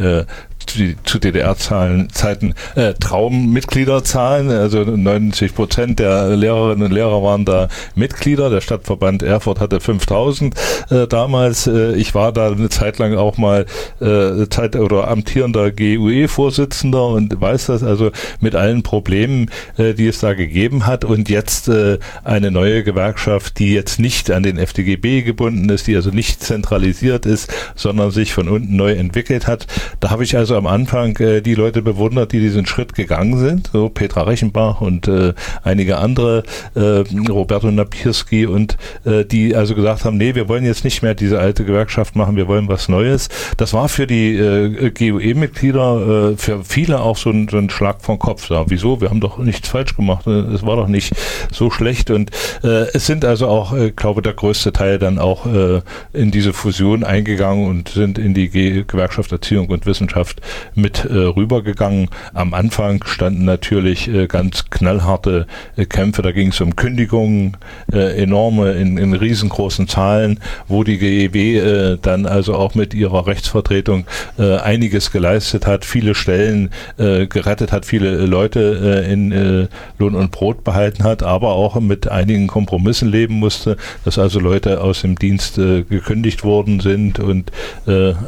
zu 0.67 1.19
DDR-Zeiten 1.19 2.55
äh, 2.75 2.95
Traummitgliederzahlen. 2.95 4.51
Also 4.51 4.85
90 4.85 5.55
Prozent 5.55 5.99
der 5.99 6.37
Lehrerinnen 6.37 6.85
und 6.85 6.93
Lehrer 6.93 7.23
waren 7.23 7.45
da 7.45 7.69
Mitglieder. 7.95 8.51
Der 8.51 8.61
Stadtverband 8.61 9.23
Erfurt 9.23 9.61
hatte 9.61 9.81
5000 9.81 10.55
äh, 10.91 11.07
damals. 11.07 11.67
Äh, 11.67 11.95
ich 11.95 12.15
war 12.15 12.33
da 12.33 12.51
eine 12.51 12.69
Zeit 12.69 12.99
lang 12.99 13.17
auch 13.17 13.39
mal 13.39 13.67
äh, 14.01 14.49
Zeit 14.49 14.77
oder 14.77 15.09
amtierender 15.09 15.71
GUE-Vorsitzender 15.71 17.09
und 17.09 17.41
weiß 17.41 17.67
das 17.67 17.83
also 17.83 18.11
mit 18.41 18.55
allen 18.55 18.83
Problemen, 18.83 19.51
äh, 19.77 19.95
die 19.95 20.07
es 20.07 20.21
da 20.21 20.35
gegeben 20.35 20.87
hat. 20.87 21.05
Und 21.05 21.29
jetzt 21.29 21.69
äh, 21.69 21.99
eine 22.25 22.51
neue 22.51 22.85
Gewerkschaft, 22.85 23.59
die 23.59 23.73
jetzt 23.73 23.99
nicht 23.99 24.31
an 24.31 24.43
den 24.43 24.59
FDGB 24.59 25.23
gebunden 25.23 25.69
ist, 25.69 25.87
die 25.87 25.97
also 25.97 26.11
nicht 26.11 26.43
zentralisiert 26.43 27.27
ist, 27.27 27.53
sondern 27.75 28.11
sich 28.11 28.33
von 28.33 28.49
unten 28.49 28.77
neu 28.77 28.93
entwickelt 28.93 29.47
hat. 29.47 29.67
Da 30.01 30.11
habe 30.11 30.25
ich 30.25 30.37
also 30.37 30.50
am 30.57 30.67
Anfang 30.67 31.17
äh, 31.17 31.41
die 31.41 31.55
Leute 31.55 31.83
bewundert, 31.83 32.33
die 32.33 32.41
diesen 32.41 32.67
Schritt 32.67 32.95
gegangen 32.95 33.39
sind, 33.39 33.71
so 33.73 33.89
Petra 33.89 34.23
Rechenbach 34.23 34.81
und 34.81 35.09
äh, 35.09 35.35
einige 35.63 35.99
andere, 35.99 36.43
äh, 36.75 37.05
Roberto 37.29 37.71
Napierski 37.71 38.47
und 38.47 38.77
äh, 39.05 39.25
die 39.25 39.55
also 39.55 39.75
gesagt 39.75 40.05
haben, 40.05 40.17
nee, 40.17 40.35
wir 40.35 40.49
wollen 40.49 40.65
jetzt 40.65 40.85
nicht 40.85 41.03
mehr 41.03 41.15
diese 41.15 41.39
alte 41.39 41.65
Gewerkschaft 41.65 42.17
machen, 42.17 42.37
wir 42.37 42.49
wollen 42.49 42.69
was 42.69 42.89
Neues. 42.89 43.29
Das 43.57 43.73
war 43.73 43.89
für 43.89 44.07
die 44.07 44.35
äh, 44.35 44.91
GUE-Mitglieder, 44.91 46.33
äh, 46.33 46.37
für 46.37 46.65
viele 46.65 47.01
auch 47.01 47.17
so 47.17 47.31
ein, 47.31 47.49
so 47.49 47.59
ein 47.59 47.71
Schlag 47.71 48.03
vom 48.03 48.19
Kopf. 48.19 48.51
Ja, 48.51 48.65
wieso? 48.69 49.01
Wir 49.01 49.11
haben 49.11 49.21
doch 49.21 49.39
nichts 49.39 49.69
falsch 49.69 49.97
gemacht. 49.97 50.27
Äh, 50.27 50.31
es 50.31 50.65
war 50.65 50.77
doch 50.77 50.89
nicht 50.89 51.15
so 51.53 51.71
schlecht 51.71 52.11
und 52.11 52.31
äh, 52.63 52.87
es 52.93 53.07
sind 53.07 53.25
also 53.25 53.49
auch, 53.49 53.73
äh, 53.73 53.91
glaube 53.91 54.23
der 54.23 54.35
größte 54.35 54.73
Teil 54.73 54.99
dann 54.99 55.19
auch 55.19 55.47
äh, 55.47 55.81
in 56.13 56.31
diese 56.31 56.53
Fusion 56.53 57.05
eingegangen 57.05 57.67
und 57.67 57.89
sind 57.89 58.19
in 58.19 58.35
die 58.35 58.49
Ge 58.49 58.85
Gewerkschaft 58.87 59.33
Erziehung 59.33 59.69
und 59.69 59.87
Wissenschaft 59.87 60.40
mit 60.75 61.05
äh, 61.05 61.13
rübergegangen. 61.13 62.09
Am 62.35 62.55
Anfang 62.55 63.05
standen 63.05 63.45
natürlich 63.45 64.09
äh, 64.09 64.27
ganz 64.27 64.71
knallharte 64.71 65.47
äh, 65.77 65.85
Kämpfe, 65.85 66.23
da 66.23 66.33
ging 66.33 66.49
es 66.49 66.61
um 66.61 66.77
Kündigungen, 66.77 67.57
äh, 67.93 68.23
enorme, 68.23 68.73
in, 68.73 68.99
in, 68.99 69.15
riesengroßen 69.15 69.89
Zahlen, 69.89 70.41
wo 70.69 70.85
die 70.85 70.99
GEW 70.99 71.59
äh, 71.59 71.99
dann 72.01 72.27
also 72.27 72.55
auch 72.55 72.75
mit 72.75 72.95
ihrer 72.95 73.27
Rechtsvertretung 73.27 74.07
äh, 74.39 74.57
einiges 74.57 75.11
geleistet 75.11 75.67
hat, 75.67 75.85
viele 75.85 76.15
Stellen 76.15 76.71
gerettet 76.97 77.73
hat, 77.73 77.87
viele 77.87 78.27
Leute 78.27 79.07
in 79.09 79.69
Lohn 79.99 80.15
und 80.15 80.31
Brot 80.31 80.65
behalten 80.65 81.05
hat, 81.05 81.23
aber 81.23 81.53
auch 81.53 81.79
mit 81.81 82.09
einigen 82.09 82.47
Kompromissen 82.47 83.11
leben 83.11 83.35
musste, 83.35 83.77
dass 84.05 84.19
also 84.19 84.41
Leute 84.41 84.81
aus 84.81 85.03
dem 85.03 85.17
Dienst 85.17 85.57
gekündigt 85.57 86.45
worden 86.45 86.81
sind 86.81 87.19
und 87.19 87.51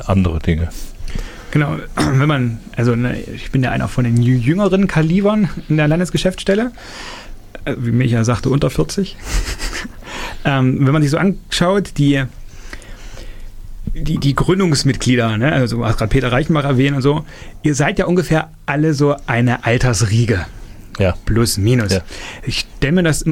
andere 0.07 0.39
Dinge. 0.39 0.69
Genau, 1.53 1.77
wenn 1.97 2.29
man, 2.29 2.59
also 2.75 2.97
ne, 2.97 3.21
ich 3.21 3.53
bin 3.53 3.63
ja 3.63 3.71
einer 3.71 3.87
von 3.87 4.03
den 4.05 4.21
jüngeren 4.21 4.89
Kalibern 4.89 5.49
in 5.69 5.77
der 5.77 5.87
Landesgeschäftsstelle, 5.87 6.73
äh, 7.65 7.75
wie 7.79 7.93
Micha 7.93 8.25
sagte, 8.25 8.51
unter 8.51 8.71
40. 8.71 9.17
ähm, 10.45 10.85
wenn 10.85 10.93
man 10.93 11.03
sich 11.03 11.13
so 11.13 11.19
anschaut, 11.19 11.93
die, 11.99 12.25
die, 13.95 14.19
die 14.19 14.35
Gründungsmitglieder, 14.35 15.37
ne, 15.39 15.53
also 15.53 15.77
du 15.77 15.85
hast 15.85 15.99
gerade 15.99 16.11
Peter 16.11 16.33
Reichenbach 16.33 16.65
erwähnt 16.65 16.97
und 16.97 17.03
so, 17.03 17.25
ihr 17.63 17.75
seid 17.75 17.99
ja 17.99 18.07
ungefähr 18.07 18.51
alle 18.67 18.95
so 18.95 19.15
eine 19.27 19.65
Altersriege. 19.65 20.47
Ja. 20.99 21.15
Plus, 21.25 21.59
minus. 21.59 21.93
Ja. 21.93 22.01
Ich 22.47 22.67
stelle 22.77 22.93
mir 22.93 23.03
das 23.03 23.25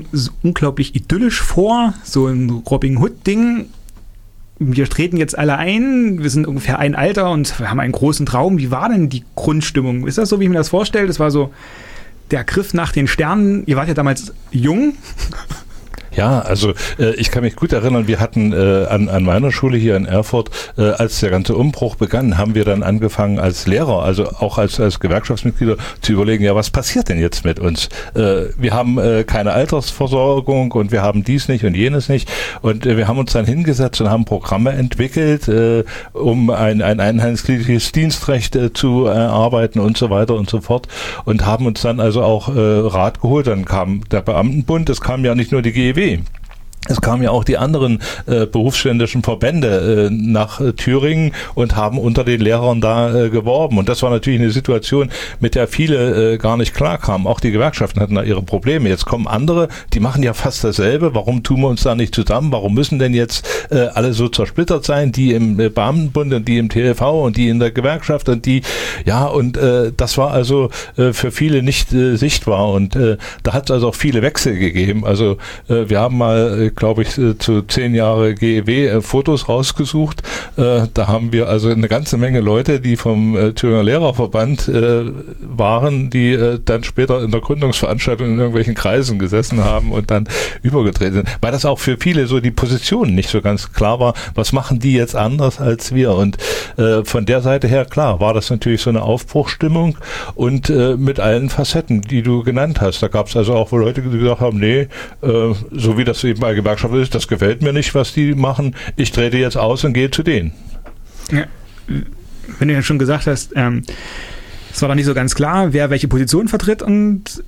unglaublich 0.43 0.95
idyllisch 0.95 1.43
vor, 1.43 1.95
so 2.05 2.27
ein 2.27 2.51
Robin 2.51 2.99
Hood-Ding 2.99 3.69
wir 4.63 4.87
treten 4.89 5.17
jetzt 5.17 5.37
alle 5.39 5.57
ein, 5.57 6.23
wir 6.23 6.29
sind 6.29 6.47
ungefähr 6.47 6.79
ein 6.79 6.95
Alter 6.95 7.31
und 7.31 7.59
wir 7.59 7.71
haben 7.71 7.81
einen 7.81 7.93
großen 7.93 8.27
Traum. 8.27 8.59
Wie 8.59 8.71
war 8.71 8.91
denn 8.91 9.09
die 9.09 9.25
Grundstimmung? 9.35 10.07
Ist 10.07 10.19
das 10.19 10.29
so, 10.29 10.39
wie 10.39 10.45
ich 10.45 10.51
mir 10.51 10.59
das 10.59 10.69
vorstelle? 10.69 11.07
Das 11.07 11.19
war 11.19 11.31
so 11.31 11.51
der 12.31 12.45
Griff 12.45 12.75
nach 12.75 12.93
den 12.93 13.09
Sternen. 13.09 13.65
Ihr 13.67 13.77
wart 13.77 13.89
ja 13.89 13.95
damals 13.95 14.35
jung. 14.51 14.95
Ja, 16.17 16.41
also 16.41 16.73
äh, 16.99 17.15
ich 17.15 17.31
kann 17.31 17.45
mich 17.45 17.55
gut 17.57 17.73
erinnern, 17.73 18.09
wir 18.09 18.19
hatten 18.19 18.53
äh, 18.53 18.87
an, 18.87 19.09
an 19.09 19.23
meiner 19.23 19.53
Schule 19.53 19.79
hier 19.79 19.97
in 19.97 20.07
Erfurt, 20.07 20.51
äh, 20.77 20.91
als 20.91 21.21
der 21.21 21.31
ganze 21.31 21.55
Umbruch 21.55 21.95
begann, 21.95 22.37
haben 22.37 22.55
wir 22.55 22.65
dann 22.65 22.83
angefangen 22.83 23.39
als 23.39 23.67
Lehrer, 23.67 24.03
also 24.03 24.25
auch 24.25 24.59
als, 24.59 24.81
als 24.81 24.99
Gewerkschaftsmitglieder 24.99 25.77
zu 26.01 26.13
überlegen, 26.13 26.43
ja, 26.43 26.55
was 26.55 26.71
passiert 26.71 27.09
denn 27.09 27.21
jetzt 27.21 27.45
mit 27.45 27.61
uns? 27.61 27.89
Äh, 28.15 28.47
wir 28.59 28.75
haben 28.75 28.99
äh, 28.99 29.25
keine 29.25 29.53
Altersversorgung 29.53 30.73
und 30.73 30.91
wir 30.91 31.03
haben 31.03 31.23
dies 31.23 31.49
nicht 31.49 31.65
und 31.65 31.75
jenes 31.75 32.09
nicht. 32.09 32.29
Und 32.61 32.87
äh, 32.87 32.97
wir 32.97 33.07
haben 33.07 33.19
uns 33.19 33.33
dann 33.33 33.45
hingesetzt 33.45 34.01
und 34.01 34.11
haben 34.11 34.25
Programme 34.25 34.73
entwickelt, 34.73 35.51
um 36.13 36.51
ein, 36.51 36.83
ein 36.83 37.01
einheitliches 37.01 37.93
Dienstrecht 37.93 38.59
zu 38.75 39.07
erarbeiten 39.07 39.81
und 39.81 39.97
so 39.97 40.11
weiter 40.11 40.35
und 40.35 40.51
so 40.51 40.61
fort. 40.61 40.89
Und 41.25 41.47
haben 41.47 41.67
uns 41.67 41.83
dann 41.83 42.01
also 42.01 42.23
auch 42.23 42.49
Rat 42.55 43.21
geholt. 43.21 43.47
Dann 43.47 43.65
kam 43.65 44.03
der 44.11 44.23
Beamtenbund, 44.23 44.89
es 44.91 45.01
kam 45.01 45.25
ja 45.25 45.35
nicht 45.35 45.53
nur 45.53 45.63
die 45.63 45.73
GEW 45.73 46.00
GEW. 46.01 46.40
Es 46.89 47.01
kamen 47.03 47.23
ja 47.23 47.31
auch 47.31 47.45
die 47.45 47.59
anderen 47.59 48.01
äh, 48.27 48.47
berufsständischen 48.47 49.23
Verbände 49.23 50.09
äh, 50.09 50.11
nach 50.11 50.61
äh, 50.61 50.73
Thüringen 50.73 51.33
und 51.55 51.77
haben 51.77 51.99
unter 51.99 52.25
den 52.25 52.41
Lehrern 52.41 52.81
da 52.81 53.15
äh, 53.15 53.29
geworben. 53.29 53.77
Und 53.77 53.89
das 53.89 54.03
war 54.03 54.09
natürlich 54.09 54.41
eine 54.41 54.51
Situation, 54.51 55.11
mit 55.41 55.55
der 55.55 55.69
viele 55.69 56.33
äh, 56.33 56.39
gar 56.39 56.57
nicht 56.57 56.75
klarkamen. 56.75 57.27
Auch 57.27 57.39
die 57.39 57.51
Gewerkschaften 57.53 58.01
hatten 58.01 58.15
da 58.15 58.23
ihre 58.23 58.43
Probleme. 58.43 58.89
Jetzt 58.89 59.05
kommen 59.05 59.27
andere, 59.27 59.69
die 59.93 60.01
machen 60.01 60.23
ja 60.23 60.33
fast 60.33 60.65
dasselbe. 60.65 61.15
Warum 61.15 61.43
tun 61.43 61.61
wir 61.61 61.69
uns 61.69 61.83
da 61.83 61.95
nicht 61.95 62.15
zusammen? 62.15 62.51
Warum 62.51 62.73
müssen 62.73 62.99
denn 62.99 63.13
jetzt 63.13 63.47
äh, 63.71 63.89
alle 63.93 64.15
so 64.15 64.29
zersplittert 64.29 64.85
sein? 64.85 65.13
Die 65.13 65.35
im 65.35 65.61
äh, 65.61 65.69
Beamtenbund 65.69 66.33
und 66.33 66.49
die 66.49 66.57
im 66.57 66.71
TLV 66.71 67.03
und 67.03 67.37
die 67.37 67.51
in 67.51 67.59
der 67.59 67.73
Gewerkschaft 67.73 68.31
und 68.31 68.47
die, 68.47 68.63
ja, 69.05 69.27
und 69.27 69.59
äh, 69.59 69.93
das 69.95 70.17
war 70.17 70.31
also 70.31 70.71
äh, 70.97 71.13
für 71.13 71.31
viele 71.31 71.63
nicht 71.63 71.93
äh, 71.93 72.17
sichtbar. 72.17 72.71
Und 72.71 72.97
äh, 72.97 73.19
da 73.43 73.53
hat 73.53 73.65
es 73.65 73.71
also 73.71 73.89
auch 73.89 73.95
viele 73.95 74.23
Wechsel 74.23 74.57
gegeben. 74.57 75.05
Also 75.05 75.37
äh, 75.69 75.91
wir 75.91 76.01
haben 76.01 76.17
mal 76.17 76.63
äh, 76.63 76.70
glaube 76.75 77.03
ich, 77.03 77.19
äh, 77.19 77.37
zu 77.39 77.63
zehn 77.63 77.95
Jahre 77.95 78.35
GEW 78.35 78.87
äh, 78.87 79.01
Fotos 79.01 79.49
rausgesucht. 79.49 80.23
Äh, 80.57 80.89
da 80.93 81.07
haben 81.09 81.33
wir 81.33 81.49
also 81.49 81.69
eine 81.69 81.89
ganze 81.89 82.17
Menge 82.17 82.41
Leute, 82.41 82.81
die 82.81 82.97
vom 82.97 83.37
Thüringer 83.55 83.83
Lehrerverband 83.83 84.71
waren, 84.71 86.11
die 86.11 86.59
dann 86.65 86.85
später 86.85 87.23
in 87.23 87.31
der 87.31 87.41
Gründungsveranstaltung 87.41 88.27
in 88.29 88.39
irgendwelchen 88.39 88.75
Kreisen 88.75 89.19
gesessen 89.19 89.65
haben 89.65 89.93
und 89.93 90.11
dann 90.11 90.29
übergedreht 90.63 91.13
sind. 91.13 91.29
Weil 91.41 91.53
das 91.53 91.65
auch 91.65 91.79
für 91.79 91.97
viele 91.99 92.27
so 92.27 92.41
die 92.41 92.51
Position 92.51 93.15
nicht 93.15 93.29
so 93.29 93.41
ganz 93.41 93.73
klar 93.73 94.01
war, 94.01 94.15
was 94.35 94.53
machen 94.53 94.79
die 94.79 94.93
jetzt 94.93 95.17
anders 95.17 95.61
als 95.61 95.95
wir? 95.95 96.15
Und 96.15 96.37
von 97.05 97.27
der 97.27 97.41
Seite 97.41 97.69
her, 97.69 97.85
klar, 97.85 98.21
war 98.21 98.35
das 98.35 98.51
natürlich 98.51 98.83
so 98.83 98.91
eine 98.91 99.03
Aufbruchstimmung 99.03 99.99
und 100.35 100.69
mit 100.69 101.21
allen 101.21 101.49
Facetten, 101.51 102.03
die 102.03 102.23
du 102.23 102.43
genannt 102.43 102.81
hast. 102.81 103.03
Da 103.03 103.09
gab 103.09 103.29
es 103.29 103.37
also 103.37 103.55
auch 103.55 103.71
Leute, 103.73 104.03
die 104.03 104.19
gesagt 104.19 104.41
haben, 104.41 104.59
nee, 104.59 104.89
so 105.23 105.99
wie 105.99 106.05
das 106.05 106.25
eben 106.25 106.41
bei 106.41 106.55
Gewerkschaft 106.63 106.95
ist, 106.95 107.15
das 107.15 107.29
gefällt 107.29 107.63
mir 107.63 107.73
nicht, 107.73 107.95
was 107.95 108.13
die 108.13 108.35
machen, 108.35 108.75
ich 108.97 109.13
trete 109.13 109.39
jetzt 109.39 109.57
aus 109.57 109.85
und 109.85 109.93
gehe 109.93 110.11
zu 110.11 110.23
denen. 110.23 110.53
Ja, 111.31 111.45
wenn 112.59 112.69
du 112.69 112.75
ja 112.75 112.83
schon 112.83 112.99
gesagt 112.99 113.27
hast, 113.27 113.53
ähm, 113.55 113.83
es 114.73 114.81
war 114.83 114.89
doch 114.89 114.95
nicht 114.95 115.07
so 115.07 115.15
ganz 115.15 115.35
klar, 115.35 115.73
wer 115.73 115.91
welche 115.91 116.09
Position 116.09 116.49
vertritt 116.49 116.83
und 116.83 117.43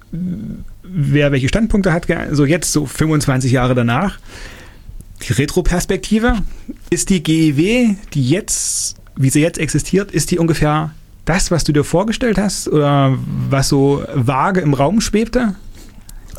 wer 0.82 1.32
welche 1.32 1.48
Standpunkte 1.48 1.92
hat, 1.92 2.06
so 2.32 2.44
jetzt, 2.44 2.72
so 2.72 2.86
25 2.86 3.52
Jahre 3.52 3.74
danach. 3.74 4.18
Die 5.22 5.32
Retroperspektive, 5.32 6.38
ist 6.90 7.10
die 7.10 7.22
GEW, 7.22 7.94
die 8.12 8.28
jetzt, 8.28 8.96
wie 9.14 9.30
sie 9.30 9.40
jetzt 9.40 9.58
existiert, 9.58 10.10
ist 10.10 10.30
die 10.32 10.38
ungefähr 10.38 10.90
das, 11.24 11.52
was 11.52 11.62
du 11.62 11.72
dir 11.72 11.84
vorgestellt 11.84 12.38
hast 12.38 12.68
oder 12.68 13.16
was 13.48 13.68
so 13.68 14.04
vage 14.12 14.60
im 14.60 14.74
Raum 14.74 15.00
schwebte? 15.00 15.54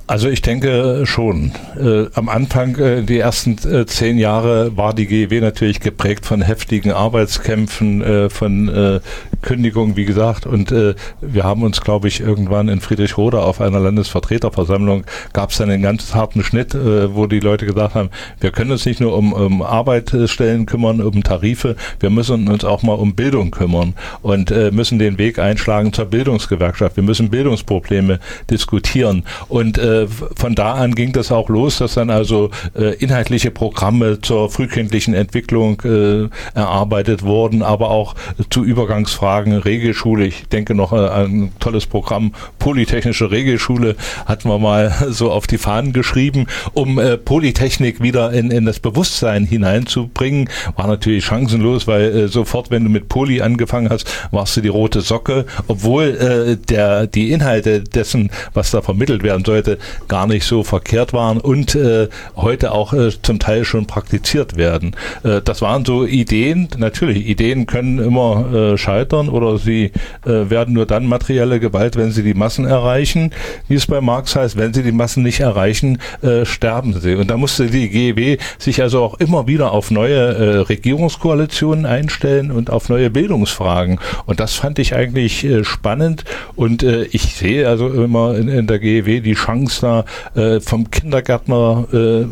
Also 0.05 0.27
ich 0.27 0.41
denke 0.41 1.05
schon. 1.05 1.53
Äh, 1.79 2.07
am 2.13 2.27
Anfang, 2.27 2.75
äh, 2.75 3.03
die 3.03 3.19
ersten 3.19 3.57
äh, 3.65 3.85
zehn 3.85 4.17
Jahre, 4.17 4.75
war 4.75 4.93
die 4.93 5.07
GEW 5.07 5.39
natürlich 5.39 5.79
geprägt 5.79 6.25
von 6.25 6.41
heftigen 6.41 6.91
Arbeitskämpfen, 6.91 8.01
äh, 8.01 8.29
von 8.29 8.67
äh, 8.67 8.99
Kündigungen, 9.41 9.95
wie 9.95 10.03
gesagt. 10.03 10.45
Und 10.45 10.73
äh, 10.73 10.95
wir 11.21 11.45
haben 11.45 11.63
uns, 11.63 11.79
glaube 11.79 12.09
ich, 12.09 12.19
irgendwann 12.19 12.67
in 12.67 12.81
Friedrichroda 12.81 13.39
auf 13.39 13.61
einer 13.61 13.79
Landesvertreterversammlung, 13.79 15.05
gab 15.31 15.51
es 15.51 15.61
einen 15.61 15.81
ganz 15.81 16.13
harten 16.13 16.43
Schnitt, 16.43 16.75
wo 16.75 17.27
die 17.27 17.39
Leute 17.39 17.65
gesagt 17.65 17.95
haben, 17.95 18.09
wir 18.39 18.51
können 18.51 18.71
uns 18.71 18.85
nicht 18.85 18.99
nur 18.99 19.17
um, 19.17 19.31
um 19.31 19.61
Arbeitsstellen 19.61 20.65
kümmern, 20.65 21.01
um 21.01 21.23
Tarife, 21.23 21.75
wir 21.99 22.09
müssen 22.09 22.47
uns 22.49 22.63
auch 22.65 22.83
mal 22.83 22.93
um 22.93 23.15
Bildung 23.15 23.51
kümmern 23.51 23.93
und 24.21 24.51
müssen 24.71 24.99
den 24.99 25.17
Weg 25.17 25.39
einschlagen 25.39 25.93
zur 25.93 26.05
Bildungsgewerkschaft. 26.05 26.95
Wir 26.95 27.03
müssen 27.03 27.29
Bildungsprobleme 27.29 28.19
diskutieren. 28.49 29.23
Und 29.47 29.77
äh, 29.77 29.92
von 30.35 30.55
da 30.55 30.73
an 30.73 30.95
ging 30.95 31.13
das 31.13 31.31
auch 31.31 31.49
los, 31.49 31.77
dass 31.77 31.95
dann 31.95 32.09
also 32.09 32.49
äh, 32.77 32.95
inhaltliche 32.95 33.51
Programme 33.51 34.21
zur 34.21 34.49
frühkindlichen 34.49 35.13
Entwicklung 35.13 35.81
äh, 35.81 36.29
erarbeitet 36.53 37.23
wurden, 37.23 37.61
aber 37.61 37.89
auch 37.89 38.15
zu 38.49 38.63
Übergangsfragen, 38.63 39.53
Regelschule. 39.53 40.25
Ich 40.25 40.47
denke 40.47 40.75
noch 40.75 40.93
äh, 40.93 41.09
ein 41.09 41.51
tolles 41.59 41.85
Programm, 41.85 42.33
Polytechnische 42.59 43.31
Regelschule, 43.31 43.95
hatten 44.25 44.49
wir 44.49 44.59
mal 44.59 44.93
so 45.09 45.31
auf 45.31 45.47
die 45.47 45.57
Fahnen 45.57 45.93
geschrieben, 45.93 46.47
um 46.73 46.99
äh, 46.99 47.17
Polytechnik 47.17 48.01
wieder 48.01 48.31
in, 48.31 48.51
in 48.51 48.65
das 48.65 48.79
Bewusstsein 48.79 49.45
hineinzubringen. 49.45 50.49
War 50.75 50.87
natürlich 50.87 51.25
chancenlos, 51.25 51.87
weil 51.87 52.03
äh, 52.15 52.27
sofort, 52.27 52.71
wenn 52.71 52.83
du 52.83 52.89
mit 52.89 53.09
Poly 53.09 53.41
angefangen 53.41 53.89
hast, 53.89 54.09
warst 54.31 54.55
du 54.57 54.61
die 54.61 54.69
rote 54.69 55.01
Socke, 55.01 55.45
obwohl 55.67 56.03
äh, 56.03 56.57
der, 56.57 57.07
die 57.07 57.31
Inhalte 57.31 57.81
dessen, 57.81 58.29
was 58.53 58.71
da 58.71 58.81
vermittelt 58.81 59.23
werden 59.23 59.45
sollte, 59.45 59.77
gar 60.07 60.27
nicht 60.27 60.45
so 60.45 60.63
verkehrt 60.63 61.13
waren 61.13 61.39
und 61.39 61.75
äh, 61.75 62.07
heute 62.35 62.71
auch 62.71 62.93
äh, 62.93 63.11
zum 63.21 63.39
Teil 63.39 63.65
schon 63.65 63.85
praktiziert 63.85 64.57
werden. 64.57 64.95
Äh, 65.23 65.41
das 65.41 65.61
waren 65.61 65.85
so 65.85 66.05
Ideen. 66.05 66.67
Natürlich, 66.77 67.27
Ideen 67.27 67.65
können 67.65 67.99
immer 67.99 68.73
äh, 68.73 68.77
scheitern 68.77 69.29
oder 69.29 69.57
sie 69.57 69.91
äh, 70.25 70.49
werden 70.49 70.73
nur 70.73 70.85
dann 70.85 71.05
materielle 71.05 71.59
Gewalt, 71.59 71.95
wenn 71.95 72.11
sie 72.11 72.23
die 72.23 72.33
Massen 72.33 72.65
erreichen, 72.65 73.31
wie 73.67 73.75
es 73.75 73.87
bei 73.87 74.01
Marx 74.01 74.35
heißt. 74.35 74.57
Wenn 74.57 74.73
sie 74.73 74.83
die 74.83 74.91
Massen 74.91 75.23
nicht 75.23 75.39
erreichen, 75.39 75.99
äh, 76.21 76.45
sterben 76.45 76.99
sie. 76.99 77.15
Und 77.15 77.29
da 77.29 77.37
musste 77.37 77.67
die 77.67 77.89
GEW 77.89 78.37
sich 78.57 78.81
also 78.81 79.03
auch 79.03 79.19
immer 79.19 79.47
wieder 79.47 79.71
auf 79.71 79.91
neue 79.91 80.67
Regierungskoalitionen 80.69 81.85
einstellen 81.85 82.51
und 82.51 82.69
auf 82.69 82.89
neue 82.89 83.09
Bildungsfragen. 83.09 83.99
Und 84.25 84.39
das 84.39 84.53
fand 84.53 84.79
ich 84.79 84.95
eigentlich 84.95 85.47
spannend. 85.63 86.23
Und 86.55 86.83
ich 86.83 87.35
sehe 87.35 87.67
also 87.67 87.89
immer 87.89 88.35
in, 88.35 88.47
in 88.47 88.67
der 88.67 88.79
GEW 88.79 89.21
die 89.21 89.33
Chance, 89.33 89.72
da 89.79 90.05
äh, 90.35 90.59
vom 90.59 90.89
Kindergärtner 90.91 91.87
äh, 91.93 92.25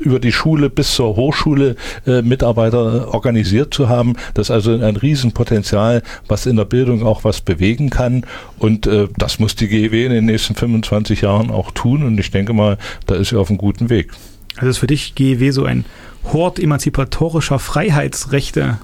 über 0.00 0.20
die 0.20 0.32
Schule 0.32 0.70
bis 0.70 0.94
zur 0.94 1.16
Hochschule 1.16 1.76
äh, 2.06 2.22
Mitarbeiter 2.22 3.12
organisiert 3.12 3.74
zu 3.74 3.88
haben. 3.88 4.14
Das 4.34 4.46
ist 4.46 4.50
also 4.50 4.72
ein 4.72 4.96
Riesenpotenzial, 4.96 6.02
was 6.28 6.46
in 6.46 6.56
der 6.56 6.64
Bildung 6.64 7.04
auch 7.04 7.24
was 7.24 7.40
bewegen 7.40 7.90
kann. 7.90 8.24
Und 8.58 8.86
äh, 8.86 9.08
das 9.16 9.38
muss 9.38 9.56
die 9.56 9.68
GEW 9.68 10.06
in 10.06 10.12
den 10.12 10.26
nächsten 10.26 10.54
25 10.54 11.22
Jahren 11.22 11.50
auch 11.50 11.70
tun. 11.70 12.02
Und 12.02 12.18
ich 12.18 12.30
denke 12.30 12.52
mal, 12.52 12.78
da 13.06 13.16
ist 13.16 13.30
sie 13.30 13.38
auf 13.38 13.48
einem 13.48 13.58
guten 13.58 13.90
Weg. 13.90 14.12
Also 14.56 14.70
ist 14.70 14.78
für 14.78 14.86
dich 14.86 15.14
GEW 15.14 15.50
so 15.52 15.64
ein 15.64 15.84
Hort 16.32 16.58
emanzipatorischer 16.58 17.58
Freiheitsrechte? 17.58 18.78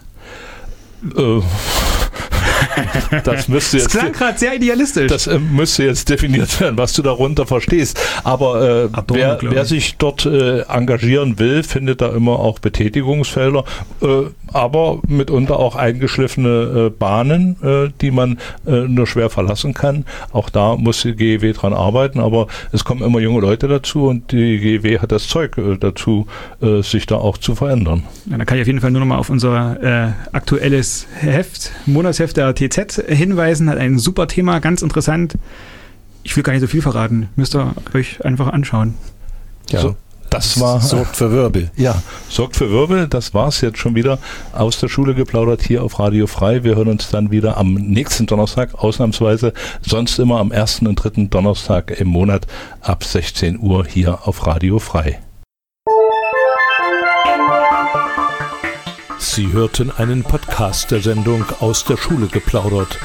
Äh, 1.17 1.41
das 3.25 3.49
müsste 3.49 3.79
jetzt. 3.79 3.95
Das 3.95 4.01
klang 4.01 4.13
gerade 4.13 4.39
sehr 4.39 4.55
idealistisch. 4.55 5.09
Das 5.09 5.27
äh, 5.27 5.39
müsste 5.39 5.85
jetzt 5.85 6.09
definiert 6.09 6.61
werden, 6.61 6.77
was 6.77 6.93
du 6.93 7.03
darunter 7.03 7.47
verstehst. 7.47 8.01
Aber 8.25 8.85
äh, 8.85 8.89
Atom, 8.93 9.17
wer, 9.17 9.39
wer 9.43 9.65
sich 9.65 9.97
dort 9.97 10.27
äh, 10.27 10.63
engagieren 10.63 11.39
will, 11.39 11.63
findet 11.63 12.01
da 12.01 12.09
immer 12.15 12.39
auch 12.39 12.59
Betätigungsfelder. 12.59 13.65
Äh, 14.03 14.07
aber 14.53 15.01
mitunter 15.07 15.59
auch 15.59 15.77
eingeschliffene 15.77 16.87
äh, 16.87 16.91
Bahnen, 16.91 17.57
äh, 17.63 17.91
die 18.01 18.11
man 18.11 18.39
nur 18.65 19.07
schwer 19.07 19.31
verlassen 19.31 19.75
kann. 19.75 20.05
Auch 20.33 20.51
da 20.51 20.77
muss 20.77 21.03
die 21.03 21.15
GEW 21.15 21.53
dran 21.53 21.73
arbeiten, 21.73 22.21
aber 22.21 22.47
es 22.73 22.85
kommen 22.85 23.03
immer 23.03 23.21
junge 23.21 23.41
Leute 23.41 23.69
dazu 23.69 24.07
und 24.07 24.33
die 24.33 24.59
GEW 24.59 24.99
hat 24.99 25.13
das 25.13 25.29
Zeug 25.29 25.57
dazu, 25.81 26.27
sich 26.83 27.07
da 27.07 27.17
auch 27.17 27.39
zu 27.39 27.55
verändern. 27.55 28.03
Ja, 28.27 28.39
da 28.39 28.45
kann 28.45 28.59
ich 28.59 28.63
auf 28.63 28.67
jeden 28.67 28.81
Fall 28.81 28.91
nur 28.91 29.01
noch 29.01 29.07
mal 29.07 29.19
auf 29.19 29.31
unser 29.31 29.77
aktuelles 30.33 31.07
Heft, 31.21 31.73
Monatsheft 31.87 32.37
der 32.37 32.55
TZ 32.69 33.03
hinweisen. 33.09 33.71
Hat 33.71 33.79
ein 33.79 33.99
super 33.99 34.29
Thema, 34.29 34.59
ganz 34.61 34.83
interessant. 34.83 35.37
Ich 36.23 36.37
will 36.37 36.43
gar 36.43 36.53
nicht 36.53 36.63
so 36.63 36.67
viel 36.67 36.83
verraten. 36.83 37.29
Müsst 37.37 37.55
ihr 37.55 37.75
euch 37.95 38.25
einfach 38.25 38.49
anschauen. 38.49 38.95
Ja. 39.71 39.81
So. 39.81 39.97
Das 40.31 40.59
war. 40.61 40.81
Sorgt 40.81 41.17
für 41.17 41.31
Wirbel. 41.31 41.71
Ja, 41.77 42.03
sorgt 42.29 42.57
für 42.57 42.71
Wirbel. 42.71 43.09
Das 43.09 43.33
war 43.33 43.49
es 43.49 43.61
jetzt 43.61 43.79
schon 43.79 43.95
wieder 43.95 44.19
aus 44.53 44.81
der 44.81 44.89
Schule 44.89 45.15
geplaudert 45.15 45.63
hier 45.63 45.83
auf 45.83 45.99
Radio 45.99 46.27
Frei. 46.27 46.65
Wir 46.65 46.77
hören 46.77 46.89
uns 46.89 47.11
dann 47.11 47.31
wieder 47.31 47.57
am 47.57 47.75
nächsten 47.75 48.27
Donnerstag, 48.27 48.75
ausnahmsweise, 48.75 49.53
sonst 49.83 50.19
immer 50.19 50.39
am 50.41 50.53
ersten 50.53 50.87
und 50.87 50.97
dritten 50.97 51.31
Donnerstag 51.31 51.93
im 52.01 52.09
Monat 52.09 52.47
ab 52.81 53.05
16 53.05 53.59
Uhr 53.61 53.87
hier 53.87 54.27
auf 54.27 54.47
Radio 54.47 54.79
Frei. 54.79 55.21
Sie 59.29 59.53
hörten 59.53 59.91
einen 59.91 60.23
Podcast 60.23 60.91
der 60.91 61.03
Sendung 61.03 61.45
aus 61.61 61.85
der 61.85 61.97
Schule 61.97 62.29
geplaudert 62.29 62.99